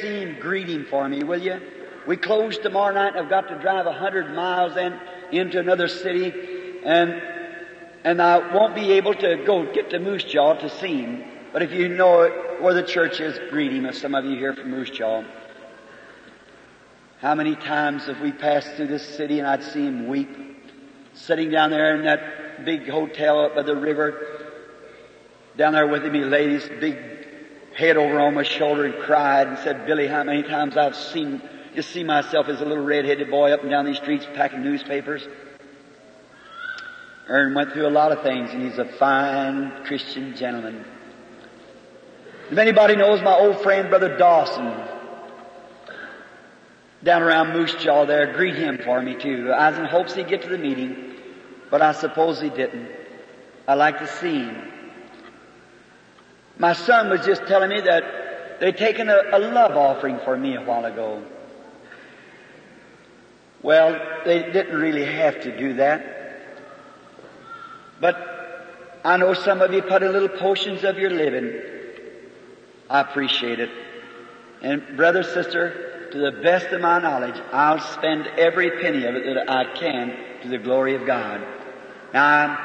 [0.00, 1.60] see him, greet him for me, will you?
[2.06, 4.98] We close tomorrow night I've got to drive a hundred miles in,
[5.32, 6.32] into another city
[6.84, 7.22] and,
[8.04, 11.24] and I won't be able to go get to Moose Jaw to see him.
[11.52, 12.28] But if you know
[12.60, 13.84] where the church is, greet him.
[13.86, 15.24] If some of you here from Moose Jaw.
[17.20, 20.34] How many times have we passed through this city and I'd see him weep,
[21.12, 24.40] sitting down there in that big hotel up by the river,
[25.56, 27.19] down there with him, he his big
[27.80, 31.40] head over on my shoulder and cried and said, Billy, how many times I've seen,
[31.74, 35.26] just see myself as a little red-headed boy up and down these streets packing newspapers.
[37.28, 40.84] Ern went through a lot of things and he's a fine Christian gentleman.
[42.50, 44.74] If anybody knows my old friend, Brother Dawson,
[47.02, 49.52] down around Moose Jaw there, greet him for me too.
[49.52, 51.14] I was in hopes he'd get to the meeting,
[51.70, 52.90] but I suppose he didn't.
[53.66, 54.69] I like to see him.
[56.60, 60.56] My son was just telling me that they'd taken a, a love offering for me
[60.56, 61.24] a while ago.
[63.62, 66.04] Well, they didn't really have to do that.
[67.98, 71.62] But I know some of you put in little portions of your living.
[72.90, 73.70] I appreciate it.
[74.60, 79.24] And brother, sister, to the best of my knowledge, I'll spend every penny of it
[79.24, 81.40] that I can to the glory of God.
[82.12, 82.58] Now,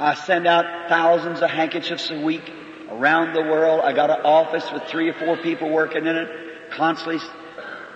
[0.00, 2.50] I send out thousands of handkerchiefs a week
[2.98, 3.80] around the world.
[3.84, 7.20] I got an office with three or four people working in it, constantly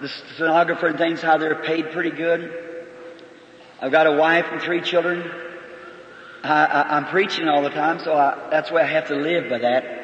[0.01, 2.53] the stenographer and things, how they're paid pretty good.
[3.81, 5.31] I've got a wife and three children.
[6.43, 9.59] I, am preaching all the time, so I, that's why I have to live by
[9.59, 9.99] that.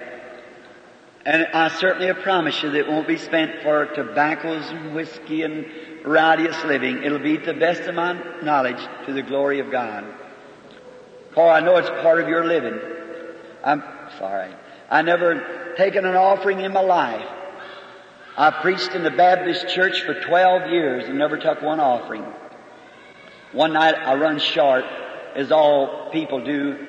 [1.25, 5.67] And I certainly promise you that it won't be spent for tobaccos and whiskey and
[6.05, 7.03] rowdious living.
[7.03, 10.05] It'll be to the best of my knowledge to the glory of God.
[11.33, 12.79] For I know it's part of your living.
[13.65, 13.83] I'm
[14.19, 14.55] sorry.
[14.91, 17.27] I never taken an offering in my life.
[18.37, 22.25] I preached in the Baptist church for 12 years and never took one offering.
[23.53, 24.85] One night I run short,
[25.37, 26.87] as all people do.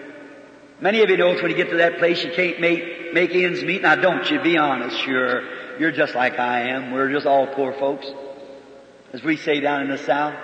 [0.82, 3.64] Many of you know when you get to that place you can't make, make ends
[3.64, 3.84] meet.
[3.84, 5.44] Now don't you be honest, sure.
[5.80, 6.92] You're just like I am.
[6.92, 8.08] We're just all poor folks.
[9.14, 10.36] As we say down in the South.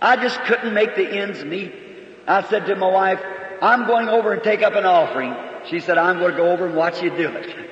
[0.00, 1.74] I just couldn't make the ends meet.
[2.26, 3.20] I said to my wife,
[3.60, 5.34] I'm going over and take up an offering.
[5.68, 7.70] She said, I'm going to go over and watch you do it.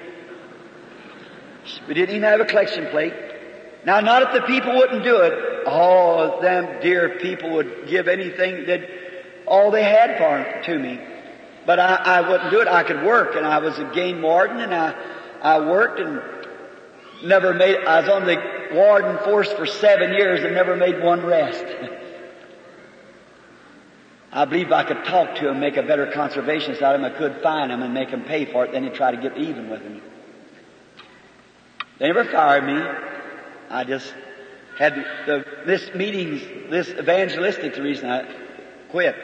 [1.87, 3.15] We didn't even have a collection plate.
[3.85, 5.33] Now, not if the people wouldn't do it.
[5.67, 8.83] Oh, them dear people would give anything that
[9.47, 11.01] all they had for to me.
[11.67, 12.69] But I, I wouldn't do it.
[12.69, 14.95] I could work, and I was a game warden, and I,
[15.43, 16.21] I worked and
[17.23, 17.85] never made.
[17.85, 18.37] I was on the
[18.73, 21.65] warden force for seven years and never made one rest.
[24.33, 27.05] I believe I could talk to him, make a better conservationist out of him.
[27.05, 29.37] I could find him and make him pay for it, then he'd try to get
[29.37, 30.01] even with him.
[31.99, 32.81] They never fired me.
[33.69, 34.15] I just
[34.79, 34.95] had
[35.27, 38.25] the, this meetings, this evangelistic the reason I
[38.91, 39.17] quit.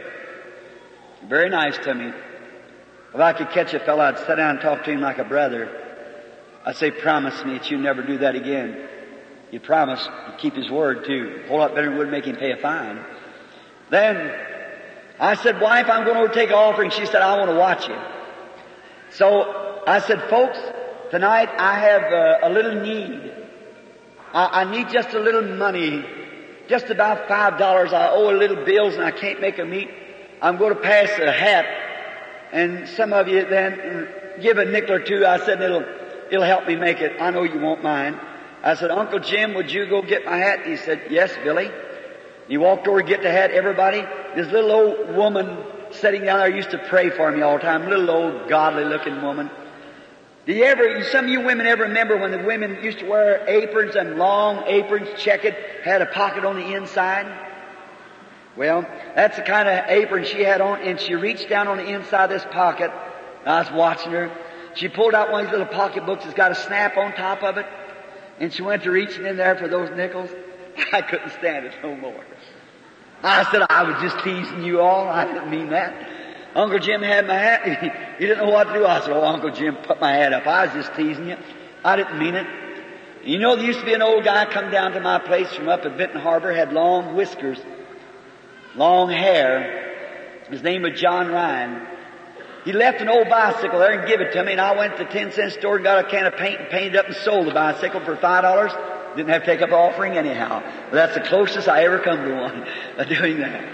[1.27, 2.13] Very nice to me.
[3.15, 5.25] If I could catch a fellow, I'd sit down and talk to him like a
[5.25, 5.71] brother.
[6.67, 8.89] I'd say, promise me that you never do that again.
[9.53, 11.43] You promise, you keep his word too.
[11.45, 13.03] A whole lot better than would make him pay a fine.
[13.89, 14.33] Then
[15.19, 16.91] I said, wife, I'm going to take an offering.
[16.91, 17.97] She said, I want to watch you.
[19.11, 20.59] So I said, folks,
[21.11, 23.33] tonight I have a, a little need.
[24.35, 26.05] I, I, need just a little money.
[26.69, 27.93] Just about five dollars.
[27.93, 29.89] I owe a little bills and I can't make a meet.
[30.43, 31.65] I'm going to pass a hat.
[32.53, 34.09] And some of you then
[34.43, 35.25] give a nickel or two.
[35.25, 35.85] I said, it'll,
[36.31, 37.21] it'll help me make it.
[37.21, 38.21] I know you won't mind.
[38.63, 40.67] I said, Uncle Jim, would you go get my hat?
[40.67, 41.71] He said, yes, Billy.
[42.49, 43.51] He walked over get the hat.
[43.51, 44.03] Everybody,
[44.35, 45.59] this little old woman
[45.91, 47.89] sitting down there used to pray for me all the time.
[47.89, 49.51] Little old godly looking woman.
[50.47, 53.45] Do you ever, some of you women ever remember when the women used to wear
[53.49, 57.27] aprons and long aprons, checkered, had a pocket on the inside?
[58.57, 58.87] Well,
[59.17, 62.25] that's the kind of apron she had on, and she reached down on the inside
[62.25, 62.93] of this pocket.
[63.45, 64.31] I was watching her.
[64.75, 67.59] She pulled out one of these little pocketbooks that's got a snap on top of
[67.59, 67.67] it,
[68.39, 70.31] and she went to reaching in there for those nickels.
[70.93, 72.25] I couldn't stand it no more.
[73.23, 75.09] I said, I was just teasing you all.
[75.09, 76.09] I didn't mean that.
[76.55, 78.03] Uncle Jim had my hat.
[78.19, 78.87] He didn't know what to do.
[78.87, 80.47] I said, oh, Uncle Jim, put my hat up.
[80.47, 81.37] I was just teasing you.
[81.85, 82.47] I didn't mean it.
[83.25, 85.69] You know, there used to be an old guy come down to my place from
[85.69, 87.59] up at Benton Harbor, had long whiskers,
[88.75, 90.47] long hair.
[90.49, 91.87] His name was John Ryan.
[92.65, 95.05] He left an old bicycle there and give it to me, and I went to
[95.05, 97.49] the 10 cent store and got a can of paint and painted up and sold
[97.49, 98.96] the bicycle for $5.
[99.17, 100.63] Didn't have to take up the offering anyhow.
[100.91, 103.65] But that's the closest I ever come to one doing that.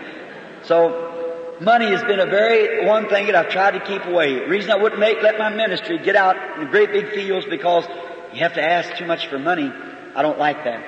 [0.65, 4.41] So money has been a very one thing that I've tried to keep away.
[4.41, 7.47] The reason I wouldn't make let my ministry get out in the great big fields
[7.49, 7.85] because
[8.33, 9.71] you have to ask too much for money.
[10.15, 10.83] I don't like that.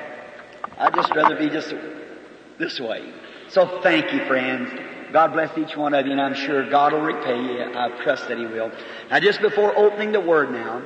[0.79, 1.75] I'd just rather be just
[2.59, 3.12] this way.
[3.49, 4.71] So thank you, friends.
[5.12, 7.62] God bless each one of you, and I'm sure God will repay you.
[7.62, 8.73] I trust that He will.
[9.11, 10.83] Now, just before opening the Word now,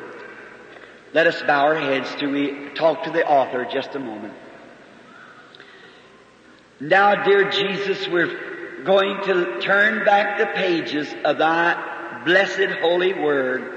[1.15, 4.35] let us bow our heads to we talk to the author just a moment.
[6.81, 13.75] Now, dear Jesus, we're going to turn back the pages of Thy blessed holy Word.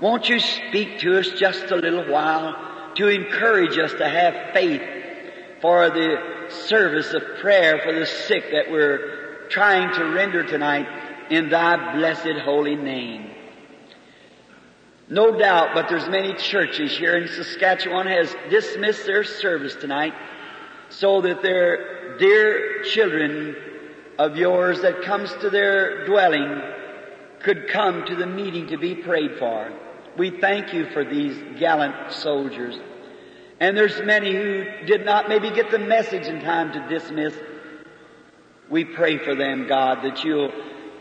[0.00, 4.82] Won't you speak to us just a little while to encourage us to have faith
[5.60, 10.86] for the service of prayer for the sick that we're trying to render tonight
[11.30, 13.29] in Thy blessed holy name.
[15.10, 20.14] No doubt, but there's many churches here in Saskatchewan has dismissed their service tonight
[20.88, 23.56] so that their dear children
[24.20, 26.62] of yours that comes to their dwelling
[27.40, 29.72] could come to the meeting to be prayed for.
[30.16, 32.78] We thank you for these gallant soldiers.
[33.58, 37.34] And there's many who did not maybe get the message in time to dismiss.
[38.68, 40.52] We pray for them, God, that you'll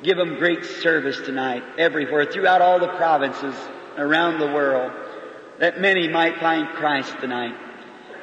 [0.01, 3.53] give them great service tonight everywhere, throughout all the provinces
[3.97, 4.91] around the world,
[5.59, 7.55] that many might find Christ tonight.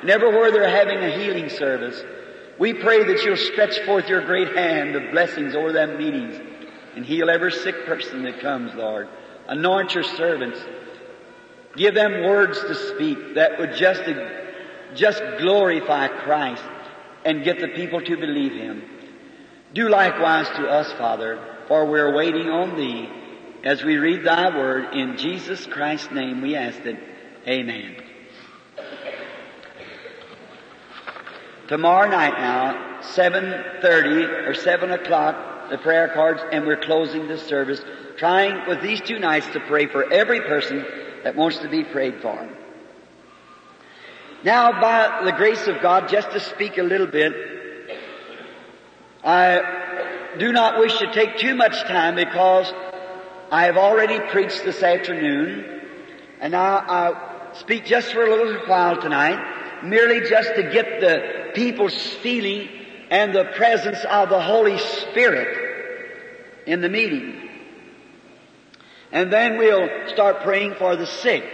[0.01, 2.03] And everywhere they're having a healing service,
[2.59, 6.41] we pray that you'll stretch forth your great hand of blessings over them meetings
[6.95, 9.09] and heal every sick person that comes, Lord.
[9.49, 10.59] Anoint your servants.
[11.77, 14.03] Give them words to speak that would just,
[14.95, 16.65] just glorify Christ
[17.25, 18.83] and get the people to believe Him.
[19.75, 23.11] Do likewise to us, Father, for we're waiting on Thee
[23.67, 24.95] as we read Thy Word.
[24.95, 26.97] In Jesus Christ's name we ask it.
[27.49, 27.97] Amen.
[31.67, 37.81] Tomorrow night now, 7.30 or 7 o'clock, the prayer cards, and we're closing the service,
[38.17, 40.87] trying with these two nights to pray for every person
[41.25, 42.49] that wants to be prayed for.
[44.45, 47.33] Now, by the grace of God, just to speak a little bit,
[49.25, 52.73] I do not wish to take too much time because
[53.51, 55.83] I have already preached this afternoon,
[56.41, 61.53] and now I speak just for a little while tonight, merely just to get the
[61.55, 62.69] people's feeling
[63.09, 67.49] and the presence of the Holy Spirit in the meeting.
[69.13, 71.45] And then we'll start praying for the sick.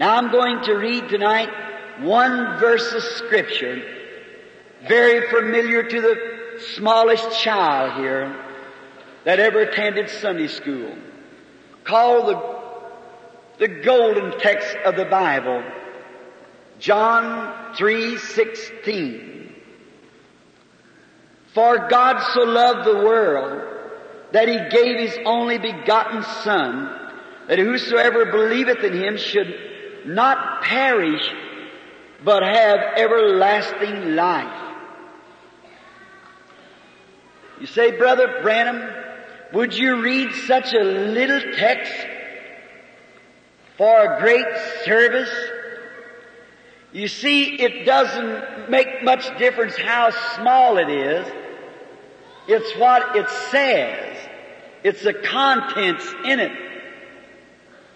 [0.00, 1.48] Now I'm going to read tonight
[2.00, 3.82] one verse of scripture,
[4.88, 8.45] very familiar to the smallest child here
[9.26, 10.96] that ever attended Sunday school,
[11.82, 15.64] called the, the golden text of the Bible,
[16.78, 19.50] John 3:16.
[21.54, 23.62] For God so loved the world
[24.30, 26.88] that he gave his only begotten Son,
[27.48, 29.58] that whosoever believeth in him should
[30.06, 31.28] not perish,
[32.24, 34.62] but have everlasting life.
[37.58, 39.04] You say, Brother Branham,
[39.56, 41.90] would you read such a little text
[43.78, 44.44] for a great
[44.84, 45.34] service?
[46.92, 51.26] You see, it doesn't make much difference how small it is.
[52.46, 54.18] It's what it says.
[54.84, 56.52] It's the contents in it.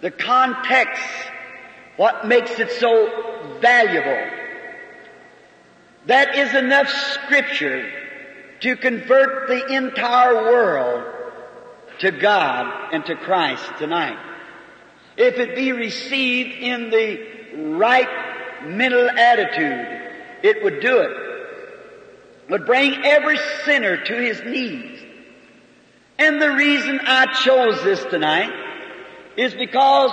[0.01, 1.03] The context.
[1.99, 4.39] What makes it so valuable.
[6.07, 7.93] That is enough scripture
[8.61, 11.20] to convert the entire world
[12.01, 14.19] to God and to Christ tonight.
[15.17, 18.09] If it be received in the right
[18.65, 22.51] mental attitude, it would do it.
[22.51, 24.99] Would bring every sinner to his knees.
[26.19, 28.51] And the reason I chose this tonight
[29.37, 30.11] is because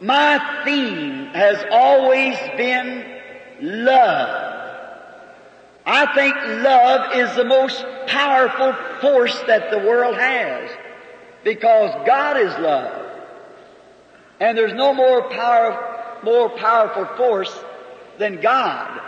[0.00, 3.20] my theme has always been
[3.60, 4.51] love.
[5.84, 10.70] I think love is the most powerful force that the world has
[11.44, 13.10] because God is love.
[14.38, 17.52] And there's no more power, more powerful force
[18.18, 19.00] than God.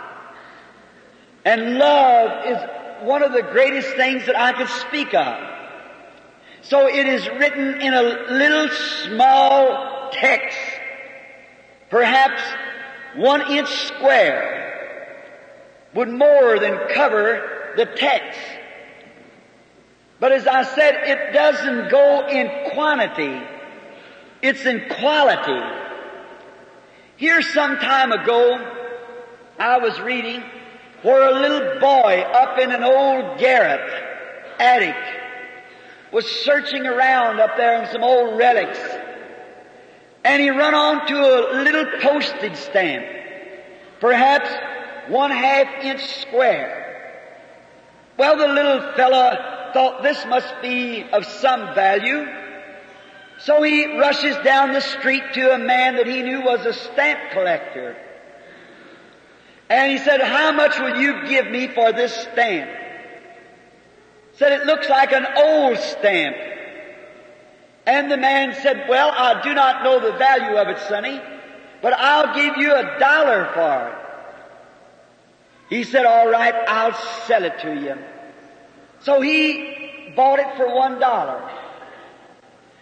[1.45, 5.55] And love is one of the greatest things that I could speak of.
[6.61, 8.01] So it is written in a
[8.31, 8.69] little
[9.03, 10.57] small text,
[11.89, 12.41] perhaps
[13.15, 14.74] one inch square,
[15.95, 18.39] would more than cover the text.
[20.19, 23.41] But as I said, it doesn't go in quantity.
[24.41, 25.61] It's in quality.
[27.17, 28.71] Here some time ago,
[29.57, 30.43] I was reading
[31.01, 34.03] where a little boy up in an old garret
[34.59, 34.95] attic
[36.11, 38.79] was searching around up there in some old relics.
[40.23, 43.05] and he run onto a little postage stamp,
[43.99, 44.49] perhaps
[45.09, 46.81] one half inch square.
[48.17, 52.25] Well, the little fella thought this must be of some value,
[53.39, 57.31] so he rushes down the street to a man that he knew was a stamp
[57.31, 57.97] collector.
[59.69, 62.69] And he said, how much will you give me for this stamp?
[64.33, 66.37] Said, it looks like an old stamp.
[67.85, 71.21] And the man said, well, I do not know the value of it, sonny,
[71.81, 74.04] but I'll give you a dollar for it.
[75.69, 76.93] He said, all right, I'll
[77.25, 77.97] sell it to you.
[78.99, 81.51] So he bought it for one dollar.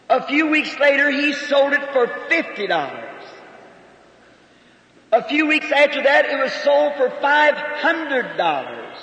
[0.10, 3.24] A few weeks later, he sold it for fifty dollars.
[5.12, 8.98] A few weeks after that, it was sold for five hundred dollars.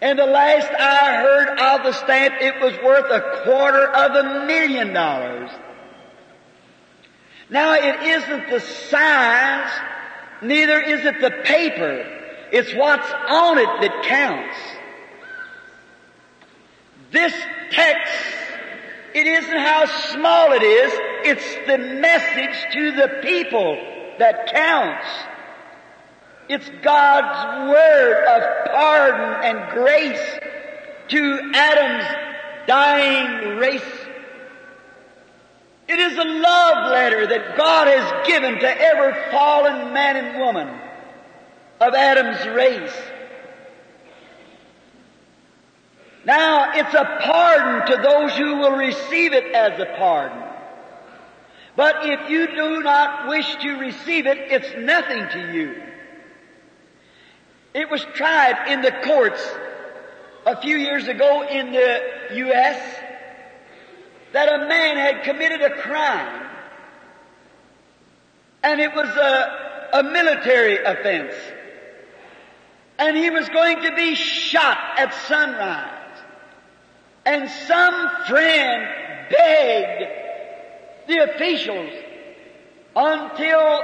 [0.00, 4.46] And the last I heard of the stamp, it was worth a quarter of a
[4.46, 5.50] million dollars.
[7.48, 9.70] Now it isn't the size,
[10.42, 12.20] neither is it the paper.
[12.52, 14.56] It's what's on it that counts.
[17.10, 17.32] This
[17.70, 18.12] text,
[19.14, 20.92] it isn't how small it is,
[21.24, 23.76] it's the message to the people
[24.18, 25.06] that counts.
[26.50, 30.38] It's God's word of pardon and grace
[31.08, 33.80] to Adam's dying race.
[35.88, 40.81] It is a love letter that God has given to every fallen man and woman
[41.82, 42.96] of Adam's race.
[46.24, 50.40] Now, it's a pardon to those who will receive it as a pardon.
[51.74, 55.82] But if you do not wish to receive it, it's nothing to you.
[57.74, 59.44] It was tried in the courts
[60.46, 62.00] a few years ago in the
[62.34, 63.02] U.S.
[64.32, 66.46] that a man had committed a crime.
[68.62, 71.34] And it was a, a military offense.
[73.02, 76.18] And he was going to be shot at sunrise.
[77.26, 80.12] And some friend begged
[81.08, 81.90] the officials
[82.94, 83.82] until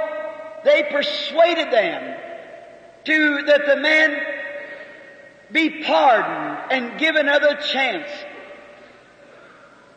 [0.63, 2.17] they persuaded them
[3.03, 4.21] to that the man
[5.51, 8.09] be pardoned and give another chance.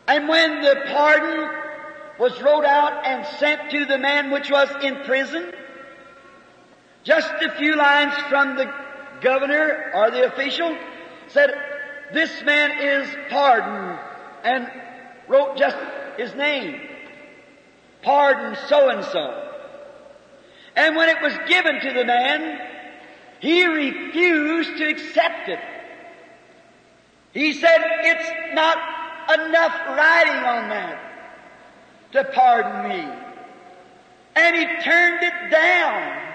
[0.05, 1.49] And when the pardon
[2.19, 5.53] was wrote out and sent to the man which was in prison,
[7.05, 8.82] just a few lines from the
[9.23, 10.77] governor or the official
[11.27, 11.53] said,
[12.13, 13.99] this man is pardoned
[14.43, 14.69] and
[15.27, 15.77] wrote just
[16.17, 16.79] his name.
[18.03, 19.49] Pardon so and so.
[20.75, 22.59] And when it was given to the man,
[23.39, 25.59] he refused to accept it.
[27.33, 28.77] He said, it's not
[29.33, 30.99] enough writing on that
[32.11, 33.07] to pardon me.
[34.35, 36.32] And he turned it down.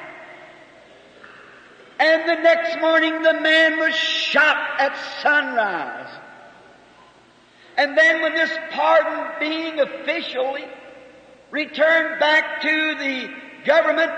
[1.98, 6.10] And the next morning the man was shot at sunrise.
[7.76, 10.64] And then when this pardon being officially
[11.50, 13.30] returned back to the
[13.64, 14.12] government,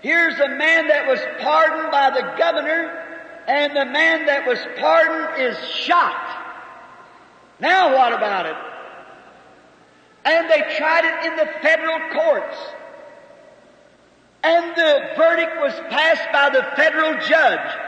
[0.00, 3.04] here's a man that was pardoned by the governor,
[3.46, 6.44] and the man that was pardoned is shot.
[7.60, 8.56] Now what about it?
[10.24, 12.56] And they tried it in the federal courts.
[14.42, 17.78] And the verdict was passed by the federal judge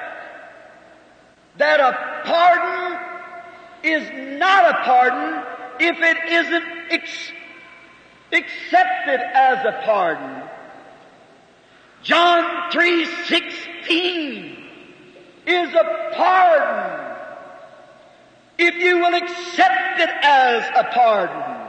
[1.58, 2.98] that a pardon
[3.82, 5.44] is not a pardon
[5.78, 7.32] if it isn't ex-
[8.32, 10.42] accepted as a pardon.
[12.02, 14.56] John 3:16
[15.46, 17.16] is a pardon
[18.58, 21.68] if you will accept it as a pardon.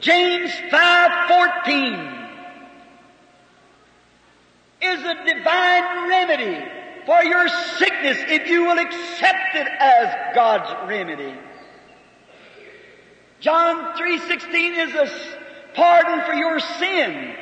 [0.00, 2.19] James 5:14
[4.82, 6.64] is a divine remedy
[7.06, 11.34] for your sickness if you will accept it as God's remedy.
[13.40, 15.10] John 3:16 is a
[15.74, 17.36] pardon for your sin.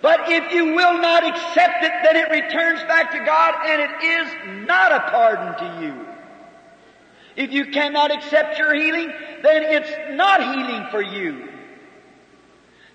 [0.00, 4.02] But if you will not accept it, then it returns back to God and it
[4.04, 6.06] is not a pardon to you.
[7.36, 11.48] If you cannot accept your healing, then it's not healing for you.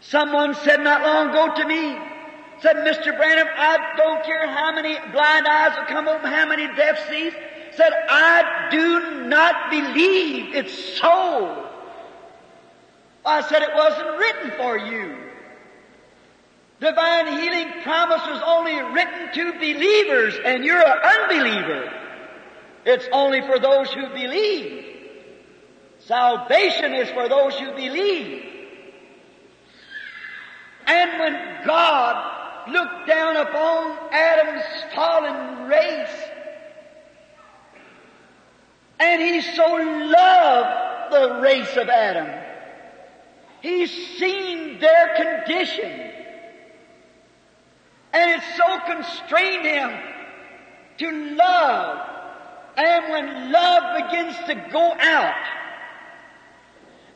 [0.01, 1.97] Someone said not long ago to me,
[2.63, 3.15] said, Mr.
[3.17, 7.33] Branham, I don't care how many blind eyes will come open, how many deaf sees.
[7.75, 11.69] Said, I do not believe it's so.
[13.25, 15.17] I said it wasn't written for you.
[16.79, 21.91] Divine healing promise was only written to believers, and you're an unbeliever.
[22.85, 24.85] It's only for those who believe.
[25.99, 28.45] Salvation is for those who believe.
[30.85, 36.29] And when God looked down upon Adam's fallen race,
[38.99, 42.27] and He so loved the race of Adam,
[43.61, 46.11] He's seen their condition.
[48.11, 49.99] And it so constrained Him
[50.99, 52.09] to love.
[52.75, 55.45] And when love begins to go out,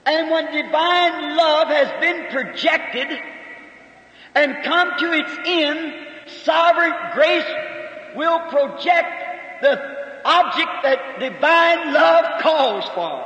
[0.05, 3.19] and when divine love has been projected
[4.35, 5.93] and come to its end,
[6.43, 7.45] sovereign grace
[8.15, 13.25] will project the object that divine love calls for.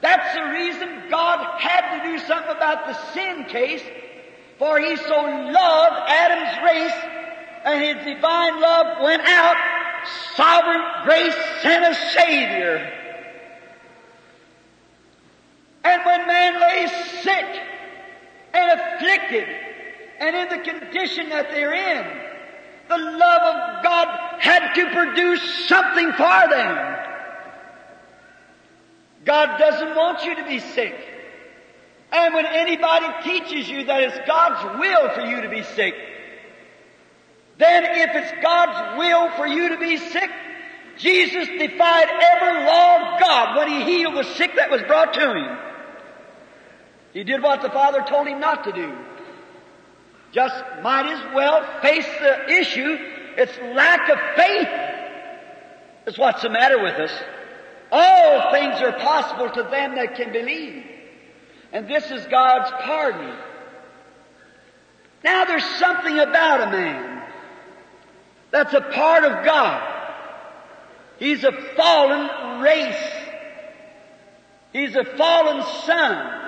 [0.00, 3.82] That's the reason God had to do something about the sin case,
[4.58, 6.98] for He so loved Adam's race,
[7.64, 9.56] and His divine love went out.
[10.34, 12.92] Sovereign grace sent a Savior.
[15.84, 16.86] And when man lay
[17.22, 17.62] sick
[18.54, 19.48] and afflicted
[20.22, 22.06] and in the condition that they're in,
[22.88, 26.98] the love of God had to produce something for them.
[29.24, 30.94] God doesn't want you to be sick.
[32.12, 35.94] And when anybody teaches you that it's God's will for you to be sick,
[37.58, 40.30] then if it's God's will for you to be sick,
[40.98, 45.34] Jesus defied every law of God when He healed the sick that was brought to
[45.34, 45.71] Him.
[47.12, 48.92] He did what the Father told him not to do.
[50.32, 52.96] Just might as well face the issue.
[53.36, 54.92] It's lack of faith
[56.06, 57.12] is what's the matter with us.
[57.90, 60.84] All things are possible to them that can believe.
[61.72, 63.36] And this is God's pardon.
[65.22, 67.22] Now there's something about a man
[68.50, 69.88] that's a part of God.
[71.18, 73.12] He's a fallen race.
[74.72, 76.41] He's a fallen son.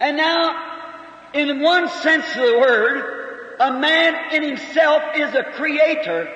[0.00, 6.28] And now, in one sense of the word, a man in himself is a creator,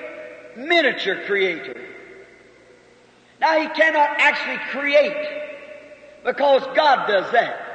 [0.55, 1.75] miniature creator.
[3.39, 5.27] Now he cannot actually create
[6.25, 7.65] because God does that.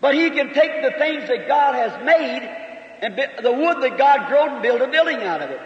[0.00, 2.66] But he can take the things that God has made
[3.02, 5.60] and the wood that God growed and build a building out of it.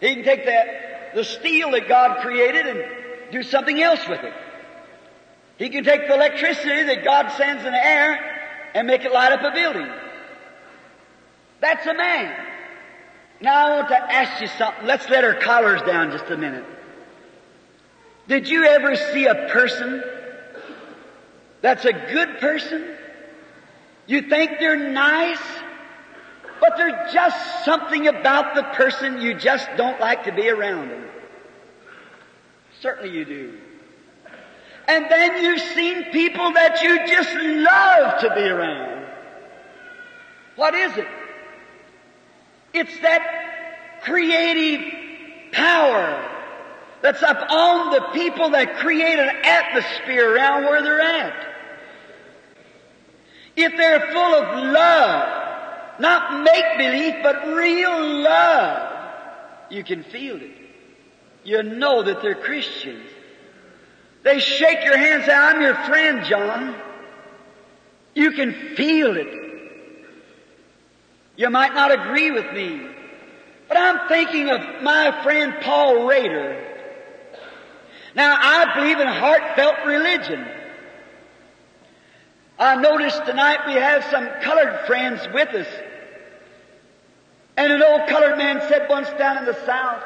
[0.00, 4.32] He can take that, the steel that God created and do something else with it.
[5.58, 9.32] He can take the electricity that God sends in the air and make it light
[9.32, 9.90] up a building.
[11.60, 12.46] That's a man.
[13.40, 14.86] Now I want to ask you something.
[14.86, 16.64] Let's let our collars down just a minute.
[18.28, 20.02] Did you ever see a person
[21.60, 22.96] that's a good person?
[24.06, 25.42] You think they're nice,
[26.60, 31.04] but there's just something about the person you just don't like to be around them.
[32.80, 33.58] Certainly you do.
[34.88, 39.06] And then you've seen people that you just love to be around.
[40.56, 41.06] What is it?
[42.72, 46.24] It's that creative power
[47.02, 51.46] that's up on the people that create an atmosphere around where they're at.
[53.56, 59.04] If they're full of love, not make believe, but real love,
[59.70, 60.52] you can feel it.
[61.44, 63.04] You know that they're Christians.
[64.28, 66.76] They shake your hand and say, I'm your friend, John.
[68.14, 69.26] You can feel it.
[71.38, 72.78] You might not agree with me,
[73.68, 76.62] but I'm thinking of my friend Paul Rader.
[78.14, 80.46] Now, I believe in heartfelt religion.
[82.58, 85.68] I noticed tonight we have some colored friends with us.
[87.56, 90.02] And an old colored man said once down in the South,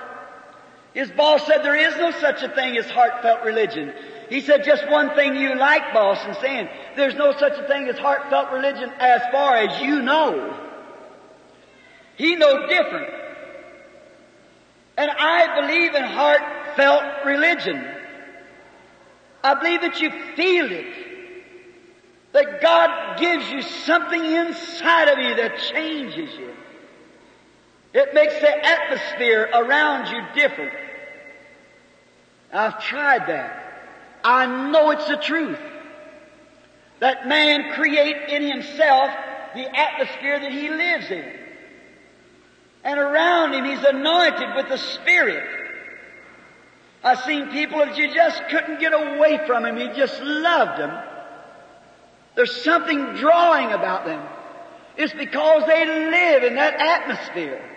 [0.95, 3.93] his boss said there is no such a thing as heartfelt religion.
[4.33, 6.67] He said just one thing you like, boss, and saying
[6.97, 10.59] there's no such a thing as heartfelt religion as far as you know.
[12.17, 13.13] He knows different.
[14.97, 17.85] And I believe in heartfelt religion.
[19.45, 20.95] I believe that you feel it.
[22.33, 26.55] That God gives you something inside of you that changes you.
[27.93, 30.73] It makes the atmosphere around you different.
[32.51, 33.62] I've tried that.
[34.25, 35.59] I know it's the truth.
[37.01, 39.11] That man create in himself
[39.55, 41.33] the atmosphere that he lives in.
[42.85, 45.45] And around him he's anointed with the Spirit.
[47.05, 49.77] I've seen people that you just couldn't get away from him.
[49.77, 50.97] You just loved them.
[52.37, 54.25] There's something drawing about them.
[54.97, 57.69] It's because they live in that atmosphere.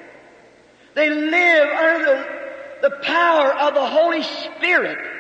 [0.94, 5.15] They live under the, the power of the Holy Spirit.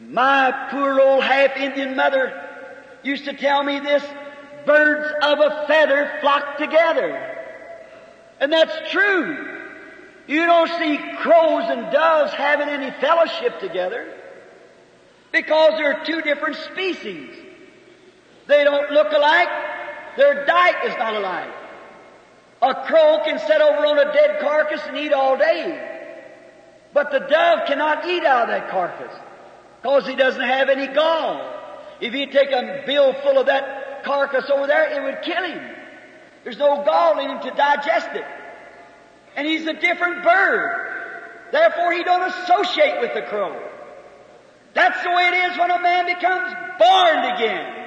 [0.00, 2.32] My poor old half Indian mother
[3.02, 4.04] used to tell me this,
[4.64, 7.36] birds of a feather flock together.
[8.40, 9.56] And that's true.
[10.28, 14.14] You don't see crows and doves having any fellowship together
[15.32, 17.34] because they're two different species.
[18.46, 19.48] They don't look alike.
[20.16, 21.52] Their diet is not alike.
[22.62, 25.96] A crow can sit over on a dead carcass and eat all day.
[26.92, 29.12] But the dove cannot eat out of that carcass
[29.88, 31.40] because he doesn't have any gall.
[31.98, 35.76] If you take a bill full of that carcass over there, it would kill him.
[36.44, 38.24] There's no gall in him to digest it.
[39.34, 41.48] And he's a different bird.
[41.52, 43.58] Therefore, he don't associate with the crow.
[44.74, 47.86] That's the way it is when a man becomes born again.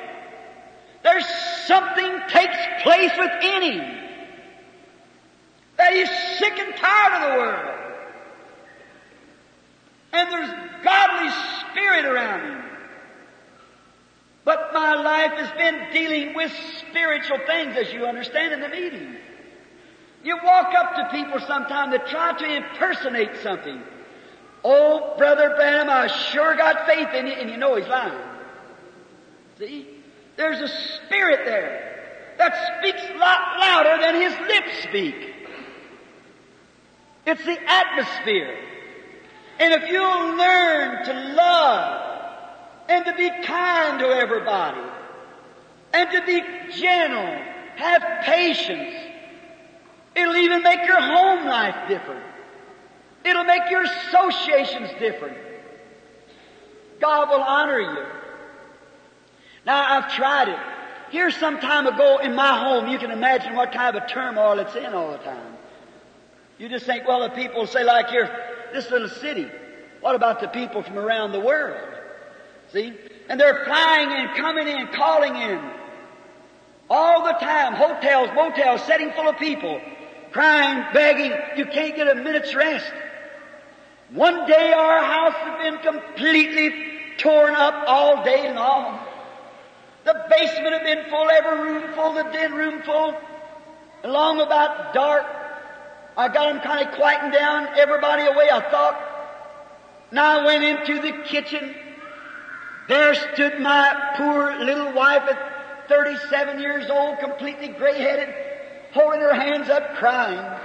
[1.04, 1.28] There's
[1.68, 3.98] something takes place within him
[5.78, 6.10] that he's
[6.40, 7.81] sick and tired of the world.
[10.14, 11.32] And there's godly
[11.72, 12.64] spirit around him.
[14.44, 19.16] But my life has been dealing with spiritual things, as you understand in the meeting.
[20.24, 23.82] You walk up to people sometime that try to impersonate something.
[24.64, 28.20] Oh, Brother Branham, I sure got faith in you, and you know he's lying.
[29.58, 29.88] See?
[30.38, 35.16] There's a spirit there that speaks a lot louder than his lips speak.
[37.26, 38.58] It's the atmosphere.
[39.60, 42.02] And if you'll learn to love
[42.90, 44.82] and to be kind to everybody
[45.94, 46.42] and to be
[46.74, 47.42] gentle,
[47.76, 48.94] have patience,
[50.16, 52.24] it'll even make your home life different.
[53.24, 55.38] It'll make your associations different.
[57.00, 58.06] God will honor you.
[59.66, 60.60] Now I've tried it.
[61.12, 64.60] Here some time ago in my home, you can imagine what kind of a turmoil
[64.60, 65.58] it's in all the time.
[66.58, 68.30] You just think, well, the people say like here,
[68.74, 69.50] this little city.
[70.02, 71.80] What about the people from around the world?
[72.72, 72.94] See?
[73.30, 75.72] And they're flying in, coming in, calling in.
[76.90, 79.80] All the time, hotels, motels, setting full of people,
[80.32, 82.92] crying, begging, you can't get a minute's rest.
[84.10, 86.74] One day our house has been completely
[87.18, 89.00] torn up all day long.
[90.04, 93.16] The basement had been full, every room full, the den room full.
[94.04, 95.26] Along about dark,
[96.18, 99.00] I got them kind of quieting down, everybody away, I thought.
[100.12, 101.74] Now I went into the kitchen.
[102.88, 108.34] There stood my poor little wife at 37 years old, completely gray-headed,
[108.94, 110.60] holding her hands up, crying.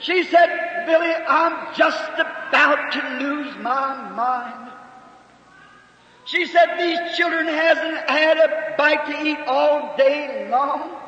[0.00, 4.70] She said, Billy, I'm just about to lose my mind.
[6.24, 10.99] She said, these children hasn't had a bite to eat all day long.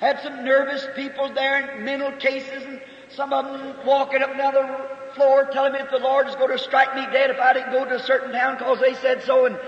[0.00, 2.80] Had some nervous people there and mental cases and
[3.10, 6.58] some of them walking up another floor telling me that the Lord is going to
[6.58, 9.46] strike me dead if I didn't go to a certain town because they said so
[9.46, 9.58] and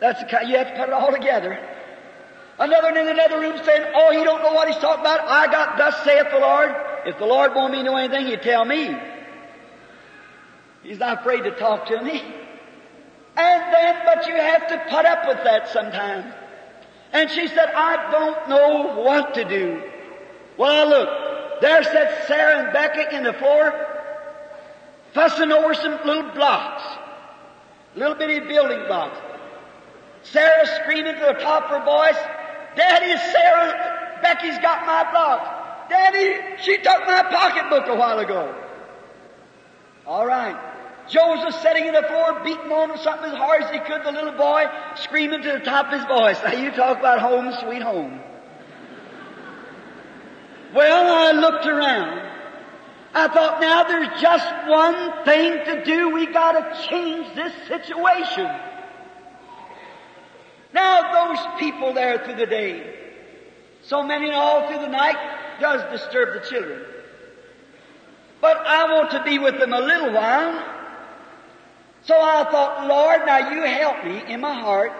[0.00, 1.58] that's the kind, you have to put it all together.
[2.58, 5.20] Another in another room saying, oh, he don't know what he's talking about.
[5.20, 6.74] I got thus saith the Lord.
[7.06, 8.94] If the Lord wanted me to know anything, he'd tell me.
[10.82, 12.20] He's not afraid to talk to me.
[13.36, 16.34] And then, but you have to put up with that sometimes.
[17.12, 19.82] And she said, I don't know what to do.
[20.56, 23.86] Well, look, there sat Sarah and Becca in the floor,
[25.12, 26.82] fussing over some little blocks,
[27.94, 29.18] little bitty building blocks.
[30.22, 32.18] Sarah screaming to the top of her voice,
[32.76, 35.90] Daddy, Sarah, Becky's got my blocks.
[35.90, 38.54] Daddy, she took my pocketbook a while ago.
[40.06, 40.71] All right.
[41.08, 44.32] Joseph sitting in the floor, beating on something as hard as he could, the little
[44.32, 44.64] boy
[44.96, 46.38] screaming to the top of his voice.
[46.42, 48.20] Now you talk about home, sweet home.
[50.74, 52.30] Well, I looked around.
[53.14, 56.10] I thought, now there's just one thing to do.
[56.10, 58.50] We gotta change this situation.
[60.72, 62.96] Now those people there through the day,
[63.82, 65.16] so many and all through the night,
[65.60, 66.82] does disturb the children.
[68.40, 70.81] But I want to be with them a little while.
[72.04, 74.92] So I thought, Lord, now you help me in my heart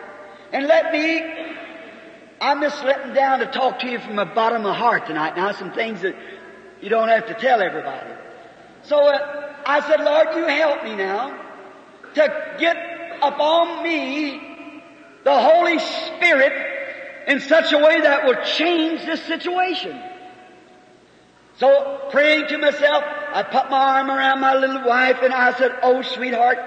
[0.53, 1.21] and let me,
[2.41, 5.37] I'm just letting down to talk to you from the bottom of my heart tonight.
[5.37, 6.15] Now some things that
[6.81, 8.11] you don't have to tell everybody.
[8.85, 11.39] So uh, I said, Lord, you help me now
[12.15, 12.77] to get
[13.21, 14.83] upon me
[15.25, 16.53] the Holy Spirit
[17.27, 20.01] in such a way that will change this situation.
[21.59, 25.79] So praying to myself, I put my arm around my little wife and I said,
[25.83, 26.59] Oh sweetheart,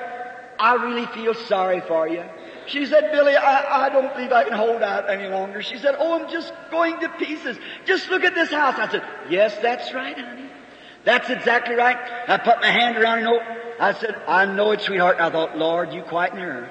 [0.59, 2.23] I really feel sorry for you.
[2.67, 5.61] She said, Billy, I, I don't believe I can hold out any longer.
[5.61, 7.57] She said, Oh, I'm just going to pieces.
[7.85, 8.75] Just look at this house.
[8.77, 10.49] I said, Yes, that's right, honey.
[11.03, 11.97] That's exactly right.
[12.27, 13.75] I put my hand around her.
[13.79, 15.17] I said, I know it, sweetheart.
[15.17, 16.69] And I thought, Lord, you quieten her.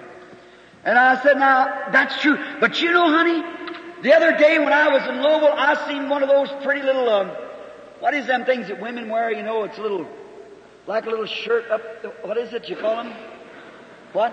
[0.84, 2.36] And I said, now, that's true.
[2.60, 3.42] But you know, honey,
[4.02, 7.08] the other day when I was in Louisville, I seen one of those pretty little,
[7.08, 7.30] um,
[8.00, 9.32] what is them things that women wear?
[9.32, 10.06] You know, it's a little,
[10.86, 11.80] like a little shirt up,
[12.24, 13.14] what is it you call them?
[14.14, 14.32] What?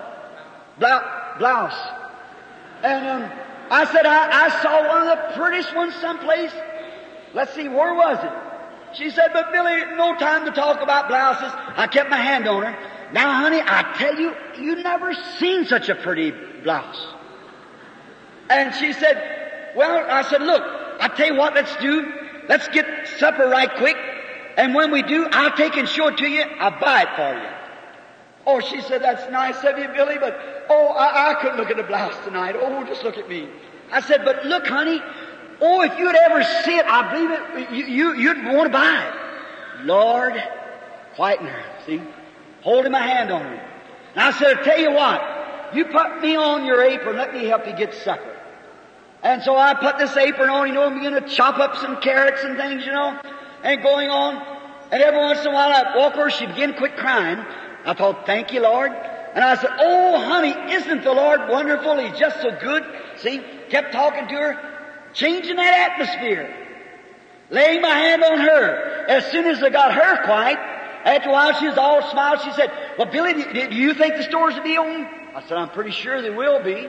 [0.79, 1.77] Blou- blouse.
[2.83, 3.31] And, um,
[3.69, 6.51] I said, I, I saw one of the prettiest ones someplace.
[7.33, 8.97] Let's see, where was it?
[8.97, 11.51] She said, but Billy, no time to talk about blouses.
[11.77, 12.77] I kept my hand on her.
[13.13, 16.31] Now, honey, I tell you, you never seen such a pretty
[16.63, 17.07] blouse.
[18.49, 20.61] And she said, well, I said, look,
[20.99, 22.11] I tell you what, let's do.
[22.49, 23.95] Let's get supper right quick.
[24.57, 26.41] And when we do, I'll take and show it to you.
[26.41, 27.60] I'll buy it for you.
[28.45, 31.77] Oh, she said, that's nice of you, Billy, but oh, I, I couldn't look at
[31.77, 32.55] the blouse tonight.
[32.57, 33.47] Oh, just look at me.
[33.91, 35.01] I said, but look, honey,
[35.61, 39.07] oh, if you'd ever see it, I believe it, you, you, you'd want to buy
[39.07, 39.85] it.
[39.85, 40.41] Lord,
[41.15, 42.01] quieten her, see?
[42.61, 43.67] Holding my hand on her.
[44.15, 47.45] And I said, I tell you what, you put me on your apron, let me
[47.45, 48.37] help you get supper.
[49.23, 52.01] And so I put this apron on, you know, and going to chop up some
[52.01, 53.19] carrots and things, you know,
[53.63, 54.43] and going on.
[54.91, 57.45] And every once in a while I'd walk her, she'd begin to quit crying.
[57.85, 58.91] I thought, thank you, Lord.
[58.91, 61.97] And I said, oh, honey, isn't the Lord wonderful?
[61.97, 62.83] He's just so good.
[63.17, 66.57] See, kept talking to her, changing that atmosphere.
[67.49, 69.05] Laying my hand on her.
[69.07, 70.57] As soon as I got her quiet,
[71.03, 72.43] after a while she was all smiles.
[72.43, 75.07] She said, well, Billy, do, you think the stores will be open?
[75.35, 76.87] I said, I'm pretty sure they will be.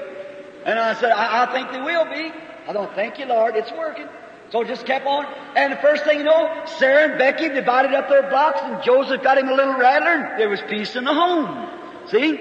[0.64, 2.32] And I said, I, I think they will be.
[2.68, 3.56] I don't thank you, Lord.
[3.56, 4.08] It's working.
[4.52, 5.24] So just kept on.
[5.56, 9.22] And the first thing you know, Sarah and Becky divided up their blocks and Joseph
[9.22, 11.70] got him a little rattler and there was peace in the home.
[12.10, 12.38] See?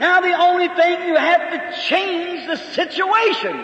[0.00, 3.62] Now the only thing you have to change the situation.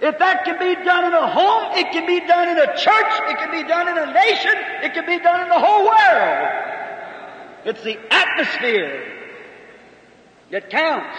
[0.00, 3.12] If that can be done in a home, it can be done in a church,
[3.28, 4.52] it can be done in a nation,
[4.84, 6.48] it can be done in the whole world.
[7.64, 9.02] It's the atmosphere
[10.52, 11.18] that counts.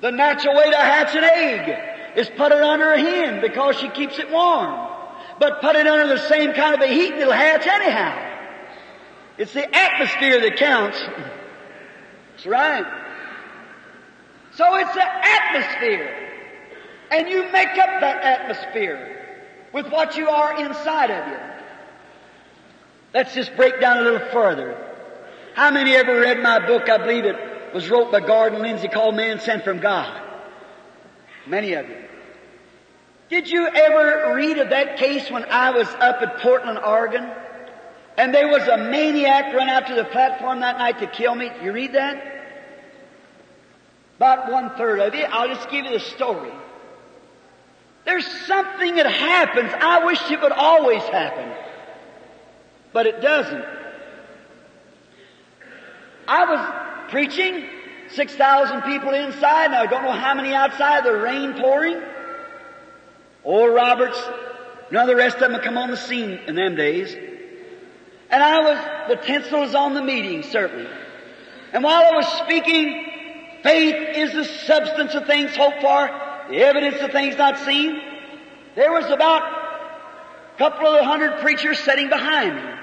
[0.00, 3.88] The natural way to hatch an egg is put it under a hen because she
[3.88, 4.90] keeps it warm.
[5.38, 8.30] But put it under the same kind of a heat and it'll hatch anyhow.
[9.38, 11.00] It's the atmosphere that counts.
[12.32, 12.86] That's right.
[14.54, 16.18] So it's the atmosphere.
[17.10, 19.18] And you make up that atmosphere
[19.72, 21.38] with what you are inside of you.
[23.14, 24.76] Let's just break down a little further.
[25.54, 26.88] How many ever read my book?
[26.88, 30.31] I believe it was wrote by Gordon Lindsay called Man Sent from God.
[31.46, 31.96] Many of you.
[33.28, 37.30] Did you ever read of that case when I was up at Portland, Oregon?
[38.18, 41.50] And there was a maniac run out to the platform that night to kill me.
[41.62, 42.28] You read that?
[44.16, 45.28] About one third of it.
[45.30, 46.52] I'll just give you the story.
[48.04, 49.72] There's something that happens.
[49.74, 51.50] I wish it would always happen.
[52.92, 53.64] But it doesn't.
[56.28, 57.66] I was preaching,
[58.14, 62.00] 6,000 people inside, and I don't know how many outside, the rain pouring.
[63.44, 64.20] Oral Roberts,
[64.90, 67.14] none of the rest of them had come on the scene in them days.
[68.30, 70.90] And I was, the tinsel was on the meeting, certainly.
[71.72, 73.04] And while I was speaking,
[73.62, 76.10] faith is the substance of things hoped for,
[76.50, 78.00] the evidence of things not seen.
[78.74, 79.42] There was about
[80.54, 82.81] a couple of hundred preachers sitting behind me.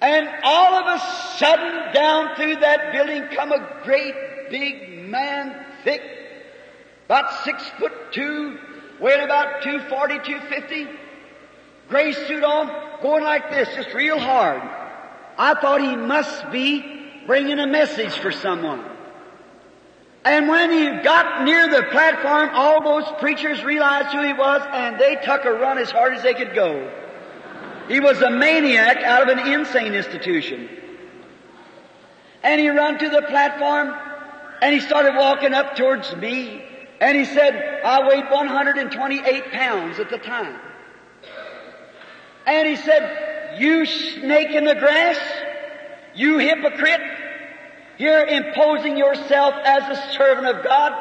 [0.00, 4.14] And all of a sudden, down through that building come a great
[4.50, 6.02] big man, thick,
[7.04, 8.58] about six foot two,
[8.98, 10.86] weighing about 240, 250,
[11.88, 14.62] gray suit on, going like this, just real hard.
[15.36, 18.84] I thought he must be bringing a message for someone.
[20.24, 24.98] And when he got near the platform, all those preachers realized who he was, and
[24.98, 26.90] they took a run as hard as they could go.
[27.90, 30.68] He was a maniac out of an insane institution.
[32.40, 33.92] And he ran to the platform,
[34.62, 36.64] and he started walking up towards me,
[37.00, 40.56] and he said, I weighed 128 pounds at the time.
[42.46, 45.18] And he said, you snake in the grass,
[46.14, 47.00] you hypocrite,
[47.98, 50.92] you're imposing yourself as a servant of God.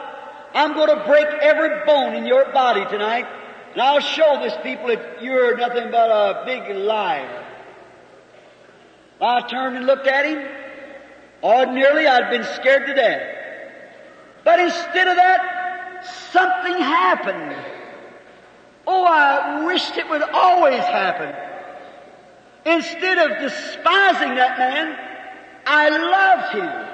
[0.56, 3.28] I'm going to break every bone in your body tonight.
[3.80, 7.46] And I'll show this people that you're nothing but a big liar.
[9.22, 10.46] I turned and looked at him.
[11.42, 13.22] Ordinarily, I'd been scared to death.
[14.44, 17.56] But instead of that, something happened.
[18.86, 21.34] Oh, I wished it would always happen.
[22.65, 25.00] Instead of despising that man,
[25.65, 26.88] I loved him.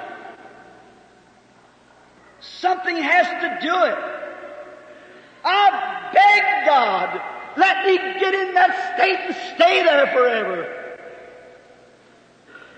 [2.38, 3.98] Something has to do it.
[5.44, 7.20] I beg God,
[7.56, 10.98] let me get in that state and stay there forever.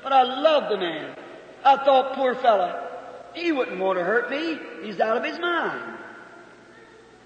[0.03, 1.17] But I loved the man.
[1.65, 2.89] I thought, poor fella,
[3.35, 4.59] He wouldn't want to hurt me.
[4.83, 5.99] He's out of his mind.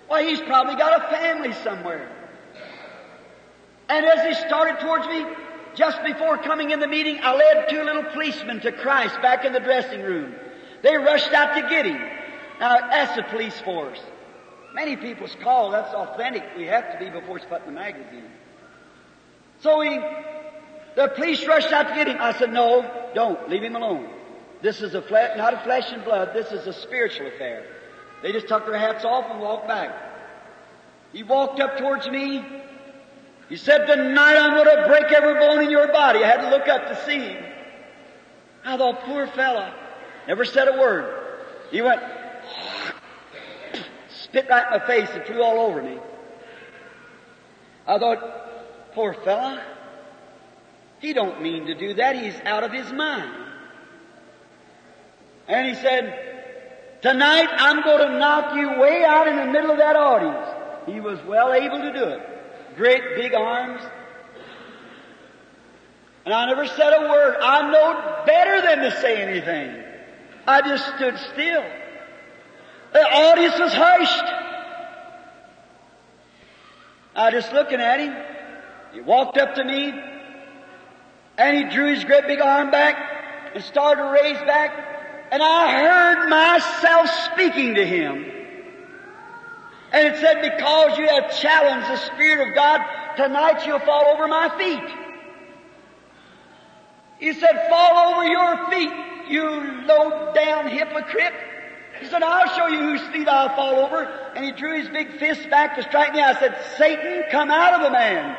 [0.08, 2.10] Why, he's probably got a family somewhere.
[3.88, 5.24] And as he started towards me,
[5.74, 9.52] just before coming in the meeting, I led two little policemen to Christ back in
[9.52, 10.34] the dressing room.
[10.82, 12.00] They rushed out to get him.
[12.60, 14.00] Now, that's the police force.
[14.74, 16.44] Many people's call, that's authentic.
[16.56, 18.24] We have to be before it's put in the magazine.
[19.60, 19.98] So he,
[20.96, 22.16] the police rushed out to get him.
[22.20, 23.48] I said, no, don't.
[23.48, 24.08] Leave him alone.
[24.62, 26.30] This is a flesh, not a flesh and blood.
[26.34, 27.66] This is a spiritual affair.
[28.22, 29.94] They just took their hats off and walked back.
[31.12, 32.44] He walked up towards me.
[33.48, 36.24] He said, tonight I'm going to break every bone in your body.
[36.24, 37.44] I had to look up to see him.
[38.64, 39.74] I thought, poor fella.
[40.28, 41.12] Never said a word.
[41.70, 42.00] He went,
[44.32, 45.98] spit right in my face and flew all over me.
[47.86, 49.62] I thought, poor fella.
[51.00, 52.16] He don't mean to do that.
[52.16, 53.30] He's out of his mind.
[55.48, 59.78] And he said, tonight I'm going to knock you way out in the middle of
[59.78, 60.48] that audience.
[60.86, 62.76] He was well able to do it.
[62.76, 63.82] Great big arms.
[66.24, 67.36] And I never said a word.
[67.42, 69.84] I know better than to say anything.
[70.46, 71.81] I just stood still.
[72.92, 74.34] The audience was hushed.
[77.14, 78.14] I was just looking at him.
[78.92, 79.92] He walked up to me
[81.38, 82.96] and he drew his great big arm back
[83.54, 84.92] and started to raise back
[85.32, 88.30] and I heard myself speaking to him.
[89.92, 92.80] And it said, because you have challenged the Spirit of God,
[93.16, 94.90] tonight you'll fall over my feet.
[97.18, 98.90] He said, fall over your feet,
[99.30, 99.42] you
[99.86, 101.32] low down hypocrite.
[102.02, 104.02] He said, I'll show you whose feet I'll fall over.
[104.34, 106.20] And he drew his big fist back to strike me.
[106.20, 108.36] I said, Satan, come out of the man.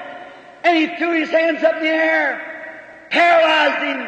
[0.65, 4.01] And he threw his hands up in the air, paralyzed him.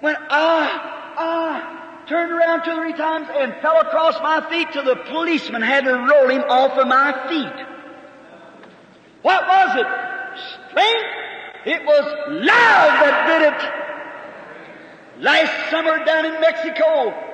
[0.00, 4.84] When ah, ah, turned around two or three times and fell across my feet till
[4.84, 7.66] the policeman had to roll him off of my feet.
[9.22, 9.86] What was it?
[10.68, 11.06] Strength?
[11.64, 15.22] It was love that did it.
[15.22, 17.31] Last summer down in Mexico,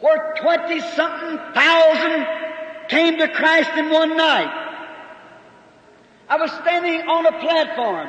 [0.00, 2.26] where twenty something thousand
[2.88, 4.66] came to Christ in one night.
[6.28, 8.08] I was standing on a platform,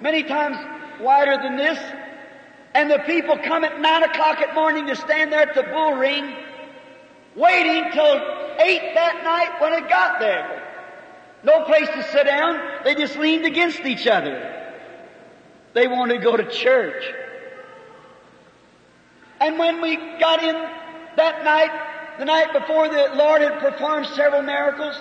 [0.00, 0.56] many times
[1.00, 1.78] wider than this,
[2.74, 5.94] and the people come at nine o'clock at morning to stand there at the bull
[5.94, 6.34] ring,
[7.34, 8.14] waiting till
[8.60, 10.62] eight that night when it got there.
[11.42, 12.60] No place to sit down.
[12.84, 14.50] They just leaned against each other.
[15.74, 17.04] They wanted to go to church.
[19.40, 20.54] And when we got in
[21.16, 24.94] that night, the night before the Lord had performed several miracles,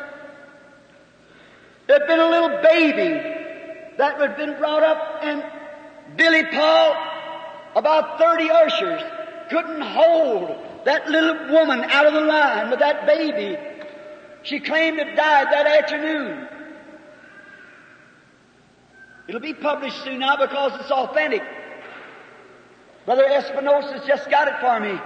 [1.87, 3.13] there had been a little baby
[3.97, 5.43] that had been brought up and
[6.15, 6.95] Billy Paul,
[7.75, 9.01] about 30 ushers,
[9.49, 13.57] couldn't hold that little woman out of the line with that baby.
[14.43, 16.47] She claimed to died that afternoon.
[19.27, 21.43] It'll be published soon now because it's authentic.
[23.05, 24.99] Brother Espinosa's just got it for me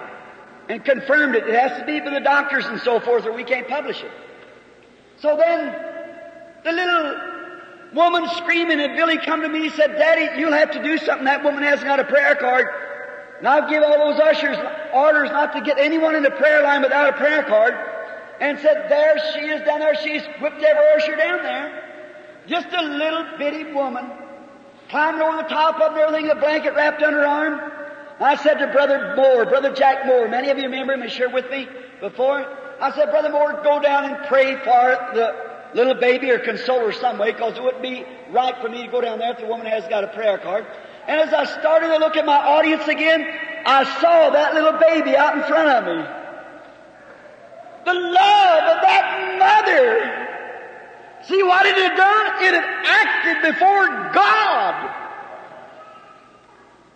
[0.70, 1.48] and confirmed it.
[1.48, 4.12] It has to be by the doctors and so forth or we can't publish it.
[5.18, 5.76] So then,
[6.64, 7.16] the little
[7.94, 11.26] woman screaming and Billy come to me and said, Daddy, you'll have to do something.
[11.26, 12.68] That woman hasn't got a prayer card.
[13.40, 14.58] And I'll give all those ushers
[14.94, 17.76] orders not to get anyone in the prayer line without a prayer card.
[18.40, 19.96] And said, there she is down there.
[19.96, 21.84] She's whipped every usher down there.
[22.48, 24.12] Just a little bitty woman.
[24.90, 27.72] Climbing over the top of everything, a blanket wrapped under her arm.
[28.20, 31.30] I said to Brother Moore, Brother Jack Moore, many of you remember him, he's sure
[31.30, 31.68] with me
[32.00, 32.46] before.
[32.82, 35.36] I said, Brother Moore, go down and pray for the
[35.74, 38.92] little baby or console her some way, because it wouldn't be right for me to
[38.92, 40.66] go down there if the woman has got a prayer card.
[41.08, 43.26] And as I started to look at my audience again,
[43.66, 46.04] I saw that little baby out in front of me.
[47.86, 50.26] The love of that mother.
[51.28, 52.44] See what it had done?
[52.44, 55.07] It had acted before God.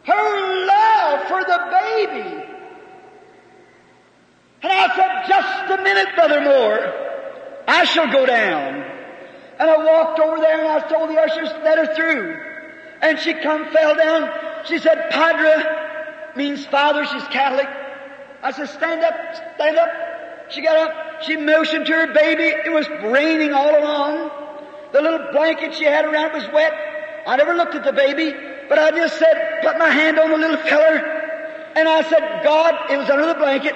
[0.04, 2.43] Her love for the baby.
[4.64, 6.93] And I said, just a minute, Brother Moore.
[7.68, 8.84] I shall go down.
[9.60, 12.39] And I walked over there and I told the ushers, let her through.
[13.02, 14.32] And she come, fell down.
[14.66, 15.64] She said, Padre
[16.36, 17.06] means father.
[17.06, 17.68] She's Catholic.
[18.43, 19.16] I said, stand up,
[19.56, 19.89] stand up.
[20.49, 21.24] She got up.
[21.24, 22.43] She motioned to her baby.
[22.43, 24.32] It was raining all along.
[24.93, 26.74] The little blanket she had around was wet.
[27.26, 28.34] I never looked at the baby,
[28.72, 30.95] but I just said, put my hand on the little feller,
[31.76, 33.76] and I said, God, it was under the blanket.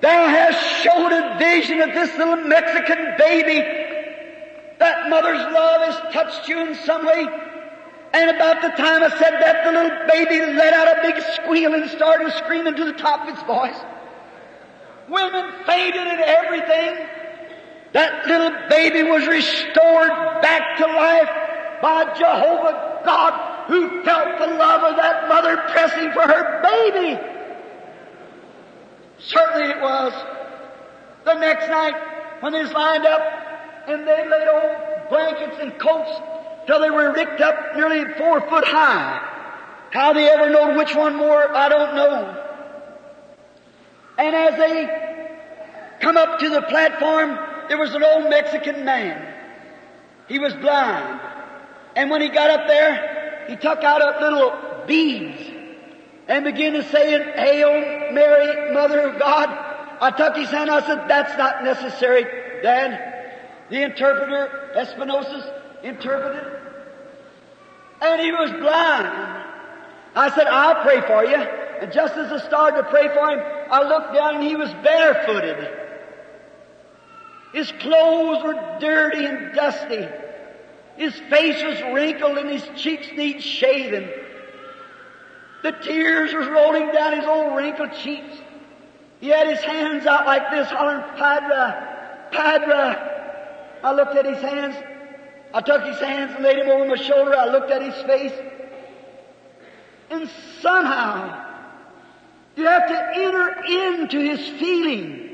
[0.00, 3.60] Thou hast showed a vision of this little Mexican baby.
[4.78, 7.26] That mother's love has touched you in some way.
[8.14, 11.74] And about the time I said that, the little baby let out a big squeal
[11.74, 13.76] and started screaming to the top of its voice.
[15.10, 17.06] Women fainted and everything.
[17.92, 20.08] That little baby was restored
[20.40, 26.22] back to life by Jehovah God who felt the love of that mother pressing for
[26.22, 27.20] her baby.
[29.18, 30.12] Certainly it was.
[31.24, 31.94] The next night,
[32.40, 33.20] when they was lined up
[33.86, 36.10] and they laid old blankets and coats
[36.66, 39.26] till they were ricked up nearly four foot high.
[39.90, 42.46] How they ever know which one more, I don't know.
[44.18, 47.38] And as they come up to the platform,
[47.68, 49.34] there was an old Mexican man.
[50.28, 51.20] He was blind.
[51.96, 53.09] And when he got up there,
[53.50, 55.42] he took out a little beads
[56.28, 59.48] and began to say, Hail Mary, Mother of God.
[60.00, 62.22] I took his hand, I said, that's not necessary,
[62.62, 63.32] Dad.
[63.68, 65.44] The interpreter, Espinosa's
[65.82, 66.60] interpreted.
[68.00, 69.44] And he was blind.
[70.14, 71.34] I said, I'll pray for you.
[71.34, 74.70] And just as I started to pray for him, I looked down and he was
[74.84, 75.76] barefooted.
[77.52, 80.06] His clothes were dirty and dusty.
[81.00, 84.06] His face was wrinkled and his cheeks need shaving.
[85.62, 88.36] The tears was rolling down his old wrinkled cheeks.
[89.18, 93.80] He had his hands out like this, hollering, Padre, Padre.
[93.82, 94.76] I looked at his hands.
[95.54, 97.34] I took his hands and laid him over my shoulder.
[97.34, 98.38] I looked at his face.
[100.10, 100.28] And
[100.60, 101.46] somehow,
[102.56, 105.30] you have to enter into his feeling.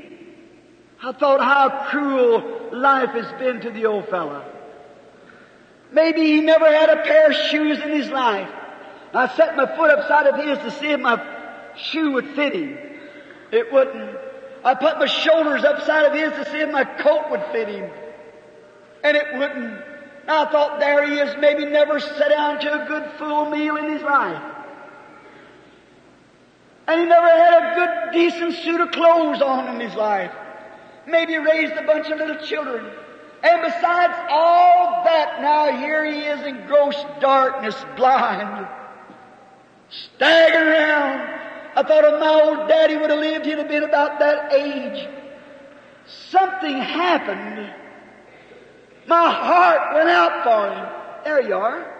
[1.03, 4.53] I thought how cruel life has been to the old fellow.
[5.91, 8.49] Maybe he never had a pair of shoes in his life.
[9.13, 11.21] I set my foot upside of his to see if my
[11.77, 12.77] shoe would fit him.
[13.51, 14.17] It wouldn't.
[14.63, 17.89] I put my shoulders upside of his to see if my coat would fit him.
[19.03, 19.81] And it wouldn't.
[20.27, 23.93] I thought there he is, maybe never sat down to a good full meal in
[23.93, 24.43] his life.
[26.87, 30.31] And he never had a good decent suit of clothes on in his life.
[31.05, 32.91] Maybe raised a bunch of little children.
[33.43, 38.67] And besides all that, now here he is in gross darkness, blind,
[39.89, 41.39] staggering around.
[41.75, 45.07] I thought if my old daddy would have lived, he'd have been about that age.
[46.29, 47.73] Something happened.
[49.07, 51.23] My heart went out for him.
[51.23, 51.93] There you are.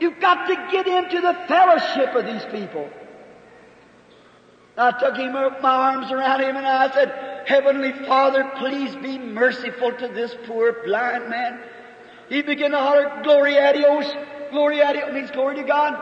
[0.00, 2.90] You've got to get into the fellowship of these people.
[4.76, 9.18] I took him up, my arms around him, and I said, Heavenly Father, please be
[9.18, 11.60] merciful to this poor blind man.
[12.28, 15.94] He began to holler, Glory adios, oh, Dios, Glory a Dios, means glory to God.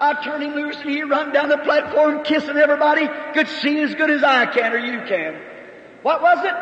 [0.00, 3.94] I turned him loose and he run down the platform kissing everybody, could see as
[3.94, 5.40] good as I can or you can.
[6.02, 6.54] What was it?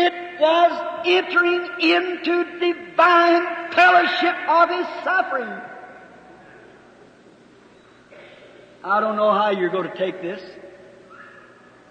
[0.00, 5.60] It was entering into divine fellowship of his suffering.
[8.84, 10.40] I don't know how you're going to take this.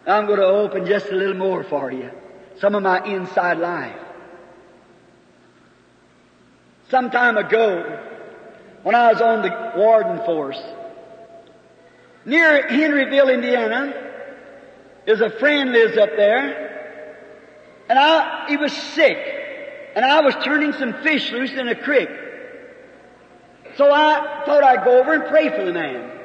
[0.08, 2.10] I'm going to open just a little more for you.
[2.60, 4.00] Some of my inside life.
[6.90, 8.00] Some time ago,
[8.84, 10.60] when I was on the warden force,
[12.26, 13.94] near Henryville, Indiana,
[15.06, 16.64] there's a friend lives up there,
[17.90, 19.18] and I, he was sick,
[19.96, 22.10] and I was turning some fish loose in a creek.
[23.76, 26.17] So I thought I'd go over and pray for the man.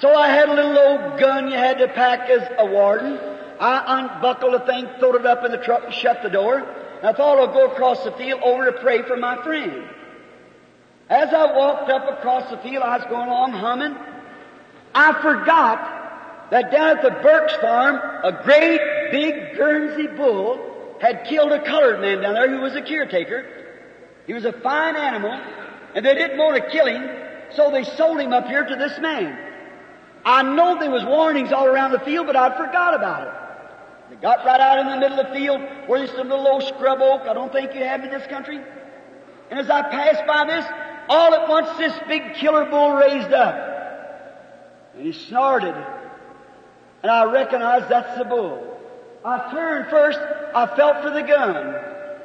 [0.00, 3.18] So I had a little old gun you had to pack as a warden.
[3.60, 6.58] I unbuckled the thing, throwed it up in the truck, and shut the door.
[6.58, 9.84] And I thought I'd go across the field over to pray for my friend.
[11.10, 13.94] As I walked up across the field, I was going along humming.
[14.94, 18.80] I forgot that down at the Burks farm, a great
[19.10, 23.44] big Guernsey bull had killed a colored man down there who was a caretaker.
[24.26, 25.38] He was a fine animal,
[25.94, 27.08] and they didn't want to kill him,
[27.54, 29.49] so they sold him up here to this man.
[30.24, 33.34] I know there was warnings all around the field, but I'd forgot about it.
[34.10, 36.64] They got right out in the middle of the field where there's some little old
[36.64, 38.60] scrub oak I don't think you have in this country.
[39.50, 40.66] And as I passed by this,
[41.08, 44.92] all at once this big killer bull raised up.
[44.94, 45.74] And he snorted.
[47.02, 48.78] And I recognized that's the bull.
[49.24, 50.18] I turned first,
[50.54, 51.74] I felt for the gun.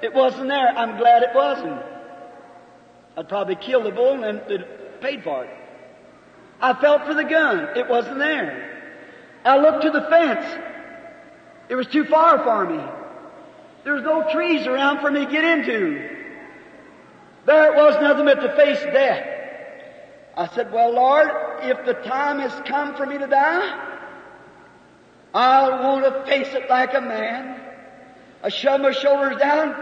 [0.01, 0.67] It wasn't there.
[0.67, 1.81] I'm glad it wasn't.
[3.17, 4.41] I'd probably kill the bull and
[5.01, 5.64] paid for it.
[6.61, 7.77] I felt for the gun.
[7.77, 8.71] It wasn't there.
[9.43, 10.45] I looked to the fence.
[11.69, 12.83] It was too far for me.
[13.83, 16.09] There was no trees around for me to get into.
[17.45, 19.27] There it was, nothing but to face death.
[20.35, 21.29] I said, well, Lord,
[21.61, 23.91] if the time has come for me to die,
[25.33, 27.61] I want to face it like a man.
[28.43, 29.75] I shoved my shoulders down.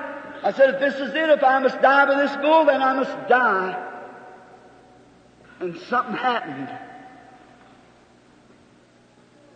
[0.43, 2.93] I said, if this is it, if I must die by this bull, then I
[2.93, 3.92] must die.
[5.63, 6.67] And something happened.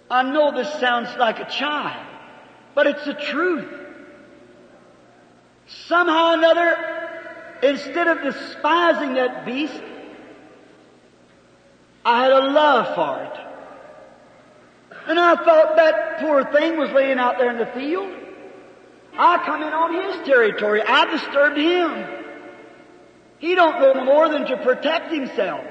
[0.10, 2.08] I know this sounds like a child.
[2.74, 3.70] But it's the truth.
[5.68, 9.82] Somehow or another, instead of despising that beast,
[12.06, 15.00] I had a love for it.
[15.10, 18.14] And I thought that poor thing was laying out there in the field.
[19.18, 20.82] I come in on his territory.
[20.82, 22.24] I disturbed him.
[23.40, 25.66] He don't know no more than to protect himself.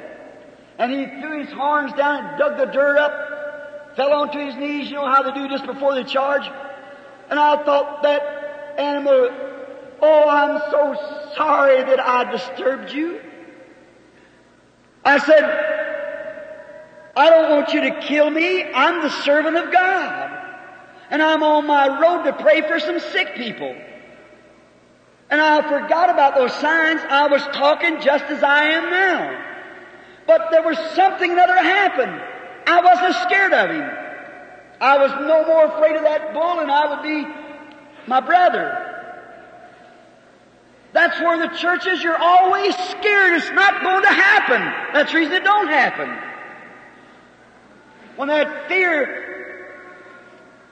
[0.78, 4.90] And he threw his horns down and dug the dirt up, fell onto his knees,
[4.90, 6.46] you know how they do just before they charge.
[7.30, 9.30] And I thought that animal,
[10.02, 13.20] oh, I'm so sorry that I disturbed you.
[15.04, 15.44] I said,
[17.16, 18.62] I don't want you to kill me.
[18.62, 20.32] I'm the servant of God.
[21.08, 23.74] And I'm on my road to pray for some sick people.
[25.30, 27.00] And I forgot about those signs.
[27.08, 29.45] I was talking just as I am now.
[30.26, 32.22] But there was something that had happened.
[32.66, 33.90] I wasn't scared of him.
[34.80, 37.26] I was no more afraid of that bull than I would be
[38.06, 38.82] my brother.
[40.92, 42.02] That's where the church is.
[42.02, 43.34] You're always scared.
[43.34, 44.60] It's not going to happen.
[44.94, 46.16] That's the reason it don't happen.
[48.16, 49.66] When that fear,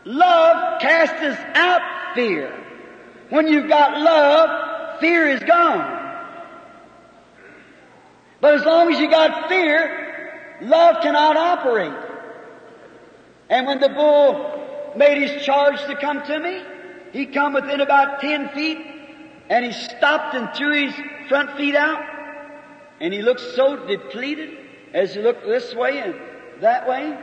[0.05, 2.53] love casts out fear.
[3.29, 6.04] When you've got love, fear is gone.
[8.45, 11.95] But as long as you got fear, love cannot operate.
[13.49, 16.63] And when the bull made his charge to come to me,
[17.11, 18.77] he come within about ten feet,
[19.49, 20.95] and he stopped and threw his
[21.27, 22.05] front feet out,
[23.01, 24.59] and he looked so depleted
[24.93, 26.15] as he looked this way and
[26.61, 27.17] that way,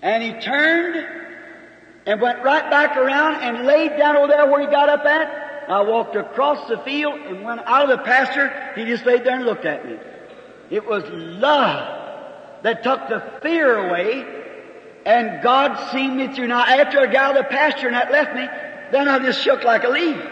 [0.00, 1.08] and he turned
[2.06, 5.47] and went right back around and laid down over there where he got up at,
[5.68, 8.72] I walked across the field and went out of the pasture.
[8.74, 9.98] He just laid there and looked at me.
[10.70, 14.38] It was love that took the fear away
[15.04, 16.48] and God seen me through.
[16.48, 18.46] Now after I got out of the pasture and that left me,
[18.92, 20.22] then I just shook like a leaf.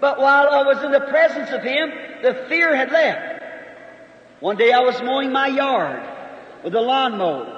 [0.00, 1.90] But while I was in the presence of Him,
[2.22, 3.42] the fear had left.
[4.40, 6.02] One day I was mowing my yard
[6.62, 7.52] with a lawnmower.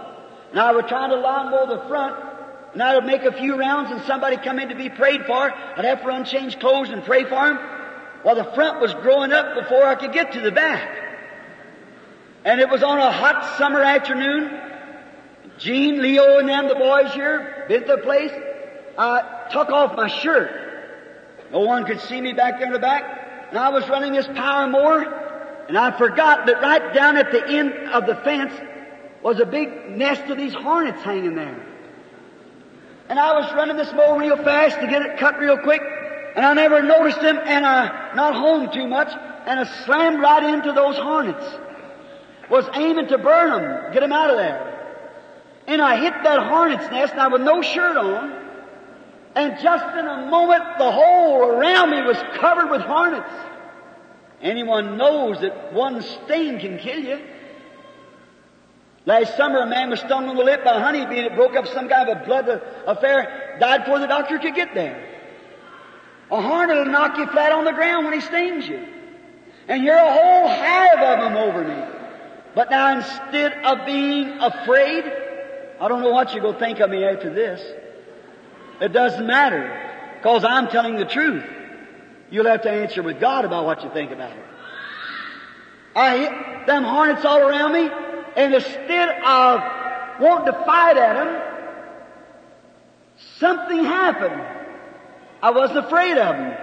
[0.51, 2.28] And I was trying to lawn mow the front
[2.73, 5.51] and I would make a few rounds and somebody come in to be prayed for.
[5.51, 7.59] I'd have to unchange clothes and pray for him.
[8.23, 10.97] While the front was growing up before I could get to the back.
[12.45, 14.61] And it was on a hot summer afternoon.
[15.59, 18.33] Gene, Leo, and them, the boys here, been to the place.
[18.97, 20.51] I took off my shirt.
[21.51, 23.49] No one could see me back there in the back.
[23.51, 25.64] And I was running this power mower.
[25.69, 28.53] And I forgot that right down at the end of the fence
[29.23, 31.68] was a big nest of these hornets hanging there.
[33.09, 35.81] And I was running this mower real fast to get it cut real quick,
[36.37, 39.09] and I never noticed them, and I not home too much,
[39.47, 41.45] and I slammed right into those hornets.
[42.51, 44.75] Was aiming to burn them, get them out of there.
[45.67, 48.33] And I hit that hornet's nest, and I with no shirt on,
[49.35, 53.31] and just in a moment, the whole around me was covered with hornets.
[54.43, 57.21] Anyone knows that one sting can kill you.
[59.07, 61.57] Last summer, a man was stung on the lip by a honeybee and it broke
[61.57, 62.49] up some kind of a blood
[62.87, 65.05] affair, died before the doctor could get there.
[66.31, 68.87] A hornet will knock you flat on the ground when he stings you.
[69.67, 71.95] And you're a whole hive of them over me.
[72.55, 75.05] But now instead of being afraid,
[75.81, 77.61] I don't know what you're going to think of me after this.
[78.81, 81.45] It doesn't matter, because I'm telling the truth.
[82.31, 84.45] You'll have to answer with God about what you think about it.
[85.95, 87.91] I hit them hornets all around me,
[88.39, 89.61] and instead of
[90.20, 91.43] wanting to fight at him,
[93.39, 94.41] something happened.
[95.43, 96.57] I wasn't afraid of him.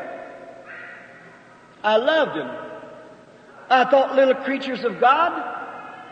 [1.84, 2.49] I loved him.
[3.69, 5.51] I thought little creatures of God.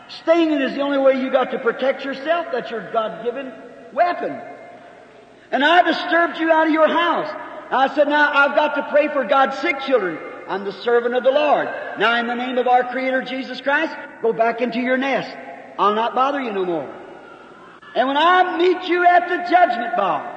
[0.08, 2.48] Stinging is the only way you got to protect yourself.
[2.52, 3.50] That's your God-given
[3.94, 4.38] weapon.
[5.50, 7.30] And I disturbed you out of your house.
[7.70, 10.18] I said, now I've got to pray for God's sick children.
[10.46, 11.68] I'm the servant of the Lord.
[11.98, 15.34] Now in the name of our Creator Jesus Christ, go back into your nest.
[15.78, 16.94] I'll not bother you no more.
[17.94, 20.30] And when I meet you at the judgment bar,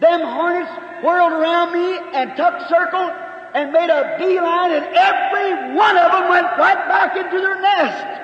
[0.00, 0.70] them hornets
[1.04, 3.10] whirled around me and took circle
[3.54, 8.20] and made a beeline and every one of them went right back into their nest.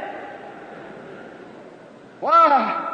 [2.20, 2.86] Wow.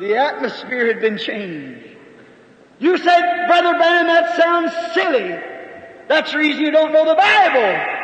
[0.00, 1.84] The atmosphere had been changed.
[2.78, 5.36] You said, Brother Branham, that sounds silly.
[6.08, 7.97] That's the reason you don't know the Bible.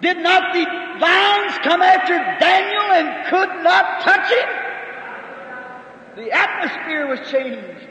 [0.00, 4.48] Did not the lions come after Daniel and could not touch him?
[6.16, 7.86] The atmosphere was changed.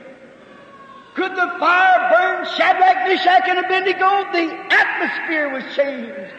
[1.15, 4.31] Could the fire burn Shadrach, Meshach, and Abednego?
[4.31, 6.33] The atmosphere was changed.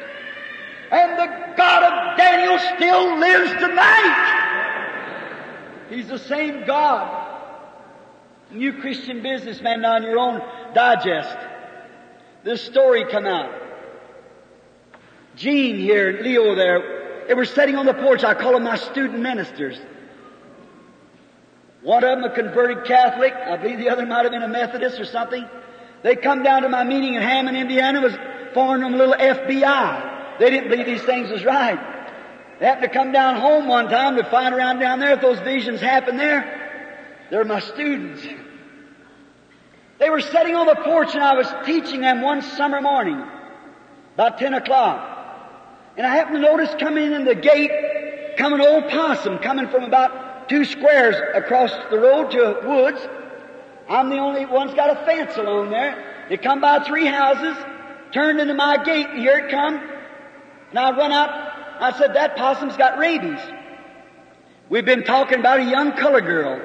[0.90, 4.36] And the God of Daniel still lives tonight.
[5.88, 7.28] He's the same God.
[8.52, 10.40] You Christian businessman on your own
[10.74, 11.36] digest.
[12.42, 13.59] This story come out.
[15.41, 18.24] Gene here, Leo there, they were sitting on the porch.
[18.24, 19.78] I call them my student ministers.
[21.80, 23.32] One of them a converted Catholic.
[23.32, 25.49] I believe the other might have been a Methodist or something.
[26.03, 28.12] They come down to my meeting in Hammond, Indiana, was
[28.53, 30.38] forming them a little FBI.
[30.38, 31.78] They didn't believe these things was right.
[32.59, 35.38] They happened to come down home one time to find around down there if those
[35.38, 37.24] visions happened there.
[37.30, 38.26] They're my students.
[39.99, 43.24] They were sitting on the porch and I was teaching them one summer morning,
[44.14, 45.09] about 10 o'clock.
[46.01, 47.70] And I happened to notice coming in the gate,
[48.38, 53.07] come an old possum coming from about two squares across the road to woods.
[53.86, 56.26] I'm the only one's got a fence along there.
[56.30, 57.55] They come by three houses,
[58.14, 59.74] turned into my gate, and here it come.
[60.70, 61.28] And I run out.
[61.82, 63.40] I said, that possum's got rabies.
[64.70, 66.62] We've been talking about a young colored girl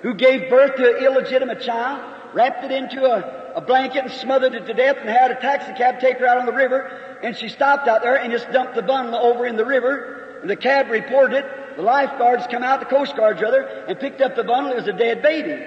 [0.00, 4.54] who gave birth to an illegitimate child, wrapped it into a, a blanket and smothered
[4.54, 7.18] it to death and had a taxi cab take her out on the river.
[7.22, 10.38] And she stopped out there and just dumped the bundle over in the river.
[10.40, 11.76] And the cab reported it.
[11.76, 14.72] The lifeguards come out, the Coast Guards rather, and picked up the bundle.
[14.72, 15.62] It was a dead baby.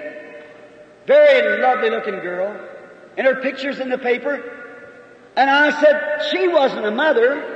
[1.06, 2.58] Very lovely looking girl.
[3.16, 4.42] And her picture's in the paper.
[5.36, 7.50] And I said, she wasn't a mother.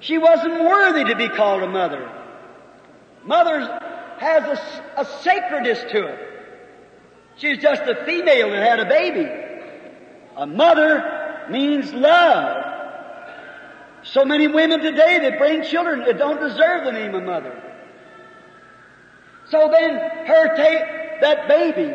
[0.00, 2.10] She wasn't worthy to be called a mother.
[3.24, 3.60] Mother
[4.18, 6.33] has a, a sacredness to it.
[7.36, 9.28] She's just a female that had a baby.
[10.36, 12.72] A mother means love.
[14.04, 17.60] So many women today that bring children that don't deserve the name of mother.
[19.50, 19.94] So then
[20.26, 21.92] her take that baby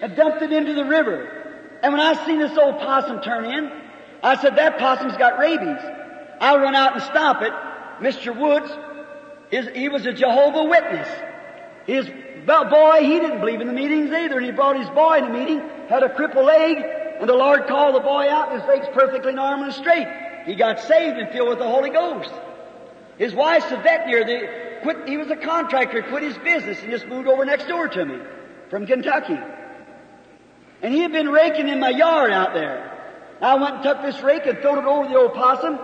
[0.00, 1.78] and dumped it into the river.
[1.82, 3.70] And when I seen this old possum turn in,
[4.22, 5.82] I said, that possum's got rabies.
[6.40, 7.52] I'll run out and stop it.
[8.00, 8.36] Mr.
[8.36, 8.70] Woods,
[9.50, 11.08] his, he was a Jehovah Witness.
[11.86, 12.08] His
[12.46, 15.30] boy, he didn't believe in the meetings either, and he brought his boy in the
[15.30, 16.78] meeting, had a crippled leg,
[17.20, 20.06] and the Lord called the boy out, and his leg's perfectly normal and straight.
[20.44, 22.30] He got saved and filled with the Holy Ghost.
[23.18, 23.82] His wife's a.
[23.82, 27.88] They quit, he was a contractor, quit his business, and just moved over next door
[27.88, 28.18] to me
[28.70, 29.38] from Kentucky.
[30.82, 32.92] And he had been raking in my yard out there.
[33.40, 35.78] I went and took this rake and threw it over the old possum.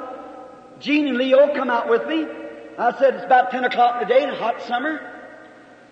[0.81, 2.27] Gene and Leo come out with me.
[2.79, 5.12] I said, it's about 10 o'clock today in a hot summer.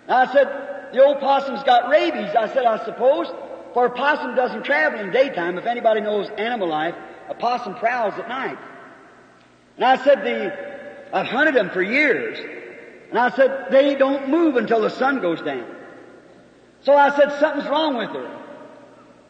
[0.07, 2.35] I said, the old possum's got rabies.
[2.35, 3.27] I said, I suppose,
[3.73, 5.57] for a possum doesn't travel in daytime.
[5.57, 6.95] If anybody knows animal life,
[7.29, 8.57] a possum prowls at night.
[9.77, 12.37] And I said, the, I've hunted them for years.
[13.09, 15.75] And I said, they don't move until the sun goes down.
[16.81, 18.37] So I said, something's wrong with her.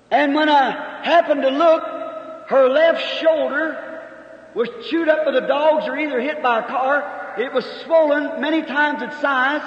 [0.09, 1.83] And when I happened to look,
[2.49, 4.01] her left shoulder
[4.53, 7.35] was chewed up by the dogs or either hit by a car.
[7.37, 9.61] It was swollen many times its size.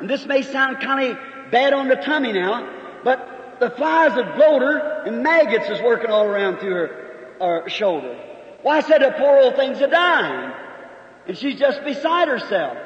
[0.00, 2.68] And this may sound kind of bad on the tummy now,
[3.04, 7.68] but the flies had blowed her and maggots is working all around through her, her
[7.68, 8.18] shoulder.
[8.62, 10.52] Why, I said the poor old thing's a dying.
[11.26, 12.76] And she's just beside herself.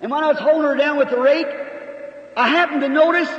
[0.00, 1.46] And when I was holding her down with the rake,
[2.36, 3.30] I happened to notice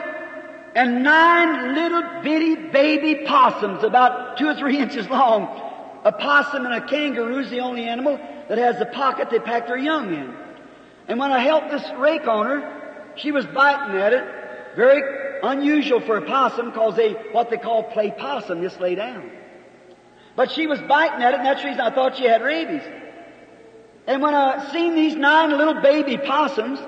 [0.74, 5.64] and nine little bitty baby possums about two or three inches long.
[6.04, 8.18] A possum and a kangaroo is the only animal
[8.48, 10.34] that has the pocket they pack their young in.
[11.08, 12.77] And when I helped this rake on her,
[13.18, 14.24] she was biting at it.
[14.76, 19.32] Very unusual for a possum because they, what they call play possum, just lay down.
[20.36, 22.84] But she was biting at it and that's the reason I thought she had rabies.
[24.06, 26.80] And when I seen these nine little baby possums,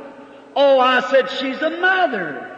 [0.56, 2.58] oh, I said, she's a mother.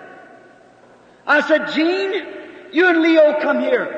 [1.25, 2.27] I said, Gene,
[2.71, 3.97] you and Leo come here.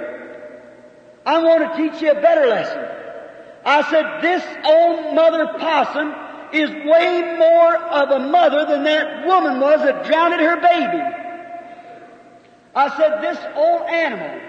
[1.26, 2.86] I want to teach you a better lesson.
[3.66, 6.14] I said, this old mother possum
[6.54, 11.04] is way more of a mother than that woman was that drowned her baby.
[12.76, 14.42] I said, this old animal,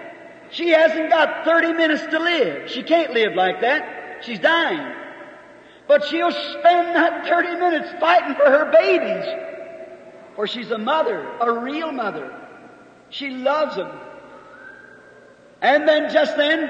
[0.51, 2.71] she hasn't got 30 minutes to live.
[2.71, 4.23] She can't live like that.
[4.25, 4.95] She's dying.
[5.87, 9.27] But she'll spend that 30 minutes fighting for her babies.
[10.35, 12.35] For she's a mother, a real mother.
[13.11, 13.91] She loves them.
[15.61, 16.69] And then just then,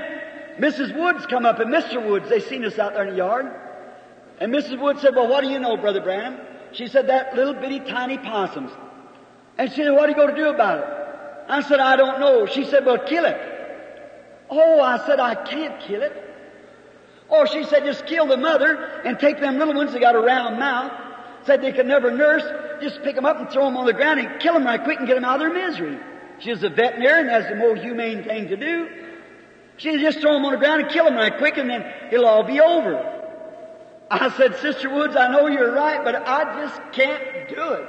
[0.58, 0.96] Mrs.
[0.96, 2.04] Woods come up and Mr.
[2.04, 3.52] Woods, they seen us out there in the yard.
[4.40, 4.80] And Mrs.
[4.80, 6.38] Wood said, well, what do you know, Brother Branham?
[6.72, 8.70] She said, that little bitty tiny possums.
[9.56, 10.84] And she said, what are you going to do about it?
[11.48, 12.46] I said, I don't know.
[12.46, 13.36] She said, well, kill it.
[14.50, 16.20] Oh, I said, I can't kill it.
[17.30, 18.74] Oh, she said, just kill the mother
[19.04, 20.92] and take them little ones that got a round mouth.
[21.46, 22.42] Said they could never nurse.
[22.82, 24.98] Just pick them up and throw them on the ground and kill them right quick
[24.98, 25.98] and get them out of their misery.
[26.40, 28.88] She's a veterinarian, that's the more humane thing to do.
[29.76, 32.26] She'd just throw them on the ground and kill them right quick and then it'll
[32.26, 33.13] all be over.
[34.10, 37.88] I said, Sister Woods, I know you're right, but I just can't do it.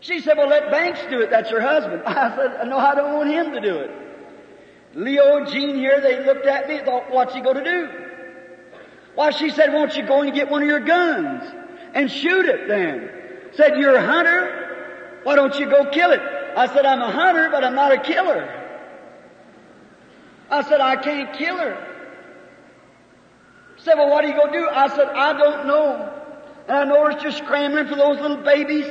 [0.00, 1.30] She said, well, let Banks do it.
[1.30, 2.02] That's her husband.
[2.06, 3.90] I said, no, I don't want him to do it.
[4.94, 7.88] Leo and Gene here, they looked at me and thought, what's he going to do?
[9.14, 11.44] Why, she said, won't you go and get one of your guns
[11.94, 13.10] and shoot it then?
[13.54, 15.20] Said, you're a hunter.
[15.22, 16.20] Why don't you go kill it?
[16.56, 18.56] I said, I'm a hunter, but I'm not a killer.
[20.50, 21.89] I said, I can't kill her.
[23.84, 24.68] Said, well, what are you going to do?
[24.68, 26.12] I said, I don't know.
[26.68, 28.86] And I noticed you're scrambling for those little babies.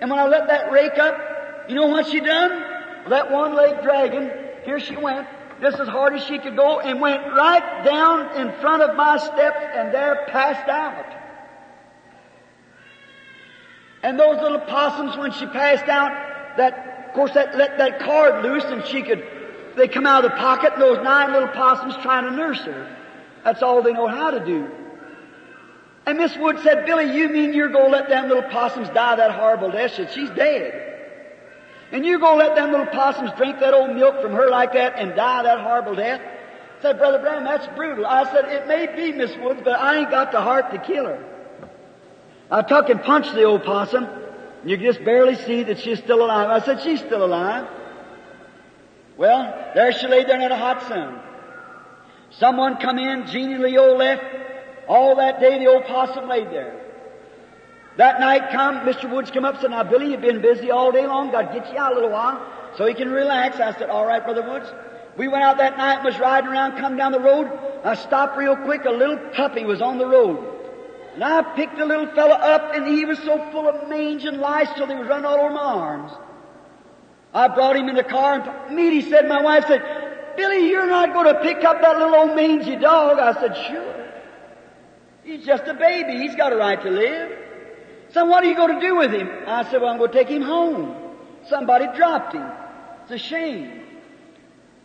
[0.00, 2.50] And when I let that rake up, you know what she done?
[3.10, 4.30] That one-legged dragon,
[4.64, 5.26] here she went,
[5.60, 9.18] just as hard as she could go, and went right down in front of my
[9.18, 11.04] steps, and there passed out.
[14.02, 18.42] And those little possums, when she passed out, that, of course, that let that cord
[18.42, 19.22] loose, and she could,
[19.76, 22.96] they come out of the pocket, and those nine little possums trying to nurse her.
[23.44, 24.70] That's all they know how to do.
[26.06, 29.32] And Miss Wood said, Billy, you mean you're gonna let them little possums die that
[29.32, 29.94] horrible death?
[29.94, 30.92] Said, she's dead.
[31.92, 34.94] And you're gonna let them little possums drink that old milk from her like that
[34.98, 36.20] and die that horrible death?
[36.82, 38.04] Said, Brother Branham, that's brutal.
[38.04, 41.06] I said, it may be, Miss Woods, but I ain't got the heart to kill
[41.06, 41.24] her.
[42.50, 44.04] I took and punch the old possum.
[44.04, 46.50] And you can just barely see that she's still alive.
[46.50, 47.68] I said, she's still alive.
[49.16, 51.20] Well, there she lay there in the hot sun.
[52.38, 54.24] Someone come in, Jeannie Leo left.
[54.88, 56.80] All that day the old possum laid there.
[57.96, 59.08] That night come, Mr.
[59.08, 61.30] Woods come up and said, now Billy, you've been busy all day long.
[61.30, 62.44] God get you out a little while
[62.76, 63.60] so he can relax.
[63.60, 64.68] I said, all right, Brother Woods.
[65.16, 67.46] We went out that night and was riding around, come down the road.
[67.84, 68.84] I stopped real quick.
[68.84, 70.44] A little puppy was on the road.
[71.14, 74.38] And I picked the little fella up and he was so full of mange and
[74.38, 76.10] lice till he was running all over my arms.
[77.32, 80.03] I brought him in the car and me, he said, my wife said,
[80.36, 83.18] Billy, you're not going to pick up that little old mangy dog.
[83.18, 84.10] I said, sure.
[85.24, 86.18] He's just a baby.
[86.18, 87.38] He's got a right to live.
[88.10, 89.28] So what are you going to do with him?
[89.46, 90.94] I said, well, I'm going to take him home.
[91.48, 92.46] Somebody dropped him.
[93.02, 93.80] It's a shame.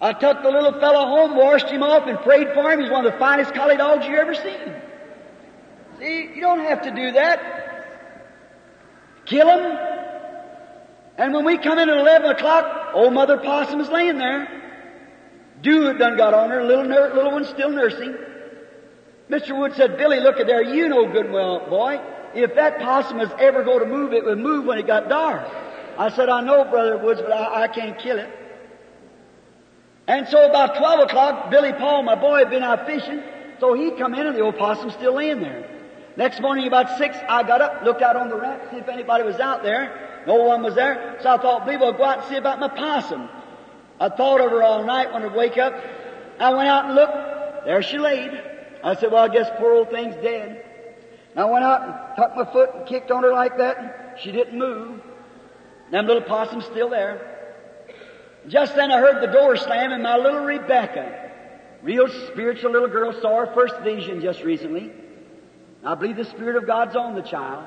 [0.01, 2.79] I took the little fellow home, washed him off, and prayed for him.
[2.79, 4.73] He's one of the finest collie dogs you ever seen.
[5.99, 7.59] See, you don't have to do that.
[9.25, 9.77] Kill him.
[11.17, 14.58] And when we come in at 11 o'clock, old Mother Possum is laying there.
[15.61, 18.15] Dew done got on her, little, ner- little one still nursing.
[19.29, 19.57] Mr.
[19.57, 21.99] Wood said, Billy, look at there, you know good well, boy,
[22.33, 25.47] if that possum was ever going to move, it would move when it got dark.
[25.97, 28.29] I said, I know, Brother Woods, but I, I can't kill it.
[30.07, 33.21] And so about 12 o'clock, Billy Paul, my boy, had been out fishing,
[33.59, 35.69] so he come in and the old possum's still laying there.
[36.17, 39.23] Next morning about 6, I got up, looked out on the ramp, see if anybody
[39.23, 40.23] was out there.
[40.25, 42.69] No one was there, so I thought, maybe I'll go out and see about my
[42.69, 43.29] possum.
[43.99, 45.73] I thought of her all night when I'd wake up.
[46.39, 47.65] I went out and looked.
[47.65, 48.31] There she laid.
[48.83, 50.65] I said, well, I guess poor old thing's dead.
[51.31, 54.17] And I went out and tucked my foot and kicked on her like that.
[54.21, 55.01] She didn't move.
[55.91, 57.35] Them little possum's still there.
[58.47, 61.31] Just then I heard the door slam and my little Rebecca,
[61.81, 64.91] real spiritual little girl, saw her first vision just recently.
[65.83, 67.65] I believe the Spirit of God's on the child.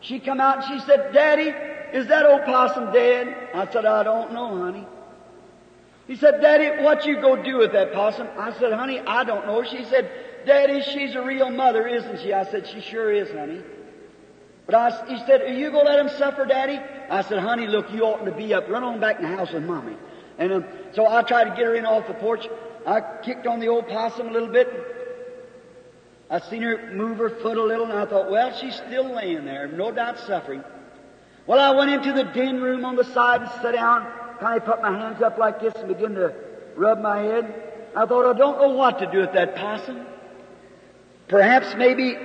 [0.00, 1.52] She come out and she said, Daddy,
[1.96, 3.50] is that old possum dead?
[3.54, 4.86] I said, I don't know, honey.
[6.06, 8.28] He said, Daddy, what you go do with that possum?
[8.38, 9.64] I said, honey, I don't know.
[9.64, 10.10] She said,
[10.44, 12.32] Daddy, she's a real mother, isn't she?
[12.32, 13.62] I said, she sure is, honey.
[14.66, 16.78] But I, he said, are you going to let him suffer, Daddy?
[17.10, 18.68] I said, honey, look, you oughtn't to be up.
[18.68, 19.96] Run on back in the house with Mommy.
[20.38, 22.48] And um, so I tried to get her in off the porch.
[22.86, 24.68] I kicked on the old possum a little bit.
[26.30, 29.44] I seen her move her foot a little, and I thought, well, she's still laying
[29.44, 30.64] there, no doubt suffering.
[31.46, 34.10] Well, I went into the den room on the side and sat down,
[34.52, 36.34] of put my hands up like this and begin to
[36.76, 37.72] rub my head.
[37.96, 40.06] I thought, I don't know what to do with that possum.
[41.28, 42.16] Perhaps maybe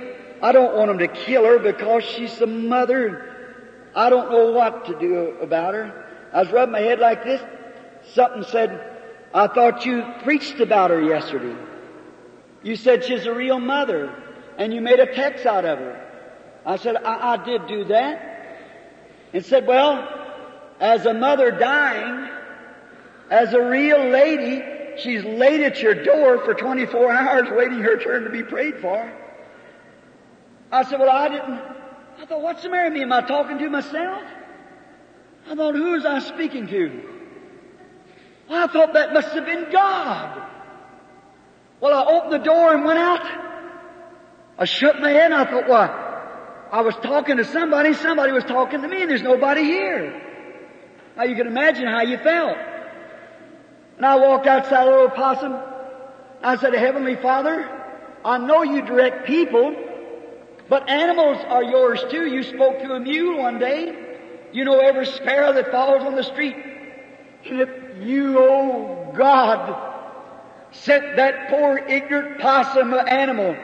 [0.42, 3.26] I don't want him to kill her because she's the mother.
[3.94, 6.28] I don't know what to do about her.
[6.32, 7.42] I was rubbing my head like this.
[8.12, 8.98] Something said,
[9.32, 11.56] I thought you preached about her yesterday.
[12.62, 14.14] You said she's a real mother,
[14.58, 16.06] and you made a text out of her.
[16.66, 18.26] I said, I, I did do that.
[19.32, 20.19] And said, well,
[20.80, 22.30] as a mother dying,
[23.30, 24.62] as a real lady,
[24.96, 29.12] she's laid at your door for 24 hours waiting her turn to be prayed for.
[30.72, 31.60] I said, well, I didn't,
[32.18, 33.02] I thought, what's the matter with me?
[33.02, 34.22] Am I talking to myself?
[35.48, 37.02] I thought, who was I speaking to?
[38.48, 40.42] Well, I thought that must have been God.
[41.80, 43.22] Well, I opened the door and went out.
[44.58, 48.44] I shook my head and I thought, well, I was talking to somebody, somebody was
[48.44, 50.29] talking to me, and there's nobody here.
[51.20, 52.56] Now you can imagine how you felt.
[53.98, 55.54] And I walked outside the little possum.
[56.42, 57.68] I said, Heavenly Father,
[58.24, 59.76] I know you direct people,
[60.70, 62.26] but animals are yours too.
[62.26, 64.16] You spoke to a mule one day.
[64.54, 66.56] You know every sparrow that falls on the street.
[67.44, 67.68] If
[68.02, 69.76] you, oh God,
[70.70, 73.54] sent that poor ignorant possum animal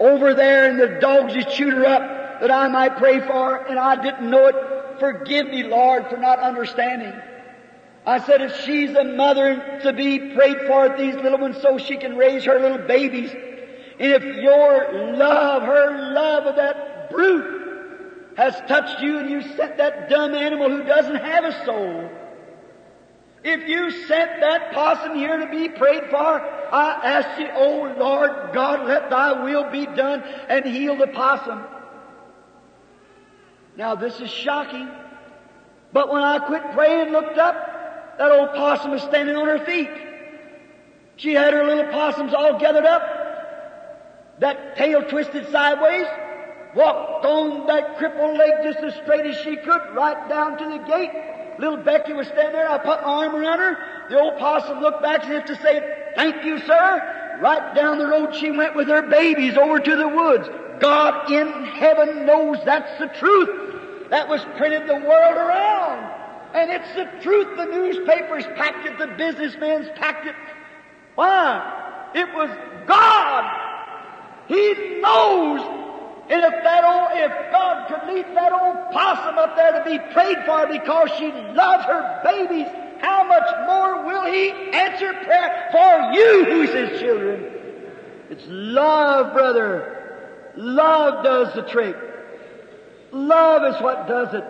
[0.00, 4.02] over there and the dogs chewed her up that I might pray for and I
[4.02, 7.12] didn't know it, forgive me, Lord, for not understanding.
[8.06, 11.96] I said, if she's a mother to be prayed for these little ones so she
[11.96, 18.54] can raise her little babies, and if your love, her love of that brute has
[18.68, 22.10] touched you and you sent that dumb animal who doesn't have a soul,
[23.42, 28.52] if you sent that possum here to be prayed for, I ask you, oh Lord
[28.52, 31.64] God, let thy will be done and heal the possum.
[33.80, 34.90] Now this is shocking.
[35.90, 39.64] But when I quit praying and looked up, that old possum was standing on her
[39.64, 39.88] feet.
[41.16, 43.02] She had her little possums all gathered up
[44.40, 46.06] that tail twisted sideways,
[46.74, 50.84] walked on that crippled leg just as straight as she could, right down to the
[50.84, 51.10] gate.
[51.58, 52.68] Little Becky was standing there.
[52.68, 53.78] I put my arm around her.
[54.10, 57.38] The old possum looked back as if to say, thank you, sir.
[57.40, 60.50] Right down the road she went with her babies over to the woods.
[60.80, 63.69] God in heaven knows that's the truth.
[64.10, 66.16] That was printed the world around.
[66.54, 67.56] And it's the truth.
[67.56, 68.98] The newspapers packed it.
[68.98, 70.34] The businessmen's packed it.
[71.14, 72.10] Why?
[72.14, 72.50] It was
[72.86, 73.60] God
[74.50, 75.60] he knows.
[76.28, 79.98] And if that old, if God could lead that old possum up there to be
[80.12, 82.66] prayed for because she loves her babies,
[83.00, 87.52] how much more will He answer prayer for you who's His children?
[88.28, 90.52] It's love, brother.
[90.56, 91.96] Love does the trick.
[93.12, 94.44] Love is what does it.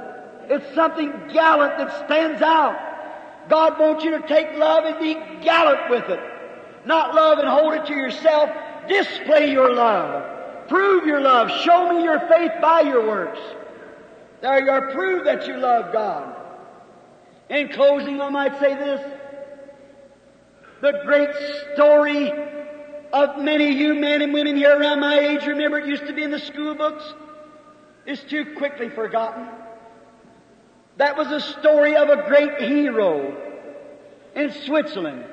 [0.49, 3.49] It's something gallant that stands out.
[3.49, 6.21] God wants you to take love and be gallant with it.
[6.85, 8.51] Not love and hold it to yourself,
[8.91, 10.69] Display your love.
[10.69, 11.51] Prove your love.
[11.63, 13.39] Show me your faith by your works.
[14.41, 14.91] There you are.
[14.91, 16.35] Prove that you love God.
[17.49, 19.01] In closing, I might say this.
[20.81, 21.31] The great
[21.75, 22.33] story
[23.13, 26.13] of many of you men and women here around my age, remember it used to
[26.13, 27.05] be in the school books,
[28.11, 29.47] is too quickly forgotten.
[30.97, 33.37] That was a story of a great hero
[34.35, 35.25] in Switzerland.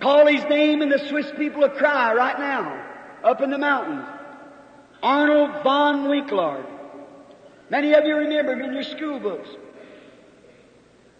[0.00, 2.84] Call his name and the Swiss people will cry right now
[3.22, 4.04] up in the mountains.
[5.02, 6.66] Arnold von Winkelried.
[7.70, 9.48] Many of you remember him in your school books.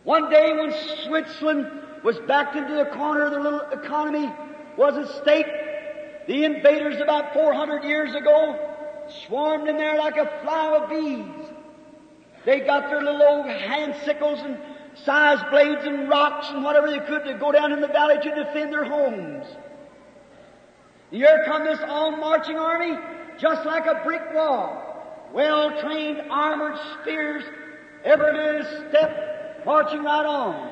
[0.03, 0.75] One day when
[1.07, 1.67] Switzerland
[2.03, 4.31] was backed into the corner of the little economy
[4.77, 5.47] was at stake,
[6.27, 8.74] the invaders about 400 years ago
[9.27, 11.49] swarmed in there like a fly of bees.
[12.45, 14.59] They got their little old hand sickles and
[14.95, 18.35] size blades and rocks and whatever they could to go down in the valley to
[18.35, 19.47] defend their homes.
[21.11, 22.99] Here come this all marching army,
[23.39, 24.81] just like a brick wall.
[25.33, 27.45] Well trained, armored spears,
[28.05, 30.71] every little step, marching right on.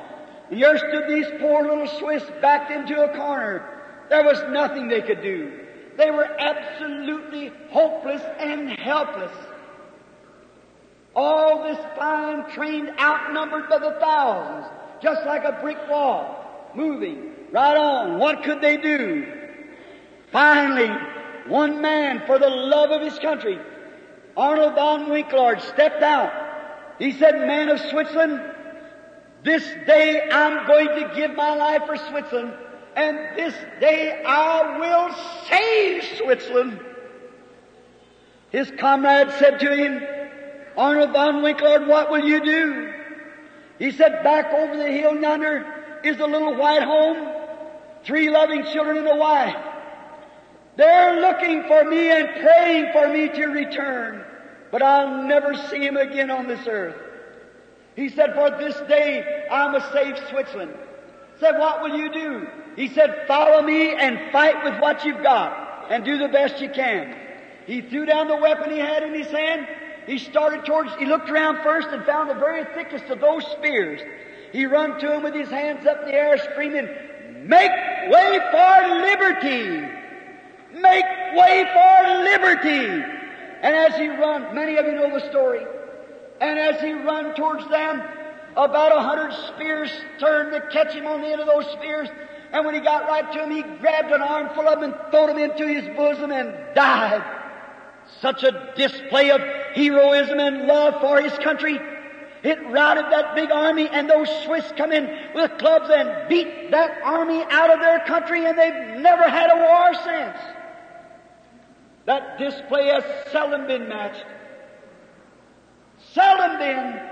[0.50, 3.68] And here stood these poor little Swiss backed into a corner.
[4.10, 5.61] There was nothing they could do.
[5.96, 9.32] They were absolutely hopeless and helpless.
[11.14, 14.66] All this fine, trained, outnumbered by the thousands,
[15.02, 18.18] just like a brick wall, moving right on.
[18.18, 19.26] What could they do?
[20.30, 20.90] Finally,
[21.46, 23.58] one man for the love of his country,
[24.36, 26.32] Arnold von Winkelried, stepped out.
[26.98, 28.40] He said, man of Switzerland,
[29.44, 32.54] this day I'm going to give my life for Switzerland,
[32.96, 35.14] and this day I will
[35.48, 36.80] save Switzerland.
[38.50, 40.02] His comrade said to him,
[40.76, 42.92] Arnold von Winkelried, what will you do?
[43.78, 47.28] He said, back over the hill yonder is a little white home,
[48.04, 49.56] three loving children and a wife.
[50.76, 54.24] They're looking for me and praying for me to return,
[54.70, 56.96] but I'll never see him again on this earth.
[57.96, 60.74] He said, for this day I must save Switzerland.
[61.42, 62.46] Said, what will you do?
[62.76, 66.70] He said, follow me and fight with what you've got and do the best you
[66.70, 67.16] can.
[67.66, 69.66] He threw down the weapon he had in his hand.
[70.06, 74.00] He started towards, he looked around first and found the very thickest of those spears.
[74.52, 76.88] He run to him with his hands up in the air screaming,
[77.48, 77.72] make
[78.08, 79.80] way for liberty!
[80.80, 82.86] Make way for liberty!
[83.62, 85.66] And as he run, many of you know the story.
[86.40, 88.00] And as he run towards them,
[88.56, 92.08] about a hundred spears turned to catch him on the end of those spears.
[92.52, 95.26] And when he got right to him, he grabbed an armful of them and threw
[95.26, 97.24] them into his bosom and died.
[98.20, 99.40] Such a display of
[99.74, 101.80] heroism and love for his country.
[102.42, 107.00] It routed that big army and those Swiss come in with clubs and beat that
[107.04, 110.38] army out of their country and they've never had a war since.
[112.04, 114.24] That display has seldom been matched.
[116.12, 117.11] Seldom been.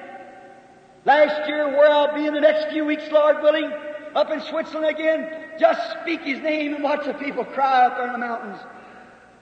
[1.05, 3.73] Last year, where I'll be in the next few weeks, Lord willing,
[4.15, 8.07] up in Switzerland again, just speak His name and watch the people cry up there
[8.07, 8.59] in the mountains.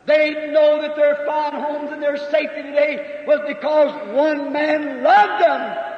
[0.07, 5.43] They know that their fine homes and their safety today was because one man loved
[5.45, 5.89] them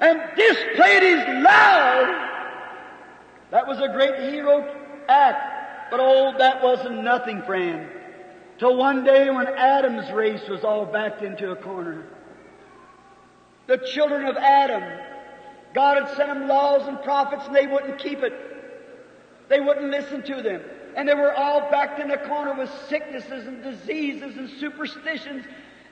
[0.00, 2.08] and displayed his love.
[3.50, 4.66] That was a great hero
[5.08, 5.90] act.
[5.90, 7.88] But oh, that wasn't nothing, friend.
[8.58, 12.04] Till one day when Adam's race was all backed into a corner.
[13.70, 14.82] The children of Adam,
[15.74, 18.32] God had sent them laws and prophets and they wouldn't keep it.
[19.48, 20.60] They wouldn't listen to them.
[20.96, 25.44] And they were all backed in a corner with sicknesses and diseases and superstitions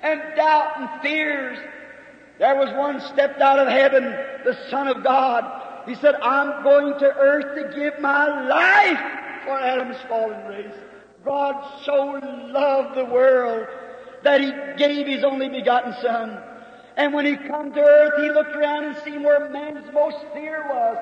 [0.03, 1.57] and doubt and fears.
[2.41, 4.03] There was one stepped out of heaven,
[4.45, 5.45] the Son of God.
[5.87, 10.75] He said, I'm going to earth to give my life for Adam's fallen race.
[11.25, 12.19] God so
[12.53, 13.69] loved the world
[14.25, 16.43] that He gave His only begotten Son.
[16.99, 20.67] And when He come to earth, He looked around and seen where man's most fear
[20.69, 20.99] was.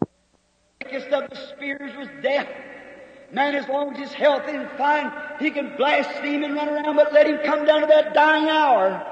[0.00, 2.48] The thickest of the spears was death.
[3.30, 7.12] Man, as long as he's healthy and fine, he can blaspheme and run around, but
[7.12, 9.04] let him come down to that dying hour.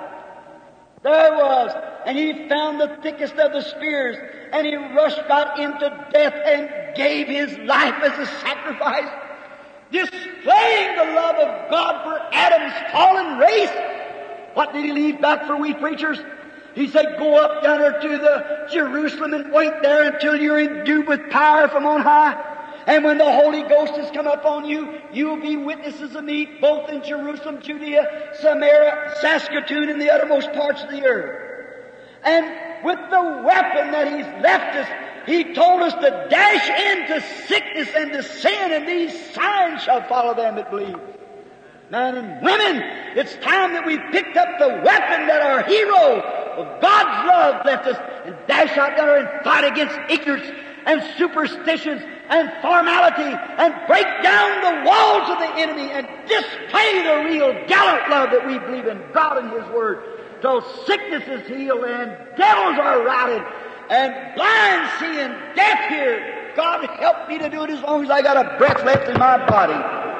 [1.02, 1.72] There it was.
[2.06, 4.16] And he found the thickest of the spears,
[4.52, 9.10] and he rushed out into death and gave his life as a sacrifice,
[9.92, 13.95] displaying the love of God for Adam's fallen race.
[14.56, 16.18] What did he leave back for we preachers?
[16.74, 21.06] He said, go up down there to the Jerusalem and wait there until you're endued
[21.06, 22.42] with power from on high.
[22.86, 26.46] And when the Holy Ghost has come upon you, you will be witnesses of me
[26.58, 31.82] both in Jerusalem, Judea, Samaria, Saskatoon, and the uttermost parts of the earth.
[32.24, 32.46] And
[32.82, 34.88] with the weapon that He's left us,
[35.26, 40.34] He told us to dash into sickness and to sin, and these signs shall follow
[40.34, 40.96] them that believe.
[41.90, 42.82] Men and women,
[43.14, 46.20] it's time that we picked up the weapon that our hero
[46.58, 50.50] of God's love left us and dash out there and fight against ignorance
[50.86, 57.30] and superstitions and formality and break down the walls of the enemy and display the
[57.30, 60.02] real gallant love that we believe in God and His Word.
[60.42, 63.42] So sickness is healed and devils are routed
[63.90, 66.52] and blind see and deaf hear.
[66.56, 69.18] God help me to do it as long as I got a breath left in
[69.18, 70.15] my body.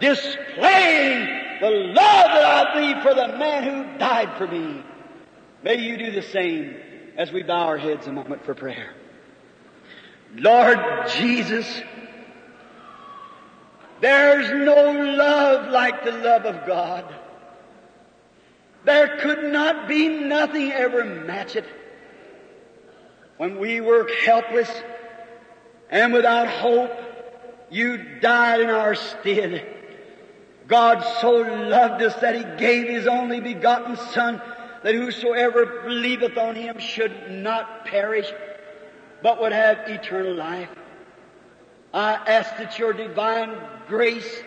[0.00, 4.82] Displaying the love that I believe for the man who died for me.
[5.62, 6.76] May you do the same
[7.16, 8.94] as we bow our heads a moment for prayer.
[10.34, 10.78] Lord
[11.16, 11.82] Jesus,
[14.00, 17.12] there's no love like the love of God.
[18.84, 21.66] There could not be nothing ever match it.
[23.36, 24.70] When we were helpless
[25.90, 26.92] and without hope,
[27.70, 29.77] you died in our stead.
[30.68, 34.40] God so loved us that He gave His only begotten Son,
[34.82, 38.30] that whosoever believeth on Him should not perish,
[39.22, 40.68] but would have eternal life.
[41.92, 43.56] I ask that your divine
[43.88, 44.42] grace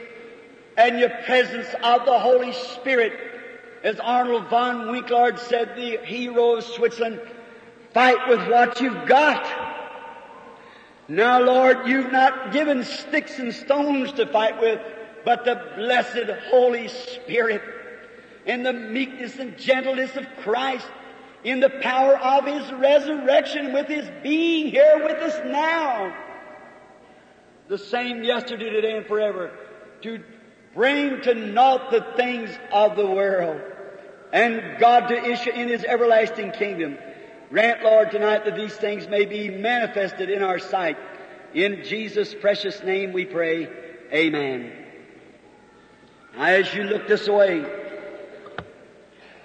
[0.77, 3.13] and your presence of the Holy Spirit,
[3.83, 7.19] as Arnold von Winkelried said, the hero of Switzerland,
[7.95, 9.43] fight with what you've got.
[11.07, 14.79] Now, Lord, you've not given sticks and stones to fight with,
[15.23, 17.61] but the blessed Holy Spirit
[18.45, 20.87] in the meekness and gentleness of Christ
[21.43, 26.15] in the power of His resurrection, with His being here with us now.
[27.67, 29.51] The same yesterday, today, and forever.
[30.01, 30.23] To
[30.73, 33.61] bring to naught the things of the world.
[34.33, 36.97] And God to issue in His everlasting kingdom.
[37.49, 40.97] Grant, Lord, tonight that these things may be manifested in our sight.
[41.53, 43.67] In Jesus' precious name we pray.
[44.13, 44.80] Amen.
[46.37, 47.65] As you look this way,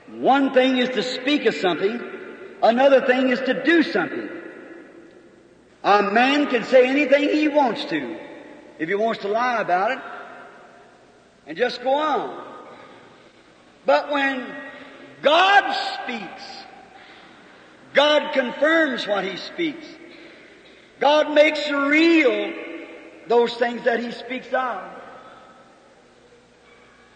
[0.09, 2.01] one thing is to speak of something,
[2.62, 4.28] another thing is to do something.
[5.82, 8.18] A man can say anything he wants to,
[8.78, 9.99] if he wants to lie about it,
[11.47, 12.45] and just go on.
[13.84, 14.45] But when
[15.22, 16.43] God speaks,
[17.95, 19.87] God confirms what He speaks.
[21.01, 22.53] God makes real
[23.28, 24.96] those things that He speaks of.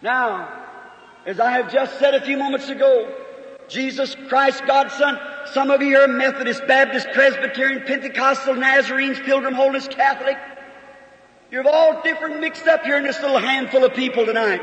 [0.01, 0.49] Now,
[1.25, 3.13] as I have just said a few moments ago,
[3.67, 5.19] Jesus Christ, God's Son.
[5.53, 10.37] Some of you are Methodist, Baptist, Presbyterian, Pentecostal, Nazarenes, Pilgrim Holiness, Catholic.
[11.51, 14.61] You're all different mixed up here in this little handful of people tonight.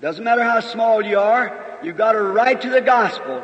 [0.00, 3.42] Doesn't matter how small you are, you've got a right to the gospel.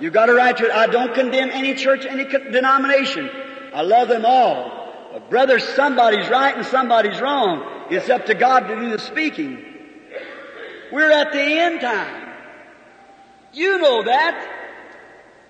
[0.00, 0.70] You've got a right to it.
[0.70, 3.30] I don't condemn any church, any denomination.
[3.72, 5.10] I love them all.
[5.12, 7.73] But brother, somebody's right and somebody's wrong.
[7.90, 9.62] It's up to God to do the speaking.
[10.92, 12.32] We're at the end time.
[13.52, 14.50] You know that.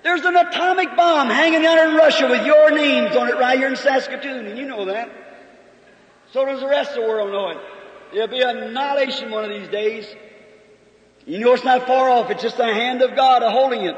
[0.02, 3.68] There's an atomic bomb hanging down in Russia with your names on it right here
[3.68, 5.10] in Saskatoon, and you know that.
[6.32, 7.58] So does the rest of the world know it.
[8.12, 10.06] There'll be annihilation one of these days.
[11.26, 12.30] You know it's not far off.
[12.30, 13.96] It's just the hand of God holding it.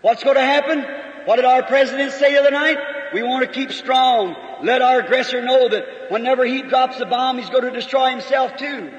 [0.00, 0.84] What's going to happen?
[1.26, 2.78] What did our president say the other night?
[3.12, 4.36] We want to keep strong.
[4.62, 8.56] Let our aggressor know that whenever he drops a bomb, he's going to destroy himself
[8.56, 8.90] too.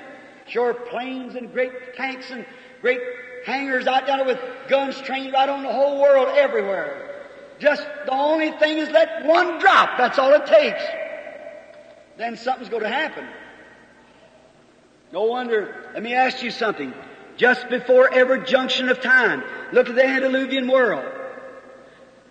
[0.47, 2.45] Sure, planes and great tanks and
[2.81, 3.01] great
[3.45, 7.03] hangars out there with guns trained right on the whole world everywhere.
[7.59, 9.97] Just the only thing is let one drop.
[9.97, 10.83] That's all it takes.
[12.17, 13.25] Then something's going to happen.
[15.11, 15.91] No wonder.
[15.93, 16.93] Let me ask you something.
[17.37, 21.05] Just before every junction of time, look at the antediluvian world.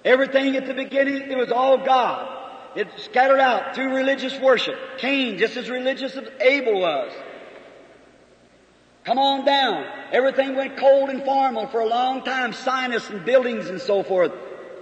[0.04, 2.35] Everything at the beginning, it was all God.
[2.76, 4.76] It scattered out through religious worship.
[4.98, 7.10] Cain, just as religious as Abel was.
[9.04, 9.86] Come on down.
[10.12, 14.32] Everything went cold and formal for a long time, sinus and buildings and so forth.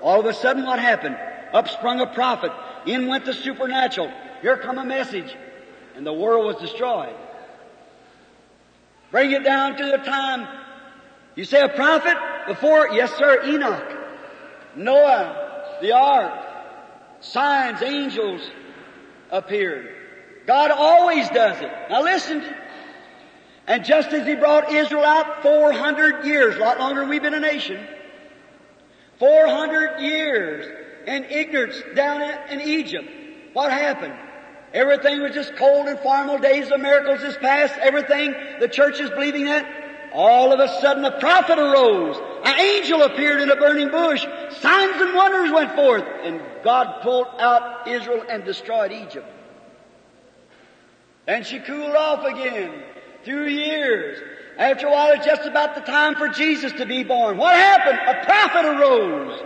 [0.02, 1.16] All of a sudden what happened?
[1.52, 2.50] Up sprung a prophet.
[2.84, 4.10] In went the supernatural.
[4.42, 5.32] Here come a message.
[5.94, 7.14] And the world was destroyed.
[9.12, 10.48] Bring it down to the time.
[11.36, 12.16] You say a prophet?
[12.48, 13.98] Before, yes sir, Enoch.
[14.74, 16.43] Noah, the ark.
[17.24, 18.42] Signs, angels
[19.30, 19.88] appeared.
[20.46, 21.70] God always does it.
[21.90, 22.44] Now listen.
[23.66, 27.34] And just as He brought Israel out 400 years, a lot longer than we've been
[27.34, 27.84] a nation,
[29.18, 30.66] 400 years
[31.06, 33.08] in ignorance down in Egypt,
[33.54, 34.14] what happened?
[34.74, 36.38] Everything was just cold and formal.
[36.38, 37.74] Days of miracles is past.
[37.78, 39.83] Everything the church is believing that.
[40.14, 42.16] All of a sudden a prophet arose.
[42.44, 44.22] An angel appeared in a burning bush.
[44.60, 46.04] Signs and wonders went forth.
[46.22, 49.26] And God pulled out Israel and destroyed Egypt.
[51.26, 52.80] And she cooled off again
[53.24, 54.22] through years.
[54.56, 57.36] After a while, it's just about the time for Jesus to be born.
[57.36, 57.98] What happened?
[57.98, 59.42] A prophet arose.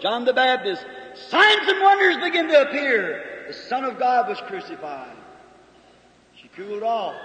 [0.00, 0.84] John the Baptist.
[1.14, 3.44] Signs and wonders began to appear.
[3.48, 5.16] The Son of God was crucified.
[6.36, 7.16] She cooled off.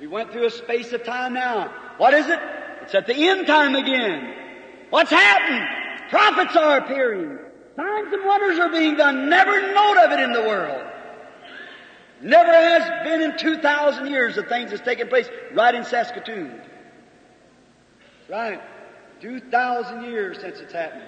[0.00, 1.72] We went through a space of time now.
[1.96, 2.38] What is it?
[2.82, 4.34] It's at the end time again.
[4.90, 6.08] What's happened?
[6.08, 7.38] Prophets are appearing.
[7.76, 9.28] Signs and wonders are being done.
[9.28, 10.84] Never note of it in the world.
[12.20, 16.60] Never has been in 2,000 years of things that's taken place right in Saskatoon.
[18.28, 18.60] Right.
[19.20, 21.02] 2,000 years since it's happened.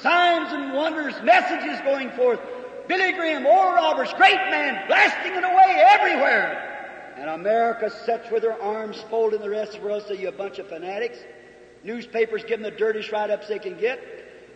[0.00, 2.40] Signs and wonders, messages going forth.
[2.88, 6.73] Billy Graham, Oral Roberts, great man, blasting it away everywhere.
[7.24, 10.28] And America sits with her arms folded and the rest of the world say, you
[10.28, 11.16] a bunch of fanatics.
[11.82, 13.98] Newspapers give them the dirtiest write-ups they can get.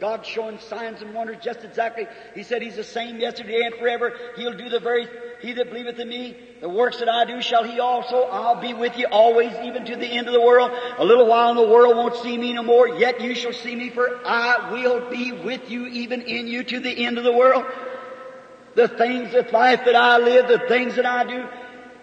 [0.01, 2.07] God showing signs and wonders just exactly.
[2.35, 4.13] He said He's the same yesterday and forever.
[4.37, 5.09] He'll do the very,
[5.41, 8.25] He that believeth in me, the works that I do shall He also.
[8.25, 10.71] I'll be with you always, even to the end of the world.
[10.99, 13.77] A little while and the world won't see me no more, yet you shall see
[13.77, 17.33] me for I will be with you, even in you to the end of the
[17.33, 17.65] world.
[18.75, 21.49] The things of life that I live, the things that I do,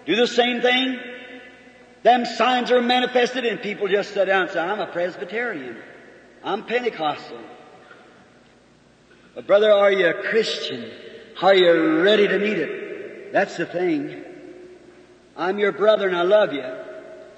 [0.05, 0.99] do the same thing.
[2.03, 5.77] Them signs are manifested and people just sit down and say, I'm a Presbyterian.
[6.43, 7.39] I'm Pentecostal.
[9.33, 10.91] But brother, are you a Christian?
[11.41, 13.33] Are you ready to meet it?
[13.33, 14.23] That's the thing.
[15.35, 16.63] I'm your brother and I love you.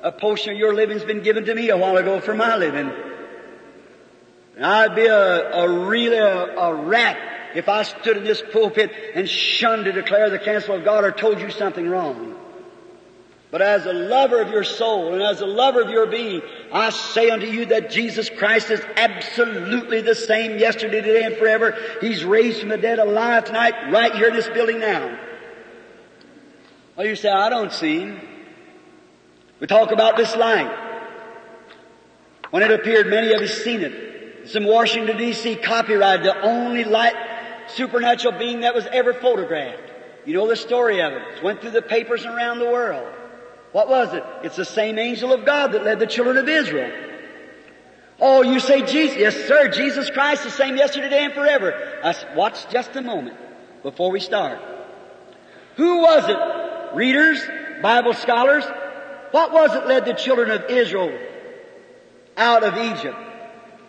[0.03, 2.91] A portion of your living's been given to me a while ago for my living.
[4.57, 7.17] And I'd be a, a really a, a rat
[7.55, 11.11] if I stood in this pulpit and shunned to declare the counsel of God or
[11.11, 12.35] told you something wrong.
[13.57, 16.91] But as a lover of your soul and as a lover of your being, I
[16.91, 21.75] say unto you that Jesus Christ is absolutely the same yesterday, today, and forever.
[21.99, 25.17] He's raised from the dead alive tonight, right here in this building now.
[26.95, 28.21] Well, you say, I don't see him.
[29.59, 30.71] We talk about this light.
[32.51, 33.91] When it appeared, many of us seen it.
[34.43, 35.55] It's in Washington D.C.
[35.55, 37.15] copyrighted, the only light
[37.69, 39.81] supernatural being that was ever photographed.
[40.27, 41.23] You know the story of it.
[41.37, 43.16] It went through the papers around the world.
[43.77, 44.23] What was it?
[44.41, 46.91] It's the same angel of God that led the children of Israel.
[48.19, 49.15] Oh, you say Jesus.
[49.15, 49.67] Yes, sir.
[49.67, 51.99] Jesus Christ the same yesterday, today, and forever.
[52.03, 53.37] I said, watch just a moment
[53.83, 54.59] before we start.
[55.75, 56.95] Who was it?
[56.97, 57.39] Readers?
[57.83, 58.65] Bible scholars?
[59.29, 61.15] What was it led the children of Israel
[62.35, 63.19] out of Egypt?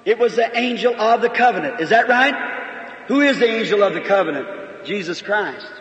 [0.04, 1.80] It was the angel of the covenant.
[1.80, 3.06] Is that right?
[3.06, 4.84] Who is the angel of the covenant?
[4.84, 5.77] Jesus Christ.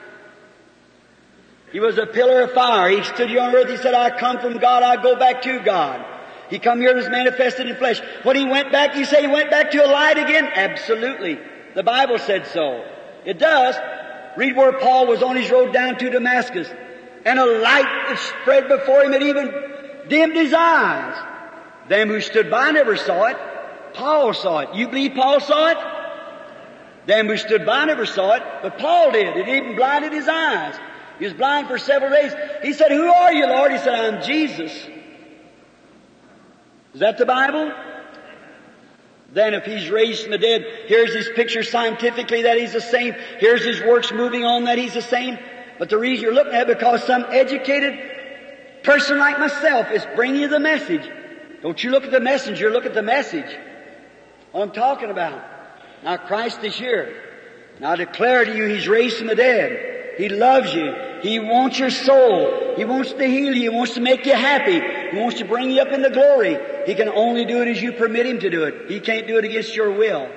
[1.71, 2.89] He was a pillar of fire.
[2.89, 3.69] He stood here on earth.
[3.69, 4.83] He said, I come from God.
[4.83, 6.05] I go back to God.
[6.49, 8.01] He come here and was manifested in flesh.
[8.23, 10.45] When he went back, you say he went back to a light again?
[10.45, 11.39] Absolutely.
[11.75, 12.85] The Bible said so.
[13.25, 13.75] It does.
[14.37, 16.69] Read where Paul was on his road down to Damascus.
[17.25, 19.53] And a light that spread before him and even
[20.07, 21.17] dimmed his eyes.
[21.89, 23.37] Them who stood by never saw it.
[23.93, 24.73] Paul saw it.
[24.73, 25.77] You believe Paul saw it?
[27.07, 29.35] Them who stood by never saw it, but Paul did.
[29.35, 30.77] It even blinded his eyes.
[31.19, 32.33] He was blind for several days.
[32.61, 33.71] He said, Who are you, Lord?
[33.71, 34.71] He said, I'm Jesus.
[36.93, 37.71] Is that the Bible?
[39.31, 43.15] Then if he's raised from the dead, here's his picture scientifically that he's the same.
[43.39, 45.37] Here's his works moving on that he's the same.
[45.79, 50.41] But the reason you're looking at it because some educated person like myself is bringing
[50.41, 51.07] you the message.
[51.61, 53.57] Don't you look at the messenger, look at the message.
[54.51, 55.43] What I'm talking about.
[56.03, 57.23] Now Christ is here.
[57.79, 59.96] Now I declare to you, He's raised from the dead.
[60.17, 60.93] He loves you.
[61.21, 62.75] He wants your soul.
[62.75, 63.61] He wants to heal you.
[63.61, 64.79] He wants to make you happy.
[65.11, 66.57] He wants to bring you up into glory.
[66.85, 68.89] He can only do it as you permit Him to do it.
[68.89, 70.29] He can't do it against your will.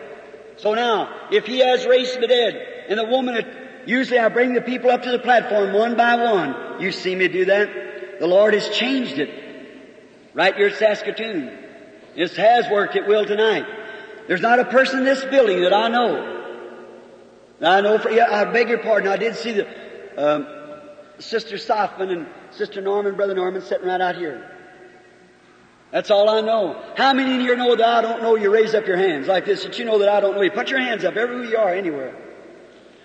[0.59, 3.45] So now, if He has raised the dead, and the woman
[3.87, 7.29] usually I bring the people up to the platform one by one, you see me
[7.29, 8.21] do that?
[8.21, 9.31] The Lord has changed it.
[10.35, 11.59] Right here at Saskatoon.
[12.15, 12.97] This has worked.
[12.97, 13.67] It will tonight.
[14.29, 16.40] There's not a person in this building that I know.
[17.63, 19.67] I know for, yeah, I beg your pardon, I did see the,
[20.17, 20.47] um,
[21.19, 24.51] Sister Sothmann and Sister Norman, Brother Norman sitting right out here.
[25.91, 26.81] That's all I know.
[26.97, 29.45] How many in here know that I don't know you raise up your hands like
[29.45, 30.51] this, that you know that I don't know you?
[30.51, 32.15] Put your hands up everywhere you are, anywhere.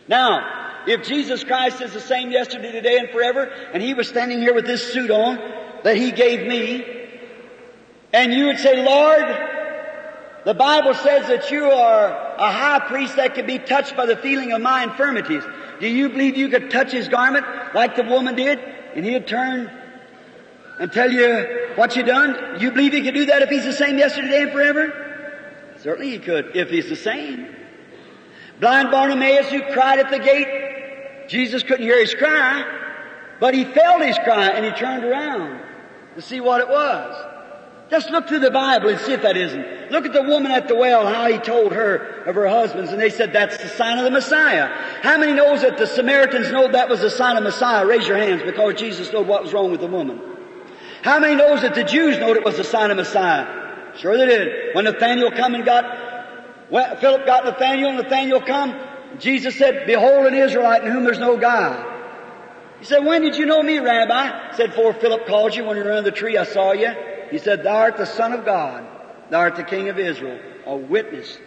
[0.07, 4.39] Now, if Jesus Christ is the same yesterday, today, and forever, and He was standing
[4.39, 5.39] here with this suit on
[5.83, 6.85] that He gave me,
[8.13, 9.25] and you would say, Lord,
[10.45, 12.07] the Bible says that you are
[12.37, 15.43] a high priest that can be touched by the feeling of my infirmities.
[15.79, 18.59] Do you believe you could touch his garment like the woman did
[18.93, 19.71] and he'd turn
[20.79, 22.61] and tell you what you done?
[22.61, 25.73] You believe he could do that if he's the same yesterday and forever?
[25.79, 27.47] Certainly he could, if he's the same.
[28.59, 32.63] Blind Bartimaeus who cried at the gate, Jesus couldn't hear his cry,
[33.39, 35.59] but he felt his cry and he turned around
[36.13, 37.34] to see what it was.
[37.89, 39.91] Just look through the Bible and see if that isn't.
[39.91, 42.99] Look at the woman at the well, how he told her of her husbands, and
[42.99, 44.67] they said that's the sign of the Messiah.
[45.03, 47.85] How many knows that the Samaritans know that was the sign of Messiah?
[47.85, 50.19] Raise your hands because Jesus knew what was wrong with the woman.
[51.03, 53.93] How many knows that the Jews knowed it was the sign of Messiah?
[53.97, 54.75] Sure they did.
[54.75, 55.85] When Nathaniel come and got,
[56.71, 58.75] well, Philip got Nathaniel, and Nathaniel come,
[59.19, 61.93] Jesus said, Behold an Israelite in whom there's no God.
[62.79, 64.49] He said, When did you know me, Rabbi?
[64.49, 66.93] He said, before Philip called you when you were under the tree, I saw you.
[67.31, 68.85] He said, Thou art the Son of God.
[69.29, 70.39] Thou art the King of Israel.
[70.65, 71.37] A witness.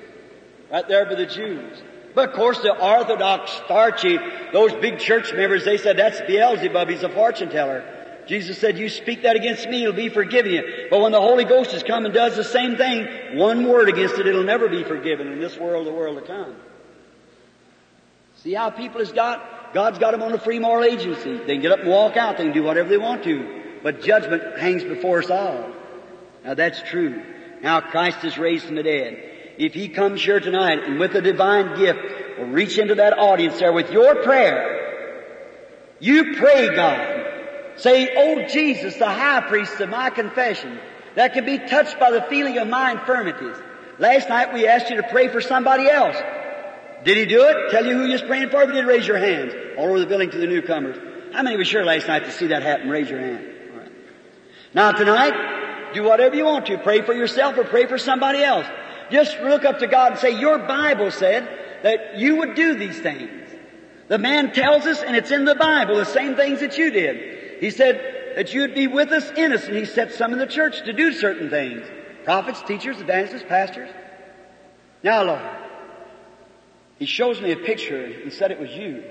[0.70, 1.82] Right there for the Jews.
[2.14, 4.18] But of course the Orthodox, starchy,
[4.52, 7.84] those big church members, they said, that's Beelzebub, he's a fortune teller.
[8.26, 10.86] Jesus said, you speak that against me, it'll be forgiven you.
[10.90, 14.18] But when the Holy Ghost has come and does the same thing, one word against
[14.18, 16.56] it, it'll never be forgiven in this world, the world to come.
[18.36, 19.72] See how people has got?
[19.72, 21.38] God's got them on a free moral agency.
[21.38, 24.02] They can get up and walk out, they can do whatever they want to but
[24.02, 25.70] judgment hangs before us all.
[26.44, 27.22] Now that's true.
[27.62, 29.22] Now Christ is raised from the dead.
[29.58, 32.00] If He comes here tonight and with a divine gift
[32.38, 34.78] will reach into that audience there with your prayer,
[36.00, 37.26] you pray God.
[37.76, 40.78] Say, Oh Jesus, the high priest of my confession,
[41.14, 43.56] that can be touched by the feeling of my infirmities.
[43.98, 46.16] Last night we asked you to pray for somebody else.
[47.04, 47.70] Did he do it?
[47.70, 48.64] Tell you who you're praying for?
[48.64, 50.96] You did, raise your hands all over the building to the newcomers.
[51.32, 52.88] How many were sure last night to see that happen?
[52.88, 53.57] Raise your hand.
[54.74, 56.78] Now tonight, do whatever you want to.
[56.78, 58.66] Pray for yourself or pray for somebody else.
[59.10, 61.48] Just look up to God and say, your Bible said
[61.82, 63.30] that you would do these things.
[64.08, 67.60] The man tells us, and it's in the Bible, the same things that you did.
[67.60, 69.74] He said that you'd be with us innocent.
[69.74, 71.86] He set some in the church to do certain things.
[72.24, 73.90] Prophets, teachers, evangelists, pastors.
[75.02, 75.42] Now, Lord,
[76.98, 79.04] he shows me a picture and said it was you.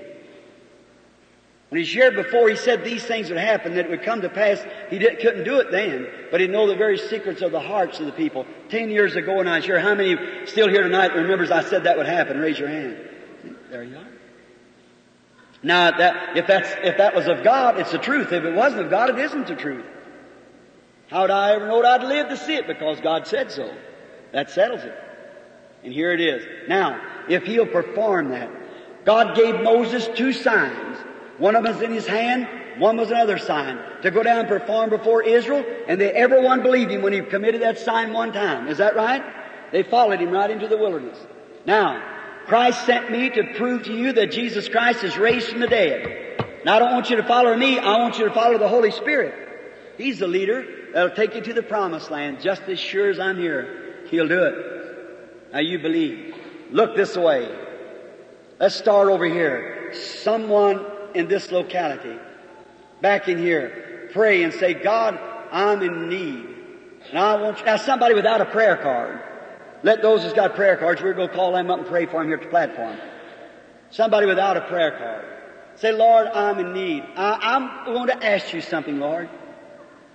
[1.68, 4.30] When he shared before, he said these things would happen, that it would come to
[4.30, 4.64] pass.
[4.88, 8.06] He couldn't do it then, but he'd know the very secrets of the hearts of
[8.06, 8.46] the people.
[8.70, 10.16] Ten years ago, and I'm sure how many
[10.46, 12.38] still here tonight remembers I said that would happen?
[12.38, 12.96] Raise your hand.
[13.70, 14.06] There you are.
[15.62, 18.32] Now, that, if that's, if that was of God, it's the truth.
[18.32, 19.84] If it wasn't of God, it isn't the truth.
[21.08, 22.66] How would I ever know that I'd live to see it?
[22.66, 23.74] Because God said so.
[24.32, 24.96] That settles it.
[25.84, 26.46] And here it is.
[26.68, 28.50] Now, if He'll perform that,
[29.04, 30.98] God gave Moses two signs.
[31.38, 32.48] One of them was in his hand,
[32.78, 33.78] one was another sign.
[34.02, 37.62] To go down and perform before Israel, and they everyone believed him when he committed
[37.62, 38.68] that sign one time.
[38.68, 39.22] Is that right?
[39.72, 41.18] They followed him right into the wilderness.
[41.66, 42.02] Now,
[42.46, 46.62] Christ sent me to prove to you that Jesus Christ is raised from the dead.
[46.64, 48.90] Now I don't want you to follow me, I want you to follow the Holy
[48.90, 49.34] Spirit.
[49.96, 53.38] He's the leader that'll take you to the promised land just as sure as I'm
[53.38, 54.06] here.
[54.10, 55.52] He'll do it.
[55.52, 56.34] Now you believe.
[56.70, 57.54] Look this way.
[58.58, 59.92] Let's start over here.
[59.94, 62.18] Someone in this locality,
[63.00, 65.18] back in here, pray and say, God,
[65.50, 66.46] I'm in need.
[67.10, 69.20] And I want you, now somebody without a prayer card.
[69.82, 72.20] Let those who's got prayer cards, we're going to call them up and pray for
[72.20, 72.96] them here at the platform.
[73.90, 75.24] Somebody without a prayer card.
[75.76, 77.04] Say, Lord, I'm in need.
[77.16, 79.28] I, am going to ask you something, Lord.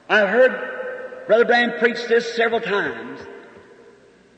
[0.10, 3.22] I've heard Brother Branham preach this several times.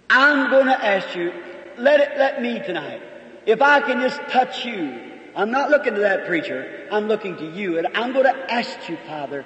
[0.10, 1.34] I'm going to ask you,
[1.77, 3.02] let it, let me tonight.
[3.48, 6.88] If I can just touch you, I'm not looking to that preacher.
[6.91, 7.78] I'm looking to you.
[7.78, 9.45] And I'm going to ask you, Father,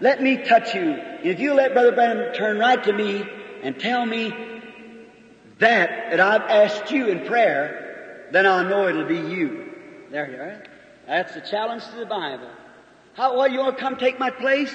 [0.00, 1.00] let me touch you.
[1.22, 3.26] If you let Brother Branham turn right to me
[3.62, 4.34] and tell me
[5.58, 9.72] that, that I've asked you in prayer, then I'll know it'll be you.
[10.10, 10.62] There you are.
[11.06, 12.50] That's the challenge to the Bible.
[13.14, 14.74] How, well, you want to come take my place?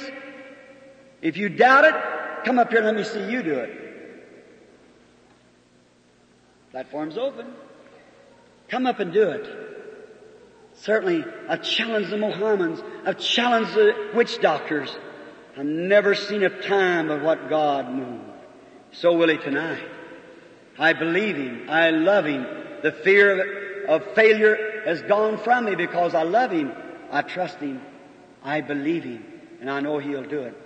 [1.22, 3.80] If you doubt it, come up here and let me see you do it.
[6.72, 7.48] Platform's open.
[8.70, 9.69] Come up and do it.
[10.82, 12.82] Certainly, I've challenged the Mohammedans.
[13.06, 14.96] I've challenged the witch doctors.
[15.58, 18.24] I've never seen a time of what God moved.
[18.92, 19.84] So will He tonight.
[20.78, 21.70] I believe Him.
[21.70, 22.46] I love Him.
[22.82, 26.72] The fear of, of failure has gone from me because I love Him.
[27.12, 27.82] I trust Him.
[28.42, 29.26] I believe Him.
[29.60, 30.58] And I know He'll do it.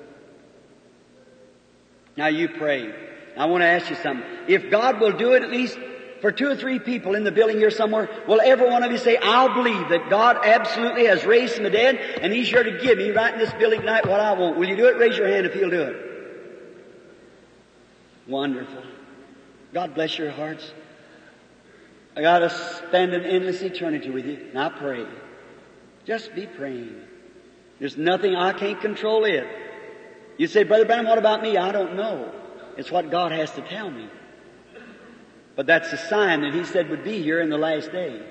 [2.16, 2.94] Now you pray.
[3.36, 4.26] I want to ask you something.
[4.48, 5.80] If God will do it at least
[6.24, 8.98] for two or three people in the building here somewhere, will every one of you
[8.98, 12.80] say, I'll believe that God absolutely has raised from the dead and He's here to
[12.80, 14.58] give me right in this building tonight what I want.
[14.58, 14.96] Will you do it?
[14.96, 15.98] Raise your hand if you'll do it.
[18.26, 18.84] Wonderful.
[19.74, 20.72] God bless your hearts.
[22.16, 24.50] I gotta spend an endless eternity with you.
[24.54, 25.06] Now pray.
[26.06, 27.02] Just be praying.
[27.80, 29.46] There's nothing I can't control it.
[30.38, 31.58] You say, Brother Branham, what about me?
[31.58, 32.32] I don't know.
[32.78, 34.08] It's what God has to tell me.
[35.56, 38.22] But that's the sign that he said would be here in the last day.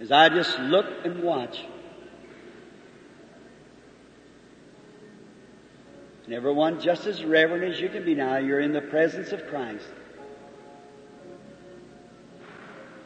[0.00, 1.64] As I just look and watch.
[6.24, 9.46] And everyone just as reverent as you can be now, you're in the presence of
[9.48, 9.86] Christ.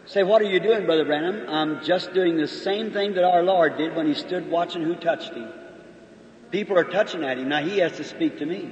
[0.07, 1.49] Say, what are you doing, Brother Branham?
[1.49, 4.95] I'm just doing the same thing that our Lord did when He stood watching who
[4.95, 5.49] touched Him.
[6.53, 7.49] People are touching at Him.
[7.49, 8.71] Now He has to speak to me.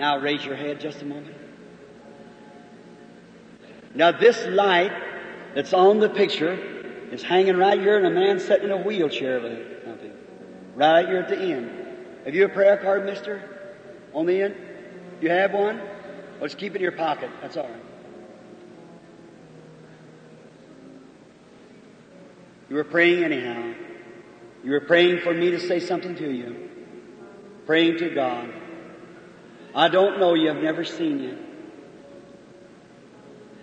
[0.00, 1.36] Now raise your head just a moment.
[3.94, 4.92] Now this light
[5.54, 6.54] that's on the picture
[7.12, 10.12] is hanging right here and a man sitting in a wheelchair with something.
[10.74, 11.70] Right here at the end.
[12.24, 13.42] Have you a prayer card, mister?
[14.14, 14.56] On the end?
[15.20, 15.76] You have one?
[15.76, 17.28] Well, just keep it in your pocket.
[17.42, 17.84] That's all right.
[22.70, 23.74] You were praying anyhow.
[24.64, 26.70] You were praying for me to say something to you.
[27.66, 28.50] Praying to God.
[29.74, 30.50] I don't know you.
[30.50, 31.38] I've never seen you.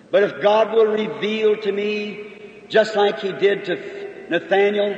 [0.10, 4.96] But if God will reveal to me, just like He did to Nathaniel,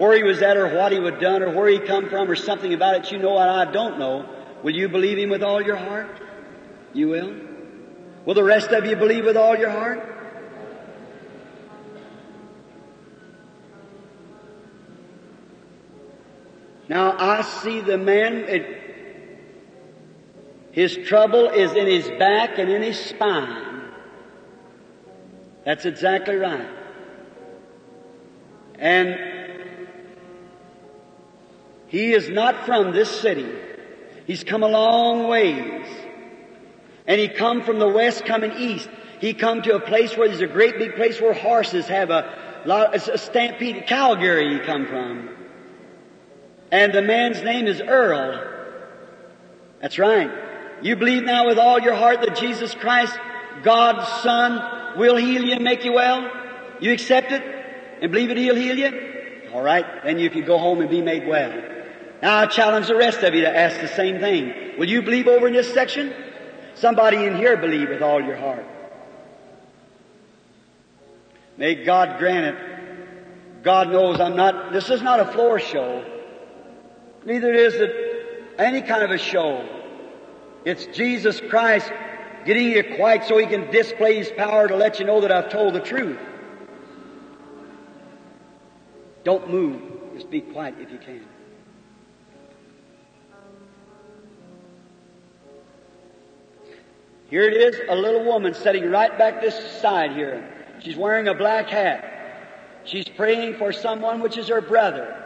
[0.00, 2.34] where he was at or what he would done or where he come from or
[2.34, 4.26] something about it you know what I don't know,
[4.62, 6.20] will you believe Him with all your heart?
[6.94, 7.34] You will?
[8.24, 10.06] Will the rest of you believe with all your heart?
[16.88, 18.79] Now I see the man, it,
[20.72, 23.82] his trouble is in his back and in his spine.
[25.64, 26.68] That's exactly right.
[28.78, 29.18] And
[31.88, 33.48] he is not from this city.
[34.26, 35.86] He's come a long ways.
[37.06, 38.88] And he come from the west coming east.
[39.20, 42.62] He come to a place where there's a great big place where horses have a
[42.64, 43.86] lot, a stampede.
[43.86, 45.30] Calgary he come from.
[46.70, 48.46] And the man's name is Earl.
[49.82, 50.30] That's right.
[50.82, 53.18] You believe now with all your heart that Jesus Christ,
[53.62, 56.30] God's Son, will heal you and make you well?
[56.80, 57.42] You accept it
[58.00, 59.50] and believe it He'll heal you?
[59.52, 61.52] All right, then you can go home and be made well.
[62.22, 64.78] Now I challenge the rest of you to ask the same thing.
[64.78, 66.14] Will you believe over in this section?
[66.74, 68.64] Somebody in here believe with all your heart.
[71.56, 73.62] May God grant it.
[73.62, 76.04] God knows I'm not, this is not a floor show.
[77.26, 79.79] Neither is it any kind of a show.
[80.64, 81.90] It's Jesus Christ
[82.44, 85.50] getting you quiet so He can display His power to let you know that I've
[85.50, 86.18] told the truth.
[89.24, 89.80] Don't move.
[90.14, 91.24] Just be quiet if you can.
[97.28, 100.52] Here it is, a little woman sitting right back this side here.
[100.80, 102.82] She's wearing a black hat.
[102.84, 105.16] She's praying for someone which is her brother.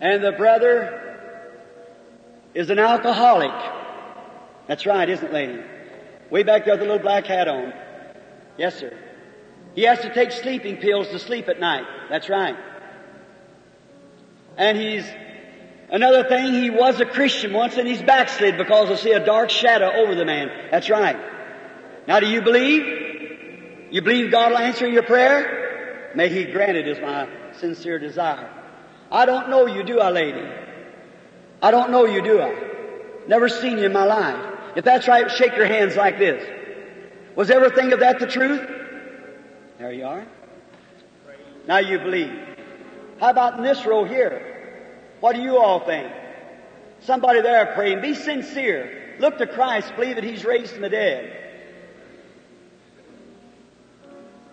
[0.00, 1.03] And the brother
[2.54, 3.52] is an alcoholic.
[4.66, 5.60] That's right, isn't it, lady?
[6.30, 7.72] Way back there with the little black hat on.
[8.56, 8.96] Yes, sir.
[9.74, 11.84] He has to take sleeping pills to sleep at night.
[12.08, 12.56] That's right.
[14.56, 15.04] And he's,
[15.90, 19.50] another thing, he was a Christian once and he's backslid because I see a dark
[19.50, 20.50] shadow over the man.
[20.70, 21.16] That's right.
[22.06, 23.90] Now do you believe?
[23.90, 26.12] You believe God will answer your prayer?
[26.14, 27.28] May He grant it is my
[27.58, 28.50] sincere desire.
[29.10, 30.44] I don't know you, do I, lady?
[31.64, 32.54] I don't know you, do I?
[33.26, 34.54] Never seen you in my life.
[34.76, 36.46] If that's right, shake your hands like this.
[37.36, 38.60] Was everything of that the truth?
[39.78, 40.26] There you are.
[41.66, 42.38] Now you believe.
[43.18, 45.06] How about in this row here?
[45.20, 46.12] What do you all think?
[47.00, 48.02] Somebody there praying.
[48.02, 49.16] Be sincere.
[49.18, 49.90] Look to Christ.
[49.96, 51.34] Believe that He's raised from the dead.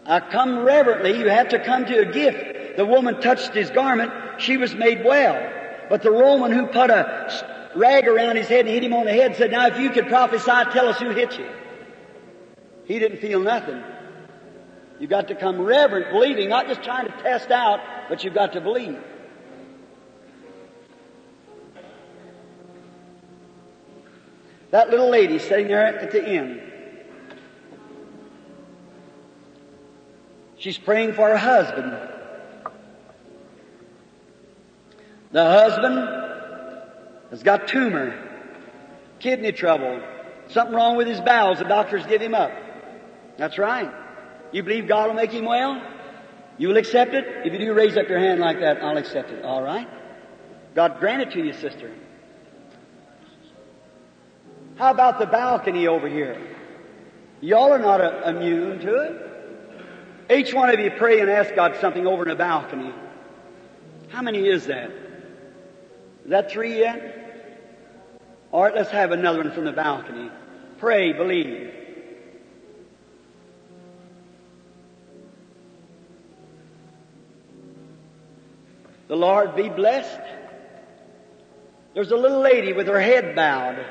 [0.06, 1.20] I come reverently.
[1.20, 2.78] You have to come to a gift.
[2.78, 4.14] The woman touched his garment.
[4.38, 5.61] She was made well.
[5.92, 9.12] But the Roman who put a rag around his head and hit him on the
[9.12, 11.50] head said, now if you could prophesy, tell us who hit you.
[12.86, 13.84] He didn't feel nothing.
[15.02, 18.54] You've got to come reverent, believing, not just trying to test out, but you've got
[18.54, 19.04] to believe.
[24.70, 26.62] That little lady sitting there at the end.
[30.58, 32.11] She's praying for her husband.
[35.32, 35.98] The husband
[37.30, 38.14] has got tumor,
[39.20, 40.02] kidney trouble,
[40.48, 41.60] something wrong with his bowels.
[41.60, 42.52] The doctors give him up.
[43.38, 43.92] That's right.
[44.52, 45.82] You believe God will make him well?
[46.58, 47.26] You will accept it?
[47.46, 48.84] If you do, raise up your hand like that.
[48.84, 49.44] I'll accept it.
[49.46, 49.88] All right?
[50.76, 51.92] God grant it to you, sister.
[54.76, 56.40] How about the balcony over here?
[57.40, 60.38] Y'all are not a, immune to it.
[60.38, 62.94] Each one of you pray and ask God something over in the balcony.
[64.10, 64.92] How many is that?
[66.32, 68.24] Is that three yet?
[68.54, 70.32] All right, let's have another one from the balcony.
[70.78, 71.74] Pray, believe.
[79.10, 80.22] The Lord be blessed.
[81.94, 83.86] There's a little lady with her head bowed.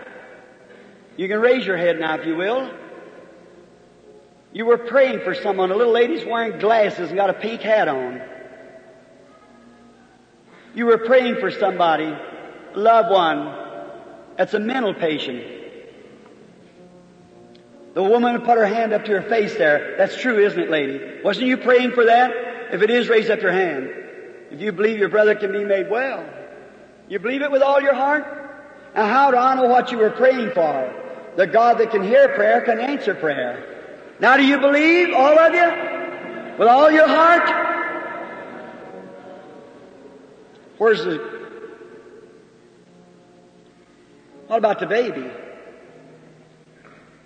[1.18, 2.72] You can raise your head now if you will.
[4.54, 5.70] You were praying for someone.
[5.70, 8.22] A little lady's wearing glasses and got a pink hat on.
[10.74, 12.16] You were praying for somebody,
[12.74, 13.54] loved one,
[14.36, 15.44] that's a mental patient.
[17.94, 19.96] The woman put her hand up to her face there.
[19.98, 21.20] That's true, isn't it, lady?
[21.24, 22.30] Wasn't you praying for that?
[22.72, 23.90] If it is, raise up your hand.
[24.50, 26.24] If you believe your brother can be made well.
[27.08, 28.24] You believe it with all your heart?
[28.94, 30.94] Now how do I know what you were praying for?
[31.36, 33.64] The God that can hear prayer can answer prayer.
[34.20, 36.56] Now do you believe, all of you?
[36.58, 37.48] With all your heart?
[40.78, 41.39] Where's the...
[44.50, 45.30] What about the baby?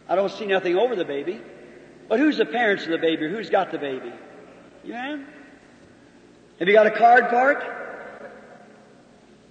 [0.06, 1.40] I don't see nothing over the baby.
[2.06, 3.30] But who's the parents of the baby?
[3.30, 4.12] Who's got the baby?
[4.84, 5.20] You have?
[6.58, 8.28] Have you got a card for it?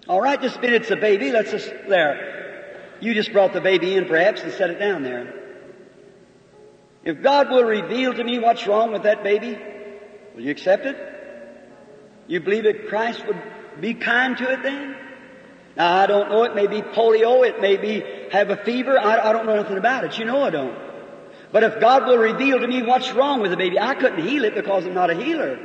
[0.08, 1.32] All right, this it's a baby.
[1.32, 2.80] Let's just, there.
[3.02, 5.34] You just brought the baby in perhaps and set it down there.
[7.04, 9.58] If God will reveal to me what's wrong with that baby,
[10.36, 10.95] will you accept it?
[12.28, 13.41] You believe that Christ would
[13.82, 14.95] be kind to it then?
[15.76, 19.30] Now I don't know, it may be polio, it may be have a fever, I,
[19.30, 20.18] I don't know nothing about it.
[20.18, 20.78] You know I don't.
[21.52, 24.44] But if God will reveal to me what's wrong with the baby, I couldn't heal
[24.44, 25.60] it because I'm not a healer.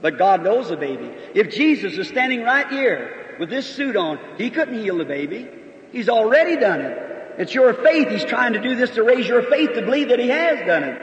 [0.00, 1.14] But God knows the baby.
[1.34, 5.48] If Jesus is standing right here with this suit on, He couldn't heal the baby.
[5.92, 6.98] He's already done it.
[7.38, 8.08] It's your faith.
[8.08, 10.84] He's trying to do this to raise your faith to believe that He has done
[10.84, 11.02] it.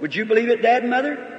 [0.00, 1.35] Would you believe it, Dad and Mother?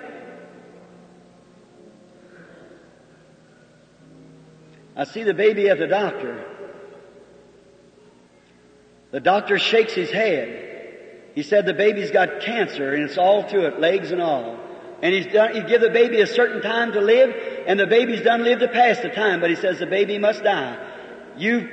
[4.97, 6.43] I see the baby at the doctor.
[9.11, 10.63] The doctor shakes his head.
[11.35, 14.59] He said the baby's got cancer and it's all to it, legs and all.
[15.03, 17.35] And he's done, he give the baby a certain time to live,
[17.67, 20.43] and the baby's done lived to pass the time, but he says the baby must
[20.43, 20.75] die.
[21.37, 21.69] You,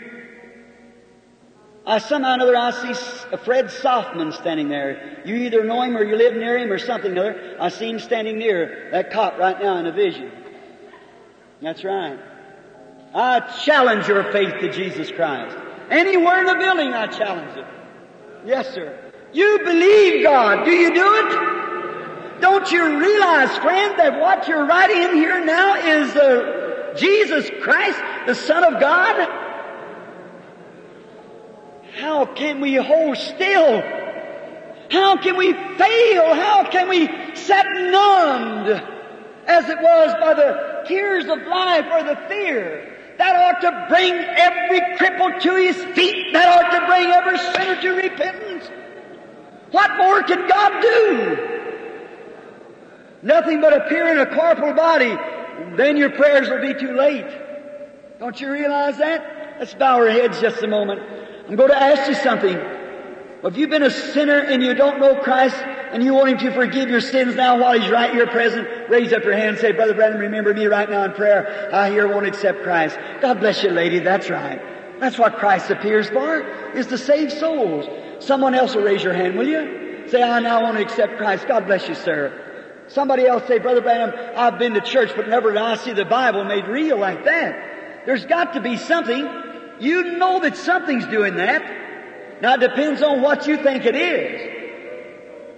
[1.86, 2.90] I somehow or another I see
[3.32, 5.22] uh, Fred Sothmann standing there.
[5.24, 7.56] You either know him or you live near him or something or other.
[7.58, 10.30] I see him standing near that cot right now in a vision.
[11.62, 12.18] That's right.
[13.14, 15.56] I challenge your faith to Jesus Christ.
[15.88, 17.66] Anywhere in the building I challenge it.
[18.44, 18.98] Yes, sir.
[19.32, 20.64] You believe God.
[20.64, 22.40] Do you do it?
[22.40, 28.00] Don't you realize, friend, that what you're right in here now is uh, Jesus Christ,
[28.26, 29.28] the Son of God?
[31.96, 33.80] How can we hold still?
[34.90, 36.34] How can we fail?
[36.34, 38.82] How can we sit numbed
[39.46, 42.93] as it was by the tears of life or the fear?
[43.18, 46.32] That ought to bring every cripple to his feet.
[46.32, 48.70] That ought to bring every sinner to repentance.
[49.70, 51.38] What more can God do?
[53.22, 55.16] Nothing but appear in a corporal body.
[55.76, 57.26] Then your prayers will be too late.
[58.18, 59.56] Don't you realize that?
[59.58, 61.00] Let's bow our heads just a moment.
[61.48, 62.56] I'm going to ask you something.
[63.46, 66.52] If you've been a sinner and you don't know Christ and you want Him to
[66.52, 69.72] forgive your sins now while He's right here present, raise up your hand and say,
[69.72, 71.68] Brother Branham, remember me right now in prayer.
[71.70, 72.96] I here won't accept Christ.
[73.20, 73.98] God bless you, lady.
[73.98, 74.62] That's right.
[74.98, 76.40] That's what Christ appears for,
[76.70, 77.84] is to save souls.
[78.24, 80.08] Someone else will raise your hand, will you?
[80.08, 81.46] Say, I now want to accept Christ.
[81.46, 82.86] God bless you, sir.
[82.88, 86.06] Somebody else say, Brother Branham, I've been to church, but never did I see the
[86.06, 88.06] Bible made real like that.
[88.06, 89.28] There's got to be something.
[89.80, 91.83] You know that something's doing that.
[92.40, 94.50] Now it depends on what you think it is.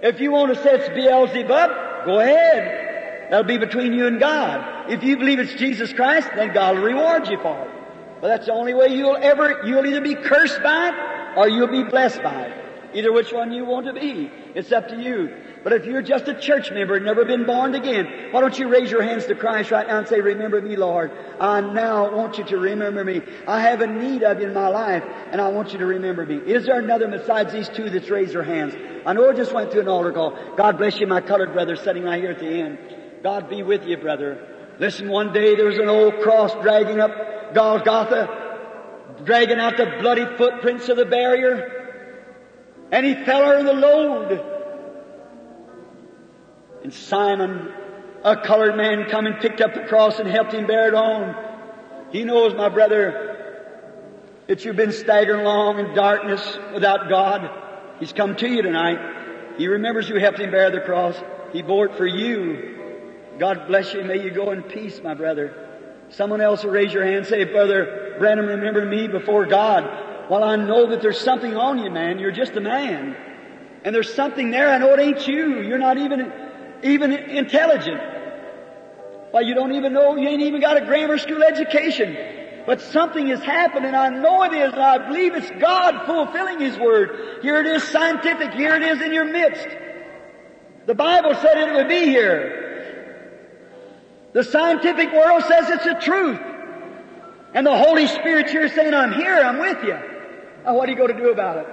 [0.01, 3.29] If you want to say it's Beelzebub, go ahead.
[3.29, 4.91] That'll be between you and God.
[4.91, 7.71] If you believe it's Jesus Christ, then God will reward you for it.
[8.21, 11.67] But that's the only way you'll ever, you'll either be cursed by it or you'll
[11.67, 12.66] be blessed by it.
[12.93, 14.31] Either which one you want to be.
[14.55, 15.35] It's up to you.
[15.63, 18.69] But if you're just a church member and never been born again, why don't you
[18.69, 21.11] raise your hands to Christ right now and say, remember me, Lord.
[21.39, 23.21] I now want you to remember me.
[23.47, 26.25] I have a need of you in my life and I want you to remember
[26.25, 26.37] me.
[26.37, 28.75] Is there another besides these two that's raised their hands?
[29.05, 30.37] I know I just went through an altar call.
[30.55, 32.77] God bless you, my colored brother sitting right here at the end.
[33.23, 34.75] God be with you, brother.
[34.79, 40.25] Listen, one day there was an old cross dragging up Golgotha, dragging out the bloody
[40.37, 41.86] footprints of the barrier.
[42.91, 44.45] And he fell under the load.
[46.83, 47.71] And Simon,
[48.23, 51.35] a colored man, come and picked up the cross and helped him bear it on.
[52.11, 53.35] He knows, my brother,
[54.47, 57.49] that you've been staggering along in darkness without God.
[57.99, 59.57] He's come to you tonight.
[59.57, 61.15] He remembers you helped him bear the cross.
[61.51, 62.75] He bore it for you.
[63.39, 64.03] God bless you.
[64.03, 65.65] May you go in peace, my brother.
[66.09, 69.83] Someone else will raise your hand and say, Brother Branham, remember me before God.
[70.29, 72.19] Well, I know that there's something on you, man.
[72.19, 73.15] You're just a man.
[73.83, 74.69] And there's something there.
[74.69, 75.61] I know it ain't you.
[75.61, 76.31] You're not even
[76.83, 78.01] even intelligent.
[79.31, 82.17] Why, you don't even know, you ain't even got a grammar school education.
[82.65, 86.59] But something has happened and I know it is and I believe it's God fulfilling
[86.59, 87.39] His Word.
[87.41, 89.67] Here it is scientific, here it is in your midst.
[90.85, 92.65] The Bible said it would be here.
[94.33, 96.39] The scientific world says it's the truth.
[97.53, 99.97] And the Holy Spirit here saying, I'm here, I'm with you.
[100.67, 101.67] Now what are you going to do about it?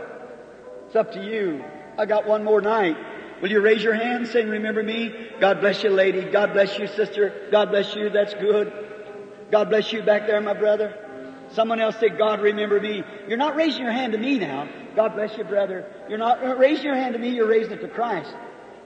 [0.87, 1.65] It's up to you.
[1.99, 2.97] I got one more night.
[3.43, 5.13] Will you raise your hand saying, remember me?
[5.41, 6.23] God bless you, lady.
[6.23, 7.49] God bless you, sister.
[7.51, 8.09] God bless you.
[8.09, 8.73] That's good.
[9.51, 10.97] God bless you back there, my brother.
[11.51, 13.03] Someone else say, God remember me.
[13.27, 14.69] You're not raising your hand to me now.
[14.95, 15.85] God bless you, brother.
[16.09, 18.33] You're not uh, raising your hand to me, you're raising it to Christ.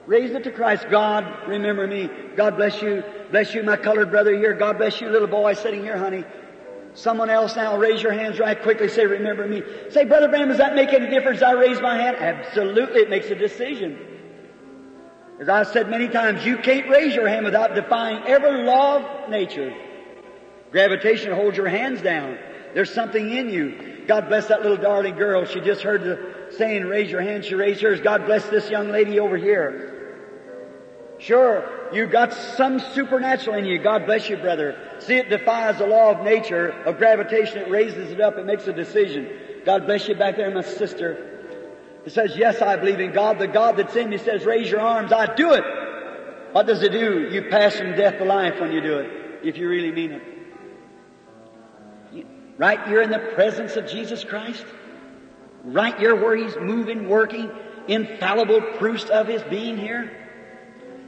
[0.07, 0.87] Raise it to Christ.
[0.89, 2.09] God, remember me.
[2.35, 3.03] God bless you.
[3.29, 4.55] Bless you, my colored brother here.
[4.55, 6.25] God bless you, little boy sitting here, honey.
[6.93, 8.89] Someone else now, raise your hands right quickly.
[8.89, 9.63] Say, remember me.
[9.89, 11.41] Say, Brother Branham, does that make any difference?
[11.41, 12.17] I raise my hand.
[12.17, 13.97] Absolutely, it makes a decision.
[15.39, 19.29] As I've said many times, you can't raise your hand without defying every law of
[19.29, 19.73] nature.
[20.71, 22.37] Gravitation holds your hands down.
[22.73, 24.03] There's something in you.
[24.07, 25.45] God bless that little darling girl.
[25.45, 27.45] She just heard the saying, raise your hand.
[27.45, 28.01] She raised hers.
[28.01, 29.98] God bless this young lady over here.
[31.19, 33.77] Sure, you got some supernatural in you.
[33.77, 34.77] God bless you, brother.
[34.99, 37.57] See, it defies the law of nature, of gravitation.
[37.57, 38.37] It raises it up.
[38.37, 39.29] It makes a decision.
[39.65, 41.25] God bless you back there, my sister.
[42.05, 43.37] It says, yes, I believe in God.
[43.37, 45.11] The God that's in me says, raise your arms.
[45.11, 45.63] I do it.
[46.53, 47.29] What does it do?
[47.29, 50.23] You pass from death to life when you do it, if you really mean it.
[52.57, 54.65] Right you're in the presence of Jesus Christ.
[55.63, 57.49] Right here where He's moving, working,
[57.87, 60.11] infallible proofs of His being here.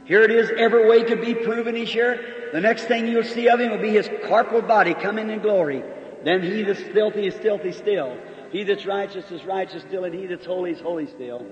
[0.04, 2.50] Here it is, every way could be proven He's here.
[2.52, 5.82] The next thing you'll see of Him will be His corporal body coming in glory.
[6.24, 8.16] Then He that's filthy is filthy still.
[8.52, 11.44] He that's righteous is righteous still, and he that's holy is holy still.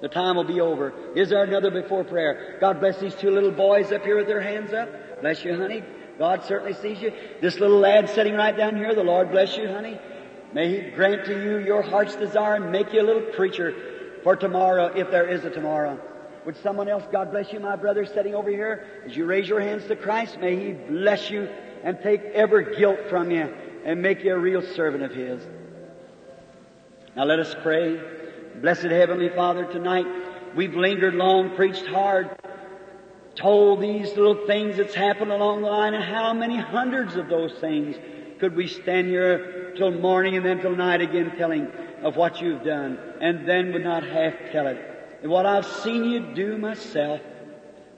[0.00, 0.94] The time will be over.
[1.14, 2.56] Is there another before prayer?
[2.60, 5.20] God bless these two little boys up here with their hands up.
[5.20, 5.82] Bless you, honey.
[6.18, 7.12] God certainly sees you.
[7.40, 9.98] This little lad sitting right down here, the Lord bless you, honey.
[10.52, 13.74] May He grant to you your heart's desire and make you a little preacher
[14.22, 16.00] for tomorrow, if there is a tomorrow.
[16.50, 19.60] Would someone else, God bless you, my brother, sitting over here, as you raise your
[19.60, 21.48] hands to Christ, may He bless you
[21.84, 23.54] and take every guilt from you
[23.84, 25.46] and make you a real servant of His.
[27.14, 28.00] Now let us pray.
[28.56, 30.06] Blessed Heavenly Father, tonight
[30.56, 32.36] we've lingered long, preached hard,
[33.36, 37.52] told these little things that's happened along the line, and how many hundreds of those
[37.60, 37.94] things
[38.40, 41.68] could we stand here till morning and then till night again telling
[42.02, 44.89] of what you've done, and then would not half tell it.
[45.22, 47.20] And what I've seen you do myself.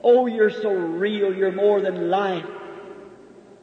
[0.03, 2.47] Oh, you're so real, you're more than life.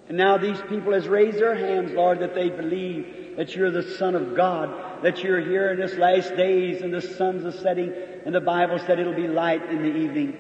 [0.08, 3.84] And now these people has raised their hands, Lord, that they believe that you're the
[3.98, 7.94] Son of God that you're here in this last days and the sun's a setting
[8.26, 10.38] and the Bible said it'll be light in the evening.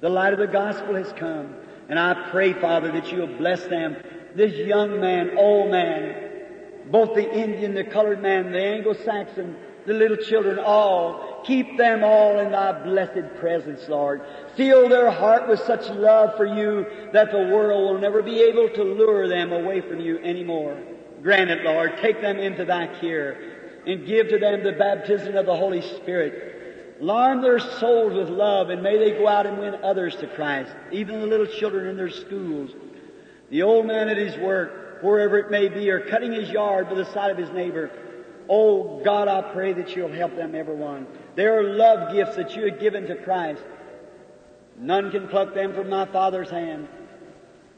[0.00, 1.54] The light of the gospel has come.
[1.88, 3.96] And I pray, Father, that you'll bless them.
[4.34, 9.56] This young man, old man, both the Indian, the colored man, the Anglo-Saxon,
[9.86, 11.42] the little children, all.
[11.44, 14.22] Keep them all in thy blessed presence, Lord.
[14.56, 18.68] Fill their heart with such love for you that the world will never be able
[18.70, 20.76] to lure them away from you anymore.
[21.22, 21.98] Grant it, Lord.
[22.00, 26.98] Take them into thy care and give to them the baptism of the Holy Spirit.
[27.00, 30.72] Alarm their souls with love and may they go out and win others to Christ,
[30.90, 32.72] even the little children in their schools.
[33.50, 36.96] The old man at his work, wherever it may be, or cutting his yard by
[36.96, 37.90] the side of his neighbor.
[38.48, 41.06] Oh God, I pray that you'll help them, everyone.
[41.34, 43.62] They are love gifts that you have given to Christ.
[44.78, 46.88] None can pluck them from my Father's hand.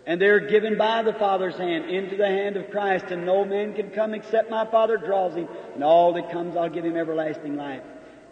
[0.07, 3.75] And they're given by the Father's hand into the hand of Christ, and no man
[3.75, 5.49] can come except my Father draws him.
[5.75, 7.83] And all that comes, I'll give him everlasting life.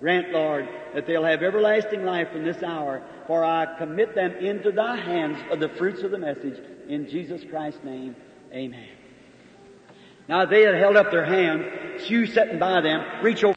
[0.00, 4.72] Grant, Lord, that they'll have everlasting life from this hour, for I commit them into
[4.72, 6.58] thy hands of the fruits of the message.
[6.88, 8.16] In Jesus Christ's name,
[8.52, 8.95] amen.
[10.28, 13.54] Now they had held up their hand, Sue sitting by them, reach over.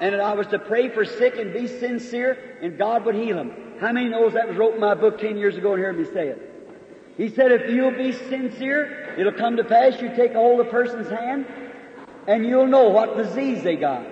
[0.00, 3.52] And I was to pray for sick and be sincere, and God would heal them.
[3.80, 6.04] How many knows that was wrote in my book ten years ago and heard me
[6.06, 6.46] say it?
[7.18, 10.00] He said, if you'll be sincere, it'll come to pass.
[10.00, 11.46] You take hold of a person's hand,
[12.26, 14.06] and you'll know what disease they got.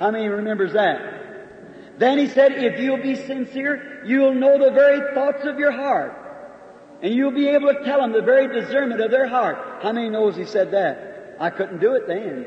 [0.00, 1.98] How many remembers that?
[1.98, 6.17] Then he said, if you'll be sincere, you'll know the very thoughts of your heart.
[7.02, 9.82] And you'll be able to tell them the very discernment of their heart.
[9.82, 11.36] How many knows he said that?
[11.38, 12.46] I couldn't do it then,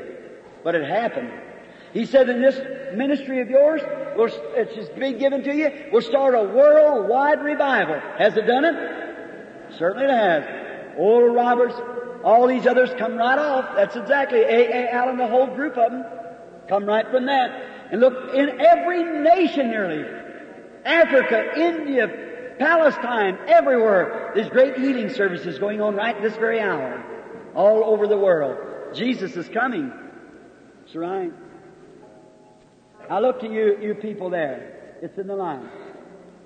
[0.62, 1.30] but it happened.
[1.94, 2.58] He said, in this
[2.94, 8.00] ministry of yours, it's just been given to you, we'll start a worldwide revival.
[8.18, 9.78] Has it done it?
[9.78, 10.44] Certainly it has.
[10.98, 11.74] Oral Roberts,
[12.22, 13.74] all these others come right off.
[13.74, 14.70] That's exactly A.
[14.70, 14.92] A.
[14.92, 16.04] Allen, the whole group of them,
[16.68, 17.50] come right from that.
[17.90, 20.04] And look, in every nation nearly,
[20.84, 22.08] Africa, India,
[22.62, 27.04] Palestine, everywhere, there's great healing services going on right this very hour.
[27.56, 28.94] All over the world.
[28.94, 29.92] Jesus is coming.
[30.80, 31.32] That's right.
[33.10, 34.96] I look to you, you people there.
[35.02, 35.68] It's in the line.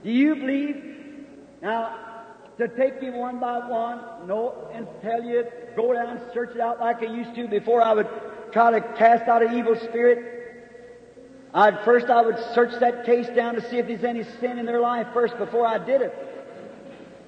[0.03, 0.77] Do you believe?
[1.61, 1.99] Now,
[2.57, 5.45] to take you one by one, no, and tell you,
[5.77, 8.09] go down, search it out like I used to before I would
[8.53, 10.36] try to cast out an evil spirit.
[11.57, 14.67] I'd first I would search that case down to see if there's any sin in
[14.67, 16.15] their life first before I did it.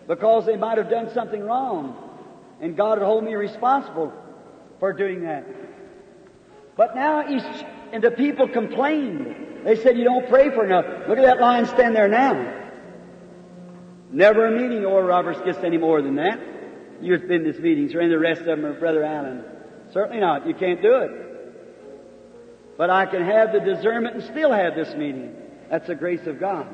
[0.07, 1.97] Because they might have done something wrong.
[2.61, 4.13] And God would hold me responsible
[4.81, 5.47] for doing that.
[6.77, 7.43] But now he's
[7.91, 9.65] and the people complained.
[9.65, 10.85] They said, you don't pray for enough.
[11.09, 12.67] Look at that line stand there now.
[14.11, 16.39] Never a meeting Oral Roberts gets any more than that.
[17.01, 19.43] You've been this meetings, or any the rest of them, or Brother Allen.
[19.93, 20.47] Certainly not.
[20.47, 21.28] You can't do it.
[22.79, 25.35] But I can have the discernment and still have this meeting.
[25.69, 26.67] That's the grace of God.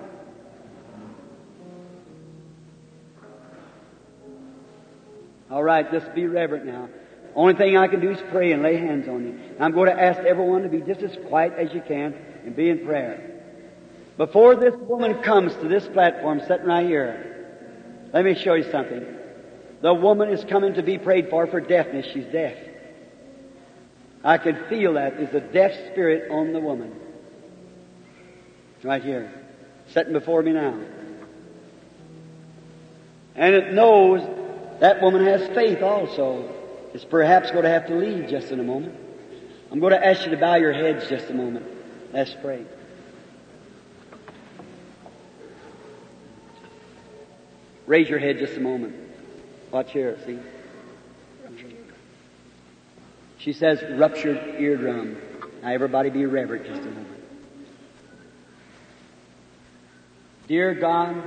[5.50, 6.90] All right, just be reverent now.
[7.34, 9.40] Only thing I can do is pray and lay hands on you.
[9.58, 12.14] I'm going to ask everyone to be just as quiet as you can
[12.44, 13.40] and be in prayer.
[14.18, 19.06] Before this woman comes to this platform sitting right here, let me show you something.
[19.80, 22.06] The woman is coming to be prayed for for deafness.
[22.12, 22.56] She's deaf.
[24.24, 25.18] I can feel that.
[25.18, 26.98] There's a deaf spirit on the woman.
[28.82, 29.30] Right here.
[29.88, 30.80] Sitting before me now.
[33.36, 34.22] And it knows
[34.80, 36.50] that woman has faith also
[36.94, 38.94] is perhaps going to have to leave just in a moment.
[39.70, 41.66] I'm going to ask you to bow your heads just a moment.
[42.12, 42.64] Let's pray.
[47.86, 48.94] Raise your head just a moment.
[49.70, 50.38] Watch here, see?
[53.44, 55.18] She says ruptured eardrum.
[55.62, 57.08] Now everybody be reverent just a moment.
[60.48, 61.22] Dear God,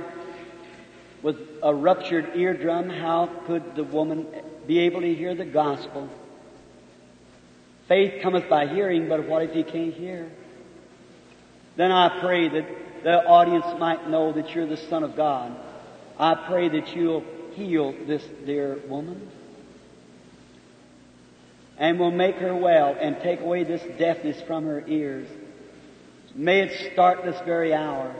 [1.22, 4.26] with a ruptured eardrum, how could the woman
[4.66, 6.08] be able to hear the gospel.
[7.86, 10.28] Faith cometh by hearing, but what if you can't hear?
[11.76, 12.66] Then I pray that
[13.04, 15.56] the audience might know that you're the Son of God.
[16.18, 17.24] I pray that you'll
[17.54, 19.30] heal this dear woman
[21.78, 25.28] and will make her well and take away this deafness from her ears.
[26.34, 28.14] May it start this very hour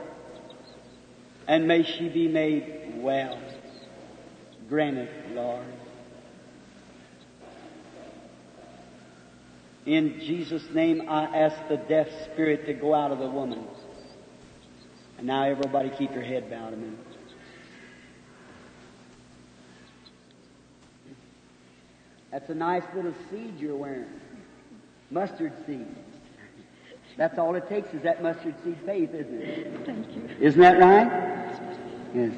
[1.47, 3.39] and may she be made well.
[4.69, 5.65] Grant it, Lord.
[9.85, 13.65] In Jesus' name, I ask the deaf spirit to go out of the woman.
[15.17, 17.08] And now everybody keep your head bowed a minute.
[22.31, 24.05] That's a nice little seed you're wearing.
[25.09, 25.87] Mustard seed.
[27.17, 29.85] That's all it takes is that mustard seed faith, isn't it?
[29.85, 30.29] Thank you.
[30.39, 31.51] Isn't that right?
[32.13, 32.31] Yes.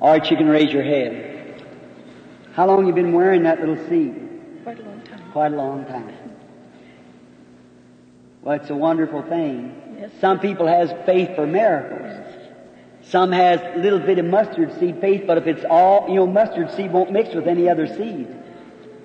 [0.00, 1.62] All right, you can raise your head.
[2.54, 4.14] How long you been wearing that little seed?
[4.62, 5.32] Quite a long time.
[5.32, 6.12] Quite a long time.
[8.42, 9.96] Well, it's a wonderful thing.
[9.98, 10.10] Yes.
[10.20, 12.10] Some people has faith for miracles.
[13.02, 16.26] Some has a little bit of mustard seed faith, but if it's all, you know,
[16.26, 18.28] mustard seed won't mix with any other seed.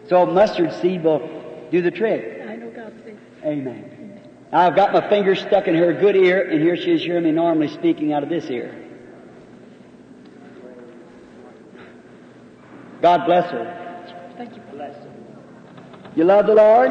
[0.10, 1.30] So mustard seed will
[1.72, 2.42] do the trick.
[2.48, 3.18] I know God's faith.
[3.46, 4.20] Amen.
[4.52, 7.24] Now I've got my finger stuck in her good ear, and here she is hearing
[7.24, 8.76] me normally speaking out of this ear.
[13.02, 14.06] God bless her.
[14.36, 14.62] Thank you.
[14.72, 15.12] Bless her.
[16.16, 16.90] You love the Lord?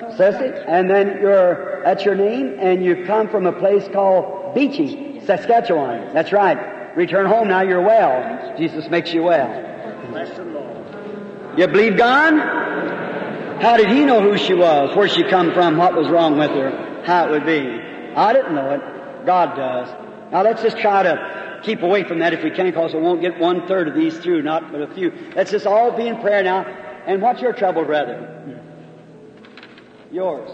[0.00, 0.64] So Ceci?
[0.66, 6.14] And then you're, that's your name, and you come from a place called Beachy, Saskatchewan.
[6.14, 6.96] That's right.
[6.96, 8.56] Return home now, you're well.
[8.56, 9.46] Jesus makes you well.
[10.10, 10.75] Bless the Lord.
[11.56, 12.34] You believe God?
[13.60, 16.50] How did he know who she was, where she come from, what was wrong with
[16.50, 17.60] her, how it would be?
[18.14, 19.26] I didn't know it.
[19.26, 19.88] God does.
[20.30, 23.22] Now let's just try to keep away from that if we can, because we won't
[23.22, 25.12] get one third of these through, not but a few.
[25.34, 26.64] Let's just all be in prayer now.
[27.06, 28.62] And what's your trouble, brother?
[30.12, 30.50] Yours.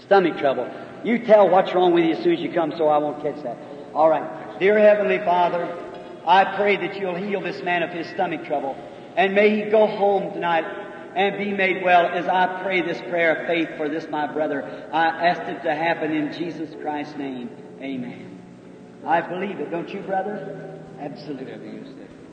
[0.00, 0.70] Stomach trouble.
[1.04, 3.42] You tell what's wrong with you as soon as you come so I won't catch
[3.42, 3.58] that.
[3.94, 4.58] All right.
[4.58, 5.76] Dear Heavenly Father,
[6.26, 8.76] I pray that you'll heal this man of his stomach trouble.
[9.16, 10.64] And may he go home tonight
[11.14, 14.88] and be made well as I pray this prayer of faith for this my brother.
[14.92, 17.50] I ask it to happen in Jesus Christ's name.
[17.80, 18.40] Amen.
[19.06, 20.80] I believe it, don't you, brother?
[20.98, 21.82] Absolutely.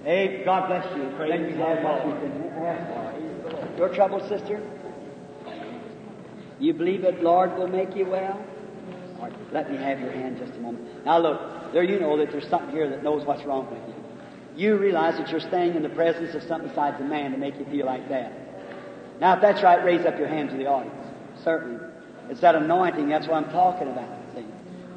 [0.03, 1.03] Hey, God bless you.
[1.03, 3.78] Let you what you can ask for.
[3.78, 4.62] Your trouble, sister?
[6.60, 8.44] You believe that Lord will make you well?
[9.20, 11.06] Right, let me have your hand just a moment.
[11.06, 13.91] Now look, there you know that there's something here that knows what's wrong with you.
[14.56, 17.57] You realize that you're staying in the presence of something besides a man to make
[17.57, 18.34] you feel like that.
[19.19, 20.95] Now if that's right, raise up your hand to the audience.
[21.44, 21.80] Certainly.
[22.30, 24.10] It's that anointing, that's what I'm talking about.
[24.36, 24.45] See?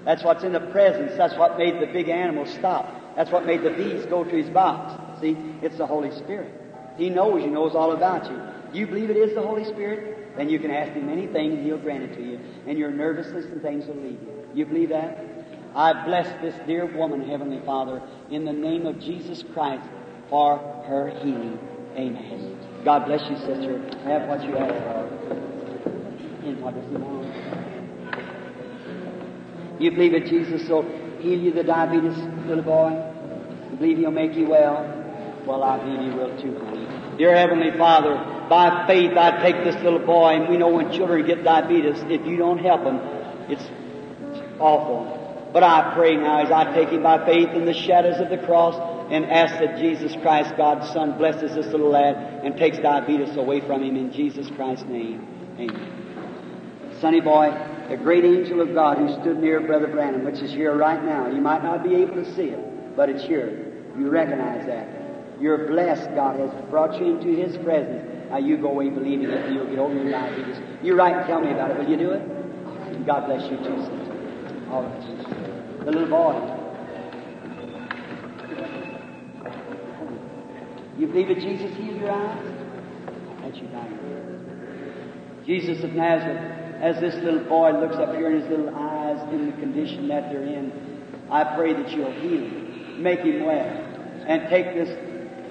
[0.05, 1.13] That's what's in the presence.
[1.17, 3.17] That's what made the big animal stop.
[3.17, 5.21] That's what made the bees go to his box.
[5.21, 5.37] See?
[5.63, 6.61] It's the Holy Spirit.
[6.97, 8.41] He knows, He knows all about you.
[8.73, 10.37] You believe it is the Holy Spirit?
[10.37, 12.41] Then you can ask Him anything and He'll grant it to you.
[12.67, 14.49] And your nervousness and things will leave you.
[14.55, 15.24] You believe that?
[15.77, 19.83] I bless this dear woman, Heavenly Father, in the name of Jesus Christ
[20.31, 21.59] for her healing.
[21.97, 22.59] Amen.
[22.85, 23.81] God bless you, sister.
[24.05, 25.09] Have what you ask for.
[26.45, 26.85] And what does
[29.79, 29.85] He?
[29.85, 30.85] You believe that Jesus will
[31.19, 32.91] heal you the diabetes, little boy?
[33.71, 34.87] You believe He'll make you well?
[35.45, 36.87] Well, I believe He will too, honey.
[37.19, 38.15] Dear Heavenly Father,
[38.49, 42.25] by faith I take this little boy, and we know when children get diabetes, if
[42.27, 43.01] you don't help them,
[43.49, 43.65] it's
[44.61, 45.24] awful.
[45.55, 48.45] But I pray now as I take him by faith in the shadows of the
[48.45, 48.75] cross
[49.09, 53.61] and ask that Jesus Christ, God's Son, blesses this little lad and takes diabetes away
[53.61, 55.25] from him in Jesus Christ's name.
[55.57, 56.97] Amen.
[57.01, 57.53] Sonny boy,
[57.89, 61.29] the great angel of God who stood near Brother Branham, which is here right now.
[61.29, 63.73] You might not be able to see it, but it's here.
[63.97, 64.89] You recognize that.
[65.41, 66.17] You're blessed.
[66.17, 68.29] God has brought you into His presence.
[68.29, 70.57] Now you go away believing it and you'll get over your diabetes.
[70.83, 71.79] You write and tell me about it.
[71.79, 73.07] Will you do it?
[73.07, 74.15] God bless you sister.
[74.71, 75.44] All right.
[75.85, 76.65] The little boy.
[80.97, 82.43] You believe that Jesus healed your eyes?
[83.43, 88.49] That's you down Jesus of Nazareth, as this little boy looks up here in his
[88.49, 90.73] little eyes in the condition that they're in,
[91.31, 94.89] I pray that you'll heal him, make him well, and take this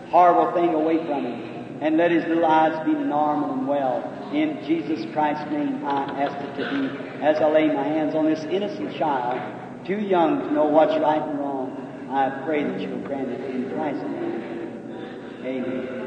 [0.09, 4.01] horrible thing away from him, and let his little eyes be normal and well.
[4.33, 7.23] In Jesus Christ's name, I ask it to be.
[7.23, 11.21] As I lay my hands on this innocent child, too young to know what's right
[11.21, 14.41] and wrong, I pray that you'll grant it in Christ's name.
[15.43, 16.03] Amen.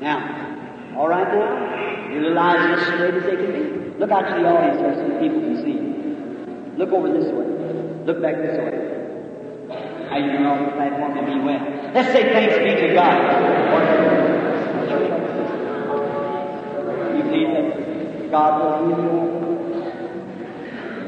[0.00, 2.12] Now, all right now?
[2.12, 3.60] Little eyes as straight as they can be.
[3.98, 6.74] Look out to the audience there so the people can see you.
[6.76, 7.46] Look over this way.
[8.04, 8.90] Look back this way.
[10.10, 11.62] How you on the platform to be well?
[11.94, 13.16] Let's say thanks be to God.
[17.16, 19.30] You believe that God will heal you?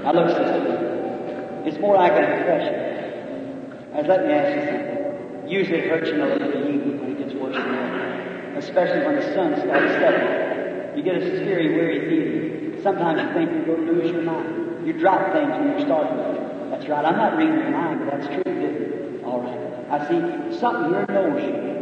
[0.05, 0.82] Now look, sister.
[1.65, 2.75] It's more like an impression.
[3.95, 5.49] Now let me ask you something.
[5.49, 8.59] Usually it hurts you in the little evening when it gets worse than that.
[8.59, 10.97] Especially when the sun starts setting.
[10.97, 12.83] You get a scary, weary feeling.
[12.83, 14.87] Sometimes you think you're going to lose your mind.
[14.87, 16.19] You drop things when you're starting.
[16.71, 17.05] That's right.
[17.05, 19.23] I'm not reading your mind, but that's true.
[19.25, 19.61] All right.
[19.93, 21.73] I see something here knows you.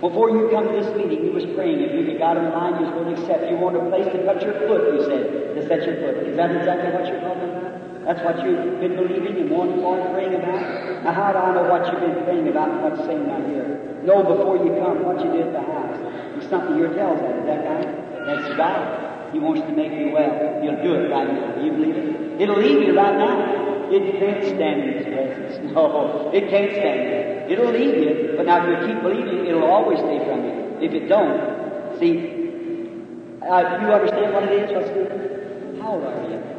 [0.00, 1.80] Before you come to this meeting, you was praying.
[1.80, 3.50] If you had God in line, you was going to accept.
[3.50, 6.28] You wanted a place to put your foot, you said, to set your foot.
[6.28, 7.65] Is that exactly what you're talking about?
[8.06, 11.02] That's what you've been believing and wanting for and praying about?
[11.02, 13.66] Now, how do I know what you've been praying about and what's saying out here?
[14.06, 15.98] Know before you come what you did at the house.
[16.38, 17.34] There's something here tells that.
[17.34, 17.90] Is that right?
[18.30, 19.34] That's God.
[19.34, 20.62] He wants to make you well.
[20.62, 21.58] He'll do it right now.
[21.58, 22.40] You believe it?
[22.46, 23.90] It'll leave you right now.
[23.90, 25.72] It can't stand in His presence.
[25.74, 27.50] No, it can't stand it.
[27.50, 30.78] It'll leave you, but now if you keep believing, it'll always stay from you.
[30.80, 34.70] If it don't, see, uh, you understand what it is?
[34.70, 35.80] What's it?
[35.82, 36.55] How old are you?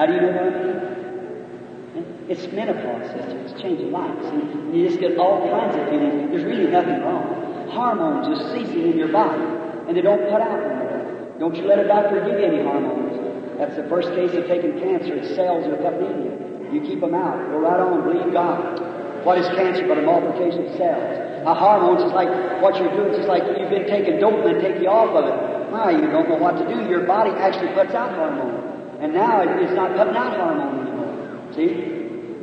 [0.00, 0.64] Now do you know what I
[1.92, 2.08] mean?
[2.32, 3.36] It's menopause, sister.
[3.44, 4.24] It's changing lives.
[4.32, 6.32] See, you just get all kinds of feelings.
[6.32, 7.68] There's really nothing wrong.
[7.68, 9.44] Hormones are ceasing in your body,
[9.84, 11.36] and they don't put out anymore.
[11.36, 13.12] Don't you let a doctor give you any hormones.
[13.60, 15.20] That's the first case of taking cancer.
[15.20, 16.80] It's cells coming in you.
[16.80, 17.36] Keep them out.
[17.52, 18.80] Go right on believe God.
[19.28, 21.44] What is cancer but a multiplication of cells?
[21.44, 22.32] A hormones is like
[22.64, 23.12] what you're doing.
[23.20, 25.36] It's like you've been taking dope and then take you off of it.
[25.68, 26.88] Now you don't know what to do.
[26.88, 28.59] Your body actually puts out hormone.
[29.00, 31.52] And now it's not coming out hormone anymore.
[31.54, 31.72] See?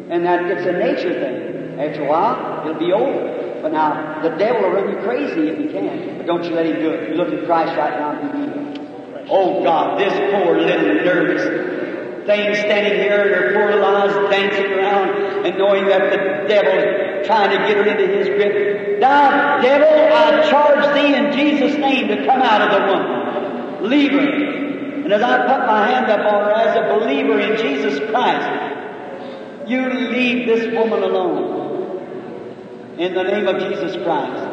[0.09, 1.79] And that it's a nature thing.
[1.79, 3.61] After a while, it'll be over.
[3.61, 6.17] But now, the devil will run you crazy if he can.
[6.17, 7.09] But don't you let him do it.
[7.09, 8.81] You look at Christ right now and be.
[9.29, 15.45] Oh God, this poor little nervous thing standing here in her poor lies dancing around
[15.45, 18.99] and knowing that the devil is trying to get her into his grip.
[18.99, 23.89] Now, devil, I charge thee in Jesus' name to come out of the woman.
[23.89, 24.66] Leave her.
[25.07, 29.69] And as I put my hand up on her as a believer in Jesus Christ,
[29.69, 32.99] you leave this woman alone.
[32.99, 34.43] In the name of Jesus Christ.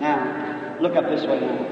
[0.00, 1.66] Now, look up this way now.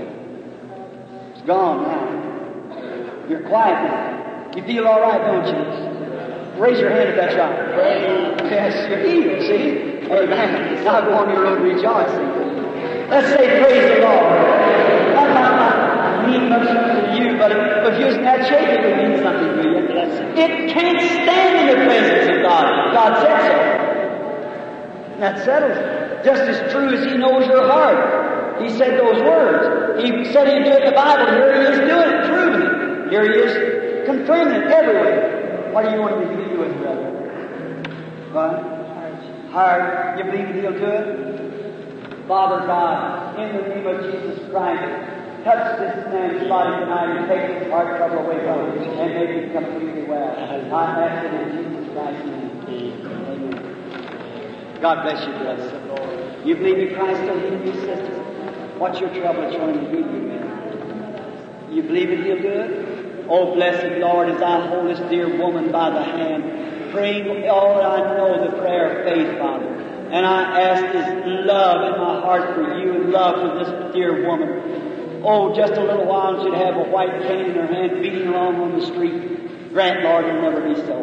[1.33, 3.29] It's gone now.
[3.31, 4.57] You're quiet now.
[4.57, 6.61] You feel all right, don't you?
[6.61, 8.51] Raise your hand if that's right.
[8.51, 10.13] Yes, you're healed, see?
[10.13, 10.85] Amen.
[10.85, 13.09] Now go on your road rejoicing.
[13.09, 14.53] Let's say praise the Lord.
[15.15, 16.69] Not mean much
[17.51, 19.82] you, but if you're in that shape, it would mean something to you.
[20.39, 22.93] It can't stand in the presence of God.
[22.94, 23.82] God said so.
[25.20, 26.24] That settles it.
[26.24, 28.62] Just as true as He knows your heart.
[28.62, 30.02] He said those words.
[30.02, 31.27] He said He'd do it in the Bible.
[31.32, 33.10] Here He is doing it, proving it.
[33.10, 35.70] Here He is confirming it everywhere.
[35.73, 37.10] What do you want to do with, brother?
[38.32, 39.52] What?
[39.52, 40.19] Heart.
[40.19, 42.27] You believe He'll do it?
[42.27, 45.12] Father God, in the name of Jesus Christ,
[45.44, 49.31] touch this man's body tonight and take his heart trouble away from him and make
[49.31, 50.36] him completely well.
[50.39, 50.43] I
[51.06, 52.51] ask it in Jesus Christ's name.
[52.69, 54.81] Amen.
[54.81, 56.43] God bless you, brother.
[56.44, 58.19] You believe in Christ will heal you, sister?
[58.78, 60.44] What's your trouble trying to heal you, man?
[61.70, 63.27] You believe he'll do it?
[63.28, 68.16] Oh, blessed Lord, as I hold this dear woman by the hand, praying, oh, I
[68.16, 69.69] know the prayer of faith, Father.
[70.12, 71.09] And I ask this
[71.47, 74.91] love in my heart for you and love for this dear woman.
[75.24, 78.28] Oh, just a little while and she'd have a white cane in her hand beating
[78.28, 79.73] along on the street.
[79.73, 81.01] Grant, Lord, it'll never be so.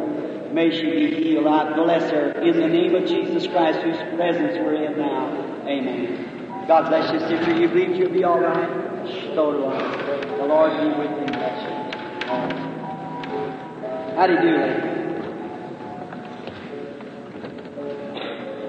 [0.51, 1.47] May she be healed.
[1.47, 5.31] I bless her in the name of Jesus Christ, whose presence we're in now.
[5.65, 6.65] Amen.
[6.67, 7.57] God bless you, sister.
[7.57, 8.69] You believe you'll be all right?
[9.33, 10.37] So do I.
[10.37, 11.25] The Lord be with you.
[11.37, 11.79] Bless you.
[14.15, 14.99] How do you do, lady?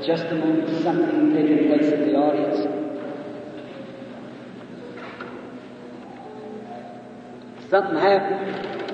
[0.06, 2.79] Just a moment, something taking place in the audience.
[7.70, 8.90] Something happened.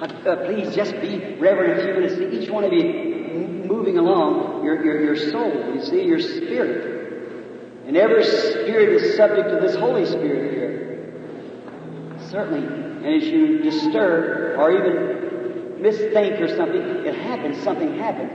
[0.00, 2.16] Uh, please just be reverent a few minutes.
[2.16, 7.84] See each one of you moving along, your, your, your soul, you see, your spirit.
[7.86, 12.18] And every spirit is subject to this Holy Spirit here.
[12.30, 12.66] Certainly.
[13.06, 18.32] And as you disturb or even misthink or something, it happens, something happens.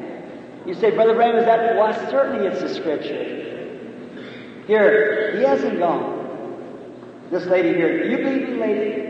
[0.68, 1.76] You say, Brother Branham, is that?
[1.76, 4.64] Why, certainly it's the Scripture.
[4.68, 6.20] Here, he hasn't gone.
[7.32, 9.01] This lady here, you believe me, lady?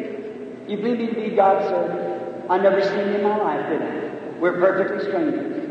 [0.67, 2.49] You believe me to be God's servant?
[2.49, 4.39] I never seen you in my life, did I?
[4.39, 5.61] We're perfectly strangers.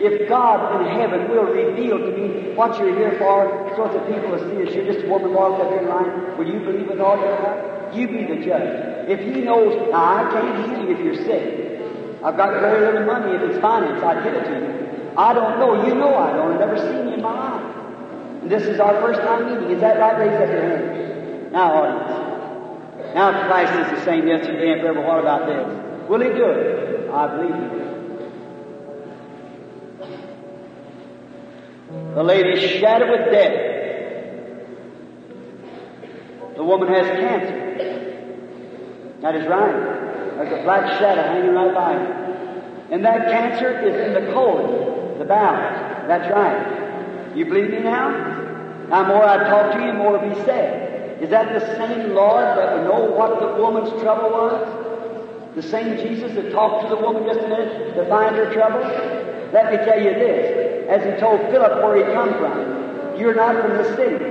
[0.00, 4.30] If God in heaven will reveal to me what you're here for, so that people
[4.30, 7.00] will see that you're just a woman walking up in line, will you believe with
[7.00, 7.94] all your heart?
[7.94, 9.08] You be the judge.
[9.08, 11.70] If He knows, now I can't heal you if you're sick.
[12.24, 15.16] I've got very little money if it's finance, I'd give it to you.
[15.16, 15.86] I don't know.
[15.86, 16.52] You know I don't.
[16.52, 17.76] I've never seen you in my life.
[18.42, 19.76] And this is our first time meeting.
[19.76, 20.18] Is that right?
[20.18, 21.52] Raise up your hand.
[21.52, 22.29] Now, audience.
[23.14, 25.00] Now Christ is the same yesterday and forever.
[25.00, 26.08] What about this?
[26.08, 27.10] Will He do it?
[27.10, 27.90] I believe He will.
[32.14, 33.70] The lady shattered with death.
[36.56, 37.70] The woman has cancer.
[39.22, 39.72] That is right.
[40.36, 42.86] There's a black shadow hanging right by her.
[42.90, 46.06] And that cancer is in the colon, the bowels.
[46.08, 47.36] That's right.
[47.36, 48.10] You believe me now?
[48.88, 50.89] Now, more I talk to you, more will be said.
[51.20, 55.54] Is that the same Lord that would know what the woman's trouble was?
[55.54, 58.80] The same Jesus that talked to the woman just a minute to find her trouble?
[59.52, 60.88] Let me tell you this.
[60.88, 64.24] As he told Philip where he come from, you're not from the city.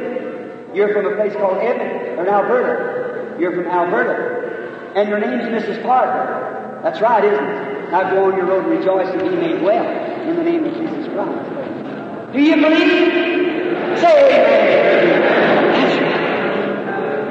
[0.73, 3.39] You're from a place called Edmonton, or Alberta.
[3.39, 4.93] You're from Alberta.
[4.95, 5.83] And your name's Mrs.
[5.83, 6.79] Parker.
[6.83, 7.91] That's right, isn't it?
[7.91, 10.73] Now go on your road and rejoice and be made well in the name of
[10.73, 12.33] Jesus Christ.
[12.33, 13.99] Do you believe?
[13.99, 14.78] Say amen.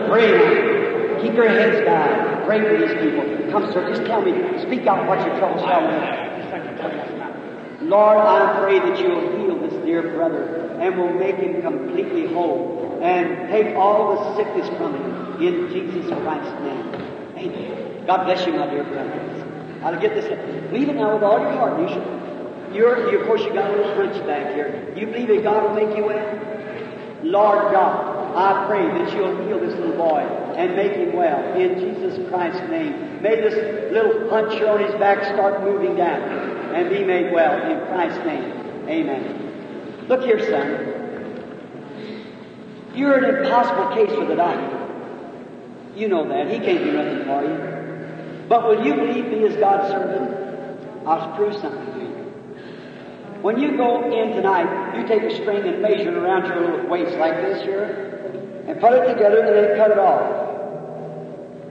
[0.09, 1.23] Pray.
[1.23, 2.47] Keep your heads bowed.
[2.47, 3.51] Pray for these people.
[3.51, 4.33] Come, sir, just tell me.
[4.63, 6.29] Speak out what your troubles are.
[7.83, 13.01] Lord, I pray that you'll heal this dear brother and will make him completely whole
[13.03, 16.95] and take all the sickness from him in Jesus Christ's name.
[17.37, 18.05] Amen.
[18.07, 19.81] God bless you, my dear brother.
[19.83, 20.27] I'll get this.
[20.71, 21.81] Believe it now with all your heart.
[21.81, 22.75] You should.
[22.75, 24.93] You're, you, of course, you got a little hunchback here.
[24.97, 27.21] You believe that God will make you well?
[27.23, 30.21] Lord God, I pray that you'll heal this little boy
[30.57, 33.23] and make him well in Jesus Christ's name.
[33.23, 33.55] May this
[33.93, 36.23] little hunch on his back start moving down
[36.75, 38.53] and be made well in Christ's name.
[38.89, 40.07] Amen.
[40.09, 40.95] Look here, son.
[42.95, 44.75] You're an impossible case for the doctor.
[45.95, 46.49] You know that.
[46.51, 48.47] He can't do nothing for you.
[48.49, 51.07] But will you believe me as God's servant?
[51.07, 52.09] I'll prove something to you.
[53.43, 56.87] When you go in tonight, you take a string and measure it around your little
[56.89, 58.18] waist like this here,
[58.69, 60.49] and put it together and then cut it off.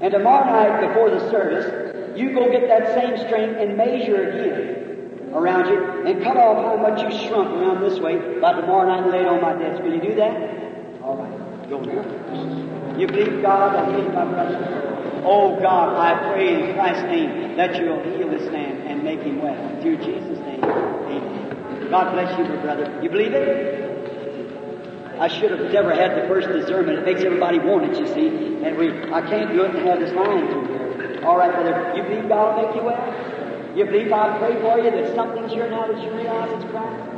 [0.02, 5.32] And tomorrow night before the service, you go get that same string and measure again
[5.34, 9.03] around you and cut off how much you shrunk around this way by tomorrow night
[9.03, 9.84] and lay it on my desk.
[9.84, 11.02] Will you do that?
[11.03, 11.69] All right.
[11.69, 12.98] Go now.
[12.98, 15.22] You believe God will heal my brother?
[15.24, 19.41] Oh God, I pray in Christ's name that you'll heal this man and make him
[19.41, 19.82] well.
[19.82, 20.64] Through Jesus' name.
[20.64, 21.90] Amen.
[21.91, 22.99] God bless you, my brother.
[23.03, 23.86] You believe it?
[25.19, 26.99] I should have never had the first discernment.
[26.99, 28.27] It makes everybody want it, you see.
[28.64, 31.22] And we, I can't do it and have this line through here.
[31.26, 31.94] All right, brother.
[31.95, 33.73] You believe God will make you well?
[33.76, 37.14] You believe I pray for you that something's here now that you realize it's Christ?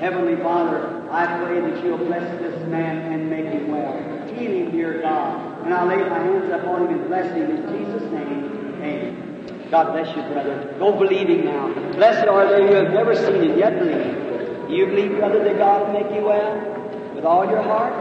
[0.00, 3.92] Heavenly Father, I pray that you'll bless this man and make him well.
[4.28, 5.64] Heal him, dear God.
[5.64, 8.80] And I lay my hands upon him and bless him in Jesus' name.
[8.82, 9.68] Amen.
[9.70, 10.74] God bless you, brother.
[10.78, 11.72] Go believing now.
[11.92, 14.68] Blessed are they who have never seen it yet believe.
[14.68, 16.73] Do you believe, brother, that God will make you well?
[17.24, 17.94] With all your heart?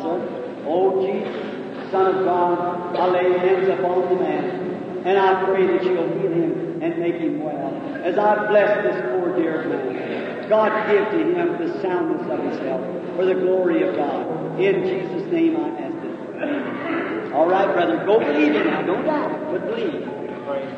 [0.00, 0.64] Sir?
[0.64, 5.04] Oh, Jesus, Son of God, I lay hands upon the man.
[5.04, 7.68] And I pray that you'll heal him and make him well.
[8.02, 12.58] As I bless this poor dear man, God give to him the soundness of his
[12.60, 12.80] health
[13.16, 14.58] for the glory of God.
[14.58, 17.32] In Jesus' name I ask it.
[17.34, 18.80] All right, brother, go believe it now.
[18.80, 20.02] Don't doubt, but believe.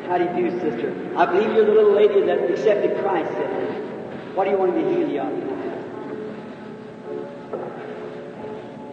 [0.05, 1.13] How do you do, sister?
[1.15, 3.31] I believe you're the little lady that accepted Christ.
[4.35, 5.58] What do you want him to heal you of?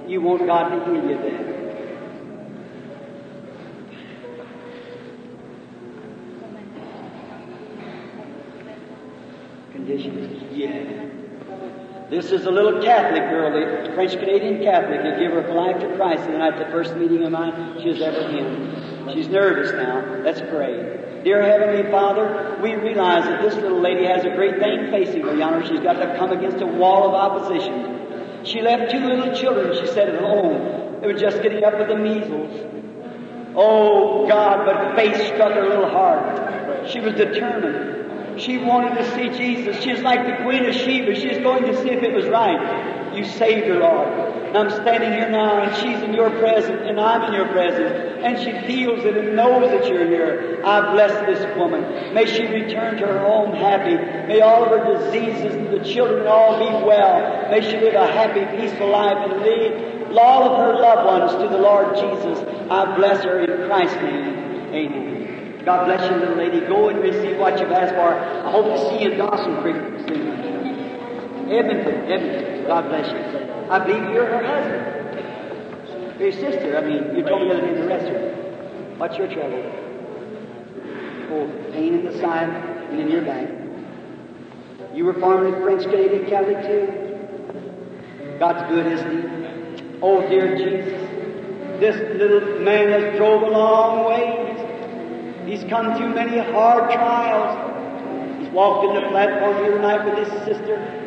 [0.06, 1.56] You want God to heal you then.
[9.72, 10.52] Conditions?
[10.52, 11.06] Yeah.
[12.08, 15.96] This is a little Catholic girl, a French Canadian Catholic, that gave her life to
[15.96, 19.12] Christ the night the first meeting of mine she was ever in.
[19.12, 20.22] She's nervous now.
[20.22, 21.22] Let's pray.
[21.24, 25.34] Dear Heavenly Father, we realize that this little lady has a great thing facing her
[25.34, 25.66] yonder.
[25.66, 27.95] She's got to come against a wall of opposition.
[28.46, 31.00] She left two little children, she said, at home.
[31.00, 32.74] They were just getting up with the measles.
[33.56, 36.88] Oh God, but faith struck her little heart.
[36.88, 38.40] She was determined.
[38.40, 39.82] She wanted to see Jesus.
[39.82, 41.14] She was like the Queen of Sheba.
[41.14, 43.14] She was going to see if it was right.
[43.16, 44.25] You saved her, Lord.
[44.56, 48.22] And I'm standing here now, and she's in your presence, and I'm in your presence,
[48.24, 50.62] and she feels it and knows that you're here.
[50.64, 52.14] I bless this woman.
[52.14, 53.96] May she return to her home happy.
[54.26, 57.50] May all of her diseases and the children all be well.
[57.50, 61.48] May she live a happy, peaceful life and lead all of her loved ones to
[61.54, 62.38] the Lord Jesus.
[62.70, 64.72] I bless her in Christ's name.
[64.72, 65.64] Amen.
[65.66, 66.60] God bless you, little lady.
[66.60, 68.08] Go and receive what you've asked for.
[68.08, 69.76] I hope to see you in Dawson Creek
[70.08, 70.55] soon.
[71.50, 72.66] Edmonton, Edmonton.
[72.66, 73.70] God bless you.
[73.70, 76.20] I believe you're her husband.
[76.20, 76.76] Your sister.
[76.76, 78.98] I mean, you told me the other in the restaurant.
[78.98, 79.62] What's your trouble?
[81.30, 83.48] Oh, pain in the side and in your back.
[84.94, 88.38] You were formerly French Canadian Catholic too?
[88.38, 89.98] God's good, isn't He?
[90.02, 91.06] Oh, dear Jesus.
[91.80, 95.44] This little man has drove a long way.
[95.46, 98.40] He's come through many hard trials.
[98.40, 101.05] He's walked in the platform here tonight with his sister,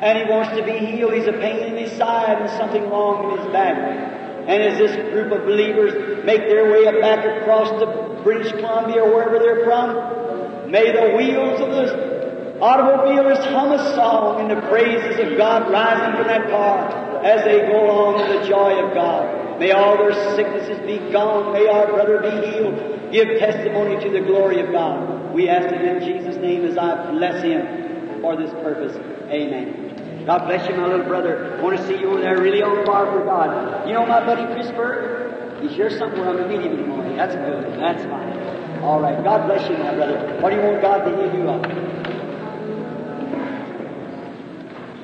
[0.00, 1.14] and he wants to be healed.
[1.14, 3.76] He's a pain in his side and something wrong in his back.
[3.76, 7.86] And as this group of believers make their way back across the
[8.22, 14.40] British Columbia or wherever they're from, may the wheels of the automobilists hum a song
[14.40, 18.46] in the praises of God rising from that car as they go along in the
[18.46, 19.58] joy of God.
[19.58, 21.52] May all their sicknesses be gone.
[21.52, 25.32] May our brother be healed give testimony to the glory of God.
[25.32, 27.85] We ask it in Jesus' name as I bless him
[28.26, 28.96] for this purpose.
[29.30, 30.24] Amen.
[30.26, 31.56] God bless you, my little brother.
[31.56, 33.86] I want to see you over there really on fire for God.
[33.86, 35.62] You know my buddy Chris Berg?
[35.62, 36.30] He's here somewhere.
[36.30, 37.16] I'm going to meet him in the morning.
[37.16, 37.78] That's good.
[37.78, 38.82] That's fine.
[38.82, 39.22] All right.
[39.22, 40.40] God bless you, my brother.
[40.42, 41.62] What do you want God to heal you of?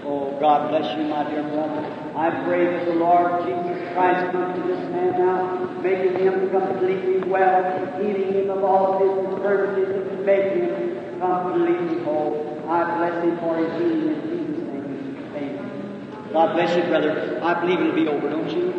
[0.04, 1.86] Oh, God bless you, my dear brother.
[2.16, 7.22] I pray that the Lord Jesus Christ come to this man now, making him completely
[7.30, 12.51] well, healing him of all his infirmities, and making him completely whole.
[12.72, 15.28] I bless him for his healing in Jesus' name.
[15.36, 16.32] Amen.
[16.32, 17.38] God bless you, brother.
[17.42, 18.72] I believe it'll be over, don't you?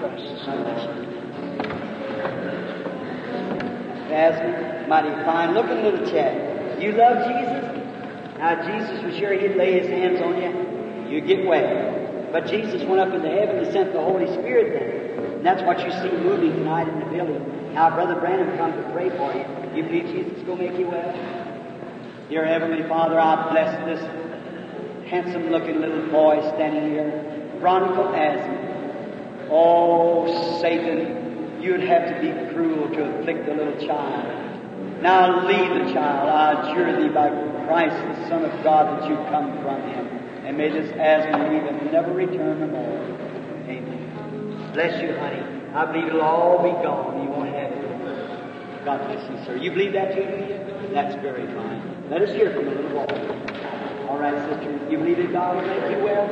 [0.00, 1.06] Bless you.
[4.08, 6.80] Jasmine, mighty fine looking little chap.
[6.80, 8.38] You love Jesus?
[8.38, 11.10] Now, Jesus was sure he'd lay his hands on you.
[11.14, 12.28] You get well.
[12.32, 15.24] But Jesus went up into heaven and sent the Holy Spirit then.
[15.36, 17.74] And that's what you see moving tonight in the building.
[17.74, 19.44] Now, Brother Branham come to pray for you.
[19.76, 21.45] You believe Jesus will make you well?
[22.28, 29.48] Dear Heavenly Father, I bless this handsome looking little boy standing here, bronchial asthma.
[29.48, 35.00] Oh, Satan, you'd have to be cruel to afflict the little child.
[35.02, 36.28] Now leave the child.
[36.28, 37.28] I adjure thee by
[37.68, 40.06] Christ, the Son of God, that you come from him.
[40.46, 43.02] And may this asthma leave and never return no more.
[43.70, 44.72] Amen.
[44.72, 45.42] Bless you, honey.
[45.74, 47.22] I believe it'll all be gone.
[47.22, 48.84] You won't have it.
[48.84, 49.56] God bless you, sir.
[49.56, 50.92] You believe that too?
[50.92, 51.75] That's very fine.
[52.08, 53.00] Let us hear from a little.
[54.08, 54.88] All right, sister.
[54.88, 56.28] You believe in God make you well?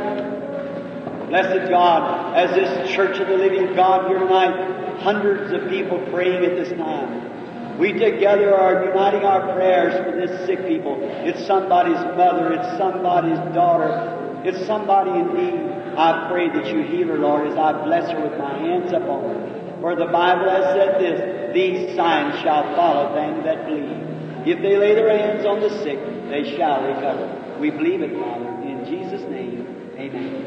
[1.28, 6.44] Blessed God, as this church of the living God here tonight, hundreds of people praying
[6.44, 7.76] at this time.
[7.76, 10.96] We together are uniting our prayers for this sick people.
[11.00, 15.98] It's somebody's mother, it's somebody's daughter, it's somebody in need.
[15.98, 19.24] I pray that you heal her, Lord, as I bless her with my hands upon
[19.24, 19.78] her.
[19.80, 24.13] For the Bible has said this, these signs shall follow them that believe.
[24.46, 25.98] If they lay their hands on the sick,
[26.28, 27.56] they shall recover.
[27.58, 28.50] We believe it, Father.
[28.68, 29.66] In Jesus' name,
[29.96, 30.46] amen.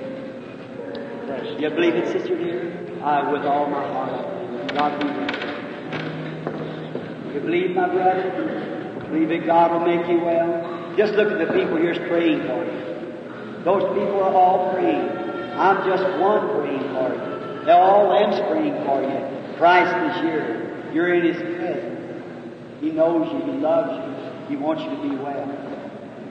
[1.60, 3.02] You believe it, sister dear?
[3.03, 4.74] I, with all my heart.
[4.76, 5.32] God be with
[7.26, 7.34] you.
[7.34, 9.03] You believe, my brother?
[9.10, 10.94] Believe that God will make you well?
[10.95, 13.64] Just look at the people here's praying for you.
[13.64, 15.10] Those people are all praying.
[15.57, 17.65] I'm just one praying for you.
[17.65, 19.57] They're all them's praying for you.
[19.57, 20.91] Christ is here.
[20.94, 21.57] You're in His.
[22.80, 23.54] He knows you.
[23.54, 23.91] He loves
[24.49, 24.49] you.
[24.49, 25.78] He wants you to be well.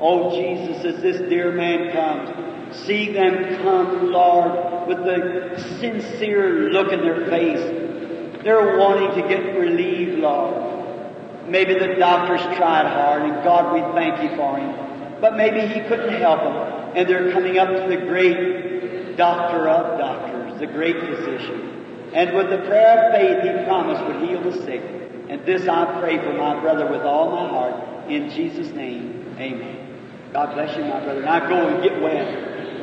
[0.01, 6.93] Oh, Jesus, as this dear man comes, see them come, Lord, with the sincere look
[6.93, 8.43] in their face.
[8.45, 11.49] They're wanting to get relieved, Lord.
[11.49, 15.21] Maybe the doctors tried hard, and God, we thank you for him.
[15.21, 19.99] But maybe he couldn't help them, and they're coming up to the great doctor of
[19.99, 22.11] doctors, the great physician.
[22.13, 24.83] And with the prayer of faith, he promised would heal the sick.
[25.29, 28.11] And this I pray for my brother with all my heart.
[28.11, 29.99] In Jesus' name, amen.
[30.33, 31.23] God bless you, my brother.
[31.23, 32.29] Now go and get well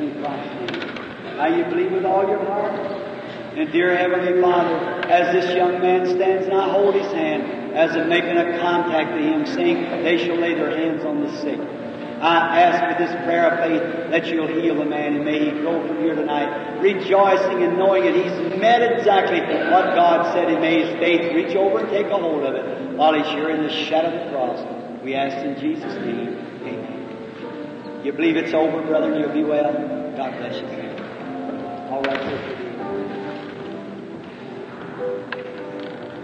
[0.00, 1.36] in Christ's name.
[1.36, 2.72] Now you believe with all your heart?
[3.56, 4.76] And dear Heavenly Father,
[5.08, 9.10] as this young man stands and I hold his hand, as if making a contact
[9.10, 11.60] to him, saying, they shall lay their hands on the sick.
[12.24, 15.50] I ask with this prayer of faith that you'll heal the man and may he
[15.60, 20.58] go from here tonight rejoicing and knowing that he's met exactly what God said and
[20.60, 23.62] may his faith reach over and take a hold of it while he's here in
[23.62, 25.02] the shadow of the cross.
[25.04, 28.00] We ask in Jesus' name, amen.
[28.04, 29.72] You believe it's over, brother, you'll be well?
[30.16, 30.68] God bless you.
[31.92, 32.24] All right.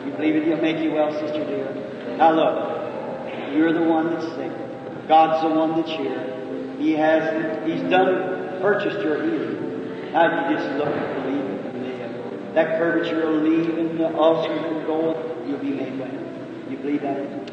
[0.07, 2.17] You believe it, he'll make you well, sister dear.
[2.17, 4.60] Now look, you're the one that's sick.
[5.09, 6.77] God's the one that's here.
[6.79, 10.13] He has, He's done, purchased your healing.
[10.13, 12.57] Now you just look and believe it and.
[12.57, 16.71] That curvature will leave and the ulcer will go, you'll be made well.
[16.71, 17.47] You believe that?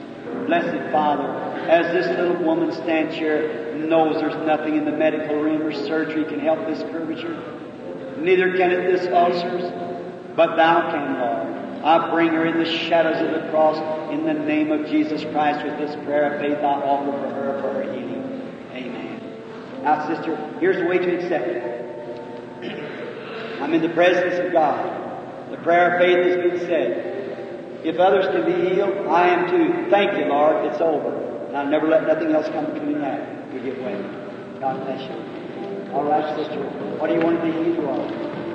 [0.48, 1.30] Blessed Father,
[1.70, 6.26] as this little woman stands here, knows there's nothing in the medical room or surgery
[6.26, 7.38] can help this curvature.
[8.18, 9.72] Neither can it this ulcers,
[10.36, 11.47] but Thou can, Lord.
[11.84, 13.78] I bring her in the shadows of the cross
[14.12, 17.62] in the name of Jesus Christ with this prayer of faith I offer for her
[17.62, 18.42] for her healing.
[18.72, 19.84] Amen.
[19.84, 21.64] Now, sister, here's the way to accept it.
[23.62, 25.52] I'm in the presence of God.
[25.52, 27.14] The prayer of faith has been said.
[27.84, 29.90] If others can be healed, I am too.
[29.90, 30.66] Thank you, Lord.
[30.66, 31.16] It's over.
[31.48, 33.54] And I'll never let nothing else come between that.
[33.54, 34.02] We get well.
[34.60, 35.94] God bless you.
[35.94, 36.62] All right, sister.
[36.98, 38.47] What do you want to be healed of?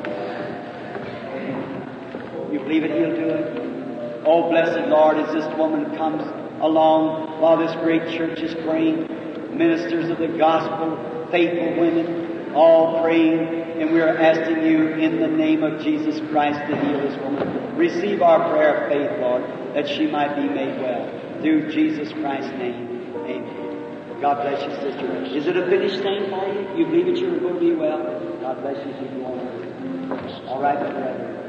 [2.53, 4.23] You believe it, He'll do it.
[4.27, 6.23] Oh, blessed Lord, as this woman comes
[6.63, 9.09] along while this great church is praying,
[9.57, 15.27] ministers of the gospel, faithful women, all praying, and we are asking you in the
[15.27, 17.77] name of Jesus Christ to heal this woman.
[17.77, 19.43] Receive our prayer of faith, Lord,
[19.75, 21.41] that she might be made well.
[21.41, 24.21] Through Jesus Christ's name, amen.
[24.21, 25.25] God bless you, sister.
[25.25, 26.79] Is it a finished thing for you?
[26.79, 27.99] You believe that you're going to be well?
[28.41, 31.42] God bless you, if you want All right, my brother.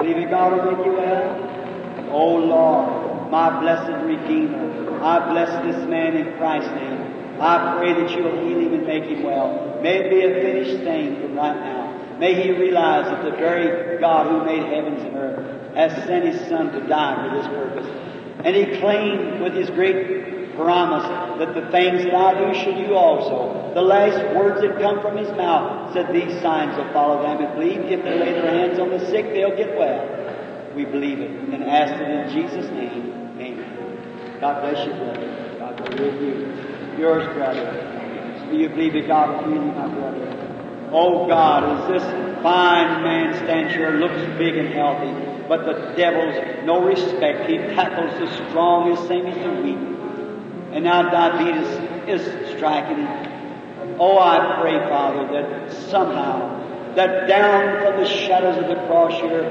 [0.00, 2.08] You will you well?
[2.10, 7.40] Oh, Lord, my blessed Redeemer, I bless this man in Christ's name.
[7.40, 9.80] I pray that you'll heal him and make him well.
[9.82, 12.16] May it be a finished thing from right now.
[12.18, 16.48] May he realize that the very God who made heavens and earth has sent his
[16.48, 17.86] Son to die for this purpose.
[18.44, 21.04] And he claimed with his great promise
[21.38, 23.72] that the things that I do should you also.
[23.74, 27.54] The last words that come from his mouth said, These signs will follow them that
[27.54, 27.80] believe.
[27.80, 30.72] If they lay their hands on the sick, they'll get well.
[30.74, 33.12] We believe it and ask it in Jesus' name.
[33.40, 34.38] Amen.
[34.40, 35.56] God bless you, brother.
[35.58, 36.98] God be with you.
[36.98, 38.46] Yours, brother.
[38.50, 40.88] Do you believe that God will heal you, my brother?
[40.90, 45.12] Oh God, as this fine man stands here, looks big and healthy,
[45.48, 47.48] but the devil's no respect.
[47.50, 49.97] He tackles the strong as same as the weak.
[50.72, 51.68] And now diabetes
[52.08, 53.06] is striking.
[53.98, 59.44] Oh, I pray, Father, that somehow, that down from the shadows of the cross here,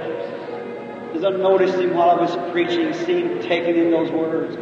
[1.15, 4.56] as I noticed him while I was preaching, see taken in those words.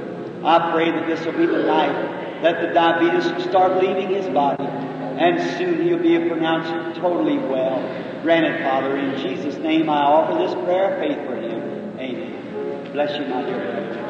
[0.44, 4.28] I pray that this will be the night that the diabetes will start leaving his
[4.28, 7.82] body, and soon he'll be pronounced totally well.
[8.22, 12.00] Granted, Father, in Jesus' name I offer this prayer of faith for him.
[12.00, 12.92] Amen.
[12.92, 14.05] Bless you, my dear brother.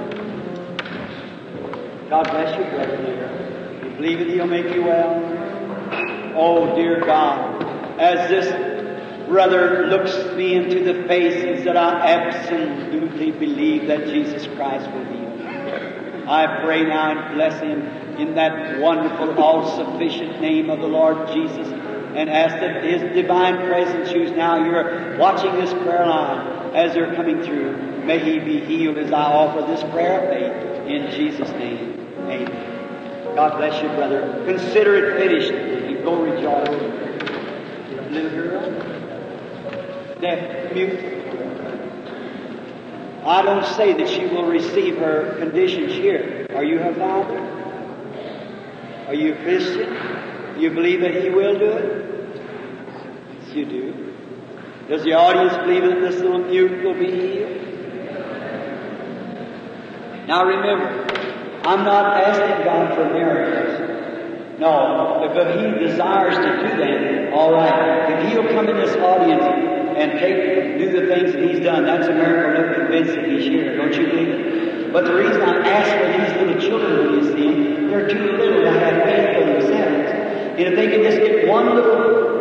[2.09, 3.81] God bless you, brother dear.
[3.83, 6.33] You believe that he'll make you well?
[6.35, 7.63] Oh, dear God,
[7.99, 14.45] as this brother looks me into the face and said, I absolutely believe that Jesus
[14.55, 16.29] Christ will heal.
[16.29, 17.81] I pray now and bless him
[18.19, 24.11] in that wonderful, all-sufficient name of the Lord Jesus and ask that His divine presence,
[24.11, 28.97] who's now you're watching this prayer line as they're coming through, may He be healed
[28.97, 31.94] as I offer this prayer of faith in Jesus' name.
[32.29, 33.35] Amen.
[33.35, 34.43] God bless you, brother.
[34.45, 35.51] Consider it finished.
[35.89, 36.69] You go rejoice.
[38.11, 38.61] Little girl,
[40.21, 41.15] deaf, mute.
[43.25, 46.47] I don't say that she will receive her conditions here.
[46.55, 47.39] Are you her father?
[49.07, 50.59] Are you a Christian?
[50.59, 52.39] You believe that He will do it?
[53.39, 54.15] Yes, you do.
[54.87, 57.65] Does the audience believe that this little mute will be healed?
[60.27, 61.05] Now remember,
[61.65, 64.59] I'm not asking God for miracles.
[64.59, 68.11] No, if He desires to do that, all right.
[68.11, 69.43] If He'll come in this audience
[69.97, 73.25] and take do the things that He's done, that's a miracle enough to convince that
[73.25, 73.77] He's here.
[73.77, 74.93] Don't you believe it?
[74.93, 78.79] But the reason I ask for these little children, you see, they're too little to
[78.79, 80.11] have faith for themselves.
[80.57, 82.34] And if they can just get one little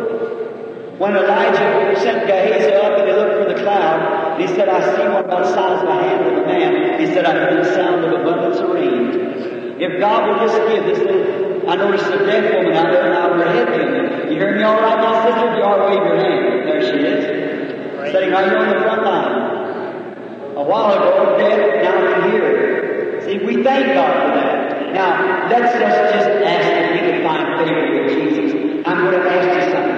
[0.97, 4.79] when Elijah sent Gehazi up and he looked for the cloud, and he said, I
[4.95, 6.99] see one about the size of a hand of a man.
[6.99, 9.75] He said, I hear the sound of abundance of rain.
[9.75, 13.33] If God would just give this little, I noticed a deaf woman out there now
[13.33, 14.31] her head moving.
[14.31, 15.55] You hear me all right my sister?
[15.55, 16.69] You to wave your hand.
[16.69, 18.11] There she is.
[18.13, 20.55] Sitting right here on the front line.
[20.55, 23.21] A while ago, deaf, now can hear.
[23.23, 24.93] See, we thank God for that.
[24.93, 28.83] Now, let's just, just ask that we can find favor with Jesus.
[28.85, 29.94] I'm going to ask you something.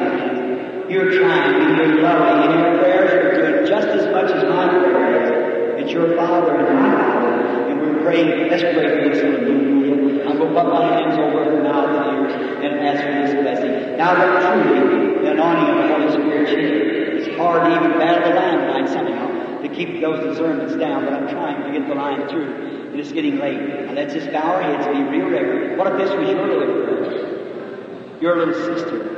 [0.90, 4.70] You're trying and you're loving and your prayers are good just as much as my
[4.70, 5.84] prayers.
[5.84, 7.68] It's your Father and my Father.
[7.68, 11.44] And we're praying, let's pray for this little I'm going to put my hands over
[11.44, 12.34] her mouth and ears
[12.64, 13.98] and ask for this blessing.
[13.98, 18.36] Now that truly, the anointing of the Holy Spirit it's hard to even battle the
[18.36, 22.92] line somehow to keep those discernments down, but I'm trying to get the line through.
[22.92, 23.60] And it's getting late.
[23.60, 25.78] Now let's just bow our heads and be real reverent.
[25.78, 28.22] What if this was your little girl?
[28.22, 29.17] Your little sister?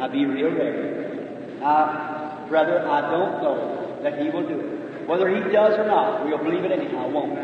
[0.00, 1.60] Now be real reverent.
[1.60, 5.06] Now, uh, brother, I don't know that he will do it.
[5.06, 7.42] Whether he does or not, we'll believe it anyhow, won't we?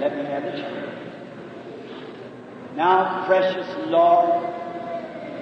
[0.00, 0.90] Let me have the chance.
[2.74, 4.52] Now, precious Lord,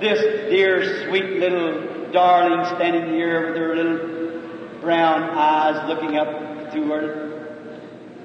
[0.03, 6.89] this dear, sweet little darling standing here with her little brown eyes looking up through
[6.89, 7.57] her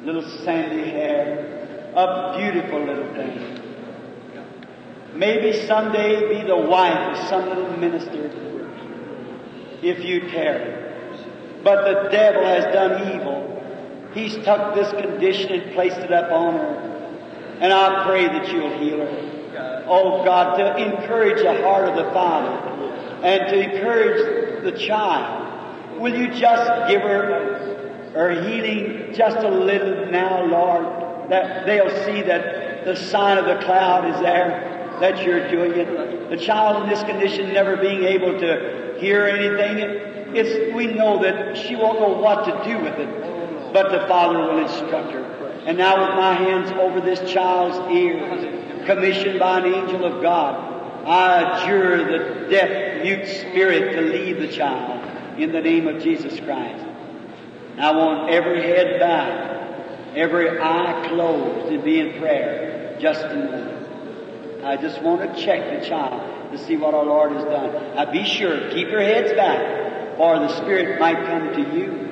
[0.03, 3.62] little sandy hair, a beautiful little thing
[5.15, 8.31] maybe someday be the wife of some little minister
[9.81, 10.79] if you tarry.
[11.63, 13.49] But the devil has done evil.
[14.13, 17.57] He's took this condition and placed it up on her.
[17.59, 19.85] And I pray that you'll heal her.
[19.87, 22.69] Oh God, to encourage the heart of the father
[23.23, 25.99] and to encourage the child.
[25.99, 32.21] Will you just give her her healing just a little now, Lord, that they'll see
[32.23, 36.29] that the sign of the cloud is there that you're doing it.
[36.29, 41.57] The child in this condition never being able to hear anything, it's, we know that
[41.57, 45.23] she won't know what to do with it, but the Father will instruct her.
[45.65, 50.71] And now with my hands over this child's ears, commissioned by an angel of God.
[51.05, 56.39] I adjure the deaf, mute spirit to leave the child in the name of Jesus
[56.39, 56.85] Christ.
[57.77, 63.82] I want every head bowed, every eye closed, and be in prayer just a moment.
[64.65, 67.95] I just want to check the child to see what our Lord has done.
[67.95, 72.03] Now be sure, keep your heads back, for the Spirit might come to you.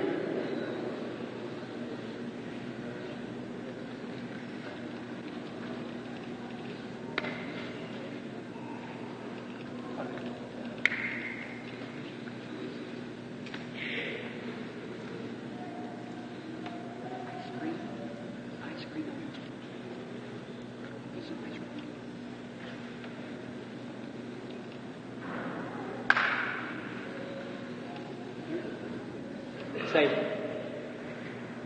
[29.91, 30.07] Say,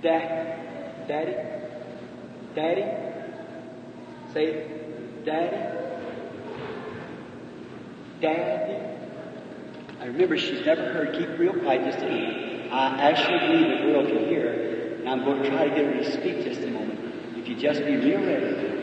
[0.01, 1.35] Dad, Daddy,
[2.55, 2.85] Daddy.
[4.33, 4.67] Say,
[5.23, 5.57] Daddy,
[8.19, 8.97] Daddy.
[9.99, 11.13] I remember she's never heard.
[11.13, 12.71] Keep real quiet just a minute.
[12.71, 15.93] I actually believe the girl can hear, and I'm going to try to get her
[15.93, 16.99] to speak just a moment.
[17.37, 18.73] If you just be real ready.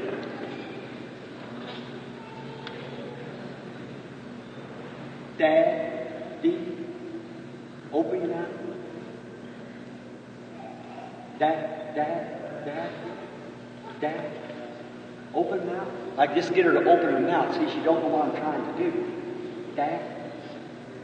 [5.38, 6.86] Daddy,
[7.92, 8.48] open your mouth.
[11.40, 12.92] Dad, Dad, Dad,
[14.00, 14.30] Dad.
[15.34, 15.88] Open mouth.
[16.16, 17.52] Like just get her to open her mouth.
[17.54, 19.74] See, she don't know what I'm trying to do.
[19.74, 20.21] Dad,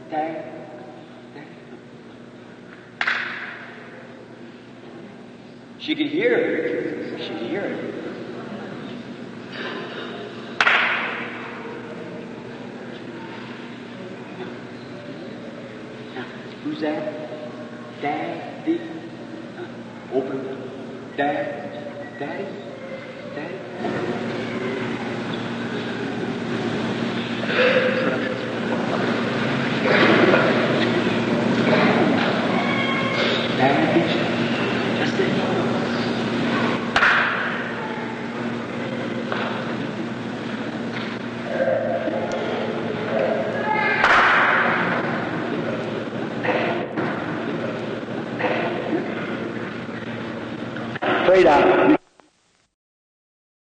[0.09, 0.43] Dad.
[5.79, 7.21] She could hear it.
[7.21, 7.95] She could hear it.
[16.15, 16.23] Now,
[16.63, 17.29] who's that?
[18.01, 18.81] Daddy.
[19.57, 21.13] Uh, open.
[21.17, 22.19] Dad.
[22.19, 22.47] Daddy.
[23.35, 23.98] Daddy.